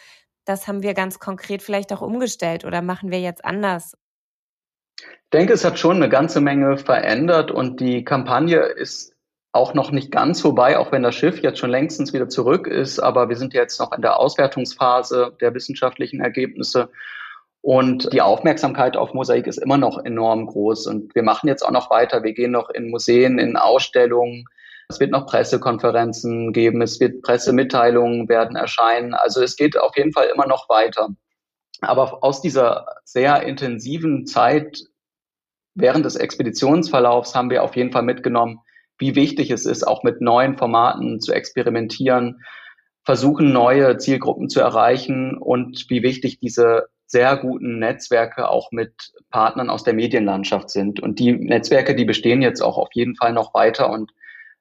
das 0.45 0.69
haben 0.69 0.83
wir 0.83 0.95
ganz 0.95 1.19
konkret 1.19 1.63
vielleicht 1.63 1.93
auch 1.93 2.03
umgestellt 2.03 2.65
oder 2.65 2.83
machen 2.83 3.11
wir 3.11 3.21
jetzt 3.21 3.45
anders? 3.45 3.97
Ich 5.01 5.31
denke, 5.33 5.53
es 5.53 5.65
hat 5.65 5.79
schon 5.79 5.97
eine 5.97 6.09
ganze 6.09 6.41
Menge 6.41 6.79
verändert 6.79 7.51
und 7.51 7.81
die 7.81 8.05
Kampagne 8.05 8.59
ist 8.61 9.15
auch 9.55 9.73
noch 9.73 9.93
nicht 9.93 10.11
ganz 10.11 10.41
vorbei, 10.41 10.79
auch 10.79 10.91
wenn 10.91 11.05
das 11.05 11.15
Schiff 11.15 11.41
jetzt 11.41 11.61
schon 11.61 11.71
längstens 11.71 12.13
wieder 12.13 12.29
zurück 12.29 12.67
ist. 12.67 12.99
Aber 12.99 13.29
wir 13.29 13.37
sind 13.37 13.55
jetzt 13.55 13.79
noch 13.79 13.93
in 13.93 14.03
der 14.03 14.19
Auswertungsphase 14.19 15.37
der 15.41 15.55
wissenschaftlichen 15.55 16.21
Ergebnisse. 16.21 16.91
Und 17.61 18.13
die 18.13 18.21
Aufmerksamkeit 18.21 18.97
auf 18.97 19.15
Mosaik 19.15 19.47
ist 19.47 19.59
immer 19.59 19.79
noch 19.79 20.05
enorm 20.05 20.47
groß. 20.47 20.89
Und 20.89 21.15
wir 21.15 21.23
machen 21.23 21.49
jetzt 21.49 21.63
auch 21.63 21.71
noch 21.71 21.89
weiter. 21.89 22.25
Wir 22.25 22.35
gehen 22.35 22.51
noch 22.51 22.69
in 22.69 22.91
Museen, 22.91 23.39
in 23.39 23.57
Ausstellungen. 23.57 24.45
Es 24.89 25.01
wird 25.01 25.11
noch 25.11 25.27
Pressekonferenzen 25.27 26.53
geben, 26.53 26.83
es 26.83 27.01
wird 27.01 27.23
Pressemitteilungen 27.23 28.29
werden 28.29 28.57
erscheinen. 28.57 29.15
Also 29.15 29.43
es 29.43 29.57
geht 29.57 29.79
auf 29.79 29.97
jeden 29.97 30.13
Fall 30.13 30.29
immer 30.33 30.47
noch 30.47 30.69
weiter. 30.69 31.09
Aber 31.81 32.23
aus 32.23 32.41
dieser 32.41 32.87
sehr 33.05 33.43
intensiven 33.43 34.27
Zeit 34.27 34.85
während 35.75 36.05
des 36.05 36.17
Expeditionsverlaufs 36.17 37.35
haben 37.35 37.51
wir 37.51 37.63
auf 37.63 37.77
jeden 37.77 37.93
Fall 37.93 38.03
mitgenommen, 38.03 38.61
wie 38.99 39.17
wichtig 39.17 39.51
es 39.51 39.67
ist, 39.67 39.87
auch 39.87 40.05
mit 40.05 40.21
neuen 40.21 40.57
Formaten 40.57 41.21
zu 41.21 41.33
experimentieren, 41.33 42.43
versuchen, 43.05 43.53
neue 43.53 43.99
Zielgruppen 43.99 44.49
zu 44.49 44.61
erreichen 44.61 45.37
und 45.37 45.87
wie 45.89 46.03
wichtig 46.03 46.39
diese 46.39 46.87
sehr 47.07 47.37
guten 47.37 47.79
Netzwerke 47.79 48.49
auch 48.49 48.71
mit 48.73 49.13
Partnern 49.31 49.69
aus 49.69 49.85
der 49.85 49.95
Medienlandschaft 49.95 50.71
sind. 50.71 51.01
Und 51.01 51.19
die 51.19 51.33
Netzwerke, 51.33 51.95
die 51.95 52.05
bestehen 52.05 52.41
jetzt 52.41 52.63
auch 52.63 52.79
auf 52.79 52.89
jeden 52.93 53.15
Fall 53.17 53.33
noch 53.33 53.53
weiter 53.53 53.91
und 53.91 54.13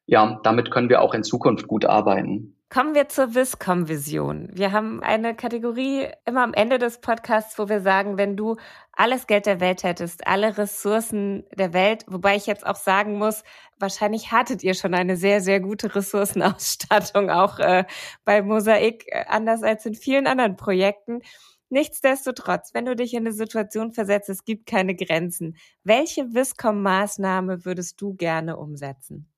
ja, 0.05 0.39
damit 0.43 0.71
können 0.71 0.89
wir 0.89 1.01
auch 1.01 1.13
in 1.13 1.23
Zukunft 1.23 1.67
gut 1.67 1.85
arbeiten. 1.85 2.55
Kommen 2.73 2.95
wir 2.95 3.07
zur 3.07 3.35
Viscom-Vision. 3.35 4.49
Wir 4.51 4.71
haben 4.71 5.03
eine 5.03 5.35
Kategorie 5.35 6.07
immer 6.25 6.41
am 6.41 6.55
Ende 6.55 6.79
des 6.79 7.01
Podcasts, 7.01 7.59
wo 7.59 7.69
wir 7.69 7.81
sagen, 7.81 8.17
wenn 8.17 8.35
du 8.35 8.55
alles 8.91 9.27
Geld 9.27 9.45
der 9.45 9.59
Welt 9.59 9.83
hättest, 9.83 10.25
alle 10.25 10.57
Ressourcen 10.57 11.43
der 11.55 11.73
Welt, 11.73 12.03
wobei 12.07 12.35
ich 12.35 12.47
jetzt 12.47 12.65
auch 12.65 12.75
sagen 12.75 13.19
muss, 13.19 13.43
wahrscheinlich 13.77 14.31
hattet 14.31 14.63
ihr 14.63 14.73
schon 14.73 14.95
eine 14.95 15.17
sehr, 15.17 15.39
sehr 15.39 15.59
gute 15.59 15.93
Ressourcenausstattung, 15.93 17.29
auch 17.29 17.59
äh, 17.59 17.85
bei 18.25 18.41
Mosaik, 18.41 19.05
äh, 19.05 19.25
anders 19.27 19.61
als 19.61 19.85
in 19.85 19.93
vielen 19.93 20.25
anderen 20.25 20.55
Projekten. 20.55 21.21
Nichtsdestotrotz, 21.69 22.73
wenn 22.73 22.85
du 22.85 22.95
dich 22.95 23.13
in 23.13 23.19
eine 23.19 23.33
Situation 23.33 23.93
versetzt, 23.93 24.29
es 24.29 24.45
gibt 24.45 24.65
keine 24.65 24.95
Grenzen, 24.95 25.57
welche 25.83 26.23
Viscom-Maßnahme 26.33 27.65
würdest 27.65 28.01
du 28.01 28.15
gerne 28.15 28.57
umsetzen? 28.57 29.32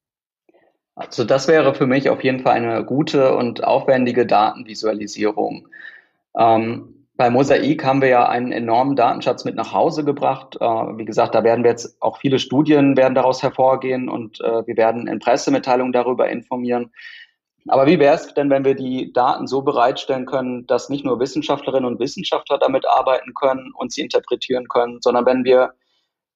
Also 0.96 1.26
das 1.26 1.48
wäre 1.48 1.76
für 1.76 1.88
mich 1.88 2.10
auf 2.10 2.24
jeden 2.24 2.40
Fall 2.40 2.54
eine 2.54 2.84
gute 2.86 3.36
und 3.36 3.64
aufwendige 3.64 4.26
Datenvisualisierung. 4.26 5.68
Ähm, 6.38 6.96
bei 7.18 7.30
Mosaik 7.30 7.84
haben 7.86 8.02
wir 8.02 8.10
ja 8.10 8.28
einen 8.28 8.52
enormen 8.52 8.96
Datenschatz 8.96 9.46
mit 9.46 9.56
nach 9.56 9.74
Hause 9.74 10.04
gebracht. 10.04 10.58
Äh, 10.60 10.66
wie 10.66 11.06
gesagt, 11.06 11.36
da 11.36 11.44
werden 11.44 11.64
wir 11.64 11.72
jetzt 11.72 12.02
auch 12.02 12.18
viele 12.18 12.40
Studien 12.40 12.98
werden 12.98 13.16
daraus 13.16 13.44
hervorgehen 13.44 14.10
und 14.10 14.42
äh, 14.42 14.66
wir 14.68 14.78
werden 14.78 15.08
in 15.08 15.20
Pressemitteilungen 15.20 15.94
darüber 15.94 16.30
informieren. 16.30 16.92
Aber 17.68 17.88
wie 17.88 18.00
wäre 18.00 18.16
es 18.16 18.34
denn, 18.34 18.50
wenn 18.50 18.64
wir 18.64 18.76
die 18.76 19.12
Daten 19.12 19.48
so 19.48 19.64
bereitstellen 19.64 20.26
können, 20.26 20.68
dass 20.68 20.90
nicht 20.90 21.04
nur 21.04 21.20
Wissenschaftlerinnen 21.20 21.86
und 21.90 22.00
Wissenschaftler 22.00 22.58
damit 22.58 22.88
arbeiten 22.88 23.34
können 23.34 23.72
und 23.74 23.92
sie 23.92 24.02
interpretieren 24.02 24.68
können, 24.68 25.00
sondern 25.02 25.26
wenn 25.26 25.44
wir 25.44 25.74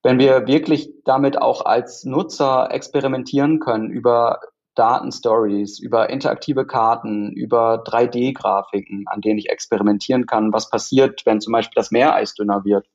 wenn 0.03 0.19
wir 0.19 0.47
wirklich 0.47 0.89
damit 1.05 1.41
auch 1.41 1.65
als 1.65 2.05
Nutzer 2.05 2.69
experimentieren 2.71 3.59
können 3.59 3.89
über 3.89 4.39
Datenstories, 4.75 5.79
über 5.79 6.09
interaktive 6.09 6.65
Karten, 6.65 7.33
über 7.33 7.83
3D-Grafiken, 7.83 9.05
an 9.07 9.19
denen 9.19 9.37
ich 9.37 9.49
experimentieren 9.49 10.25
kann, 10.25 10.53
was 10.53 10.69
passiert, 10.69 11.25
wenn 11.25 11.41
zum 11.41 11.51
Beispiel 11.51 11.75
das 11.75 11.91
Meereis 11.91 12.33
dünner 12.33 12.63
wird, 12.63 12.87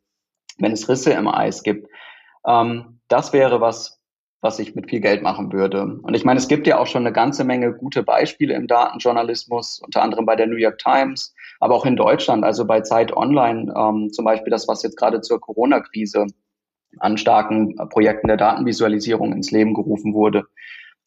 wenn 0.58 0.72
es 0.72 0.88
Risse 0.88 1.12
im 1.12 1.28
Eis 1.28 1.62
gibt. 1.62 1.88
Ähm, 2.46 3.00
das 3.08 3.34
wäre 3.34 3.60
was, 3.60 4.00
was 4.40 4.58
ich 4.58 4.74
mit 4.74 4.88
viel 4.88 5.00
Geld 5.00 5.22
machen 5.22 5.52
würde. 5.52 5.82
Und 6.02 6.14
ich 6.14 6.24
meine, 6.24 6.38
es 6.38 6.48
gibt 6.48 6.66
ja 6.66 6.78
auch 6.78 6.86
schon 6.86 7.02
eine 7.02 7.12
ganze 7.12 7.44
Menge 7.44 7.74
gute 7.74 8.02
Beispiele 8.02 8.54
im 8.54 8.66
Datenjournalismus, 8.66 9.80
unter 9.84 10.02
anderem 10.02 10.24
bei 10.24 10.36
der 10.36 10.46
New 10.46 10.56
York 10.56 10.78
Times, 10.78 11.34
aber 11.60 11.74
auch 11.74 11.84
in 11.84 11.96
Deutschland, 11.96 12.44
also 12.44 12.64
bei 12.66 12.80
Zeit 12.80 13.14
Online, 13.14 13.74
ähm, 13.76 14.10
zum 14.10 14.24
Beispiel 14.24 14.50
das, 14.50 14.68
was 14.68 14.82
jetzt 14.82 14.96
gerade 14.96 15.20
zur 15.20 15.40
Corona-Krise 15.40 16.26
an 16.98 17.18
starken 17.18 17.76
Projekten 17.90 18.28
der 18.28 18.36
Datenvisualisierung 18.36 19.32
ins 19.32 19.50
Leben 19.50 19.74
gerufen 19.74 20.14
wurde. 20.14 20.44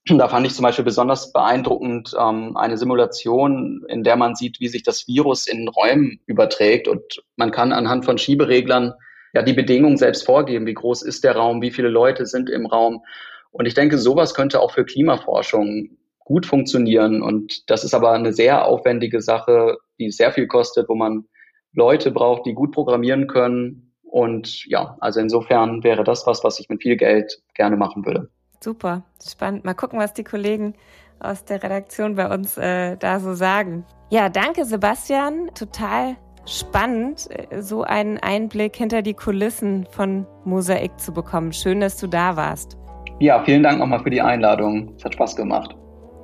Da 0.06 0.30
fand 0.30 0.48
ich 0.48 0.54
zum 0.54 0.64
Beispiel 0.64 0.86
besonders 0.86 1.34
beeindruckend 1.34 2.16
ähm, 2.18 2.56
eine 2.56 2.78
Simulation, 2.78 3.84
in 3.90 4.04
der 4.04 4.16
man 4.16 4.36
sieht, 4.36 4.62
wie 4.62 4.70
sich 4.70 4.84
das 4.84 5.06
Virus 5.08 5.48
in 5.48 5.68
Räumen 5.68 6.22
überträgt 6.28 6.88
und 6.88 7.22
man 7.36 7.52
kann 7.52 7.74
anhand 7.74 8.06
von 8.06 8.18
Schiebereglern 8.18 8.94
ja 9.34 9.42
die 9.42 9.54
Bedingungen 9.54 9.98
selbst 9.98 10.26
vorgeben. 10.26 10.66
Wie 10.66 10.74
groß 10.74 11.02
ist 11.02 11.26
der 11.26 11.36
Raum? 11.36 11.62
Wie 11.62 11.72
viele 11.72 11.90
Leute 11.90 12.26
sind 12.26 12.50
im 12.50 12.66
Raum? 12.66 13.04
Und 13.52 13.66
ich 13.66 13.74
denke, 13.74 13.98
sowas 13.98 14.34
könnte 14.34 14.62
auch 14.62 14.72
für 14.72 14.86
Klimaforschung 14.86 15.98
gut 16.20 16.46
funktionieren. 16.46 17.22
Und 17.22 17.70
das 17.70 17.84
ist 17.84 17.94
aber 17.94 18.12
eine 18.12 18.34
sehr 18.34 18.66
aufwendige 18.66 19.22
Sache, 19.22 19.78
die 20.00 20.12
sehr 20.12 20.32
viel 20.32 20.48
kostet, 20.48 20.88
wo 20.90 20.96
man 20.96 21.26
Leute 21.74 22.12
braucht, 22.12 22.46
die 22.46 22.54
gut 22.54 22.72
programmieren 22.72 23.28
können, 23.28 23.87
und 24.10 24.66
ja, 24.66 24.98
also 25.00 25.20
insofern 25.20 25.84
wäre 25.84 26.04
das 26.04 26.26
was, 26.26 26.44
was 26.44 26.60
ich 26.60 26.70
mit 26.70 26.82
viel 26.82 26.98
Geld 26.98 27.42
gerne 27.54 27.76
machen 27.76 28.06
würde. 28.06 28.30
Super, 28.62 29.04
spannend. 29.24 29.66
Mal 29.66 29.74
gucken, 29.74 30.00
was 30.00 30.14
die 30.14 30.24
Kollegen 30.24 30.74
aus 31.20 31.46
der 31.46 31.62
Redaktion 31.62 32.16
bei 32.16 32.34
uns 32.34 32.58
äh, 32.58 32.98
da 32.98 33.20
so 33.20 33.34
sagen. 33.34 33.86
Ja, 34.10 34.30
danke 34.30 34.66
Sebastian. 34.66 35.52
Total 35.54 36.16
spannend, 36.46 37.28
äh, 37.30 37.62
so 37.62 37.84
einen 37.84 38.18
Einblick 38.18 38.76
hinter 38.76 39.02
die 39.02 39.14
Kulissen 39.14 39.86
von 39.92 40.26
Mosaik 40.46 41.00
zu 41.00 41.12
bekommen. 41.12 41.54
Schön, 41.54 41.82
dass 41.82 41.98
du 41.98 42.08
da 42.08 42.36
warst. 42.36 42.78
Ja, 43.20 43.44
vielen 43.44 43.64
Dank 43.64 43.80
nochmal 43.80 44.02
für 44.02 44.10
die 44.10 44.22
Einladung. 44.22 44.94
Es 44.98 45.04
hat 45.04 45.14
Spaß 45.14 45.36
gemacht. 45.36 45.76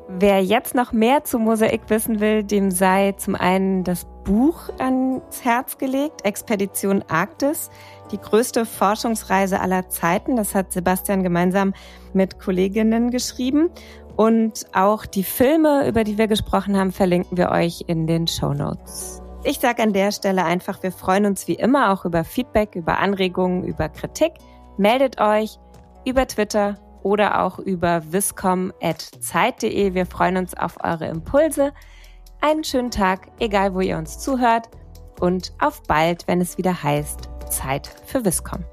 Wer 0.07 0.43
jetzt 0.43 0.75
noch 0.75 0.91
mehr 0.91 1.23
zu 1.23 1.39
Mosaik 1.39 1.89
wissen 1.89 2.19
will, 2.19 2.43
dem 2.43 2.71
sei 2.71 3.13
zum 3.13 3.35
einen 3.35 3.83
das 3.83 4.05
Buch 4.25 4.69
ans 5.21 5.43
Herz 5.43 5.77
gelegt, 5.77 6.25
Expedition 6.25 7.03
Arktis, 7.07 7.69
die 8.11 8.17
größte 8.17 8.65
Forschungsreise 8.65 9.59
aller 9.59 9.89
Zeiten. 9.89 10.35
Das 10.35 10.55
hat 10.55 10.71
Sebastian 10.71 11.23
gemeinsam 11.23 11.73
mit 12.13 12.39
Kolleginnen 12.39 13.11
geschrieben. 13.11 13.69
Und 14.15 14.67
auch 14.73 15.05
die 15.05 15.23
Filme, 15.23 15.87
über 15.87 16.03
die 16.03 16.17
wir 16.17 16.27
gesprochen 16.27 16.77
haben, 16.77 16.91
verlinken 16.91 17.37
wir 17.37 17.49
euch 17.49 17.83
in 17.87 18.05
den 18.05 18.27
Show 18.27 18.53
Notes. 18.53 19.21
Ich 19.43 19.59
sage 19.59 19.81
an 19.83 19.91
der 19.91 20.11
Stelle 20.11 20.45
einfach, 20.45 20.83
wir 20.83 20.91
freuen 20.91 21.25
uns 21.25 21.47
wie 21.47 21.55
immer 21.55 21.91
auch 21.91 22.05
über 22.05 22.23
Feedback, 22.23 22.75
über 22.75 22.99
Anregungen, 22.99 23.63
über 23.63 23.89
Kritik. 23.89 24.33
Meldet 24.77 25.19
euch 25.19 25.57
über 26.05 26.27
Twitter 26.27 26.77
oder 27.01 27.41
auch 27.43 27.59
über 27.59 28.01
viscom.zeit.de. 28.11 29.93
Wir 29.93 30.05
freuen 30.05 30.37
uns 30.37 30.53
auf 30.55 30.77
eure 30.83 31.07
Impulse. 31.07 31.73
Einen 32.39 32.63
schönen 32.63 32.91
Tag, 32.91 33.27
egal 33.39 33.73
wo 33.73 33.81
ihr 33.81 33.97
uns 33.97 34.19
zuhört 34.19 34.69
und 35.23 35.53
auf 35.57 35.83
bald, 35.83 36.27
wenn 36.27 36.41
es 36.41 36.57
wieder 36.57 36.83
heißt 36.83 37.29
Zeit 37.49 37.89
für 38.05 38.25
Viscom. 38.25 38.65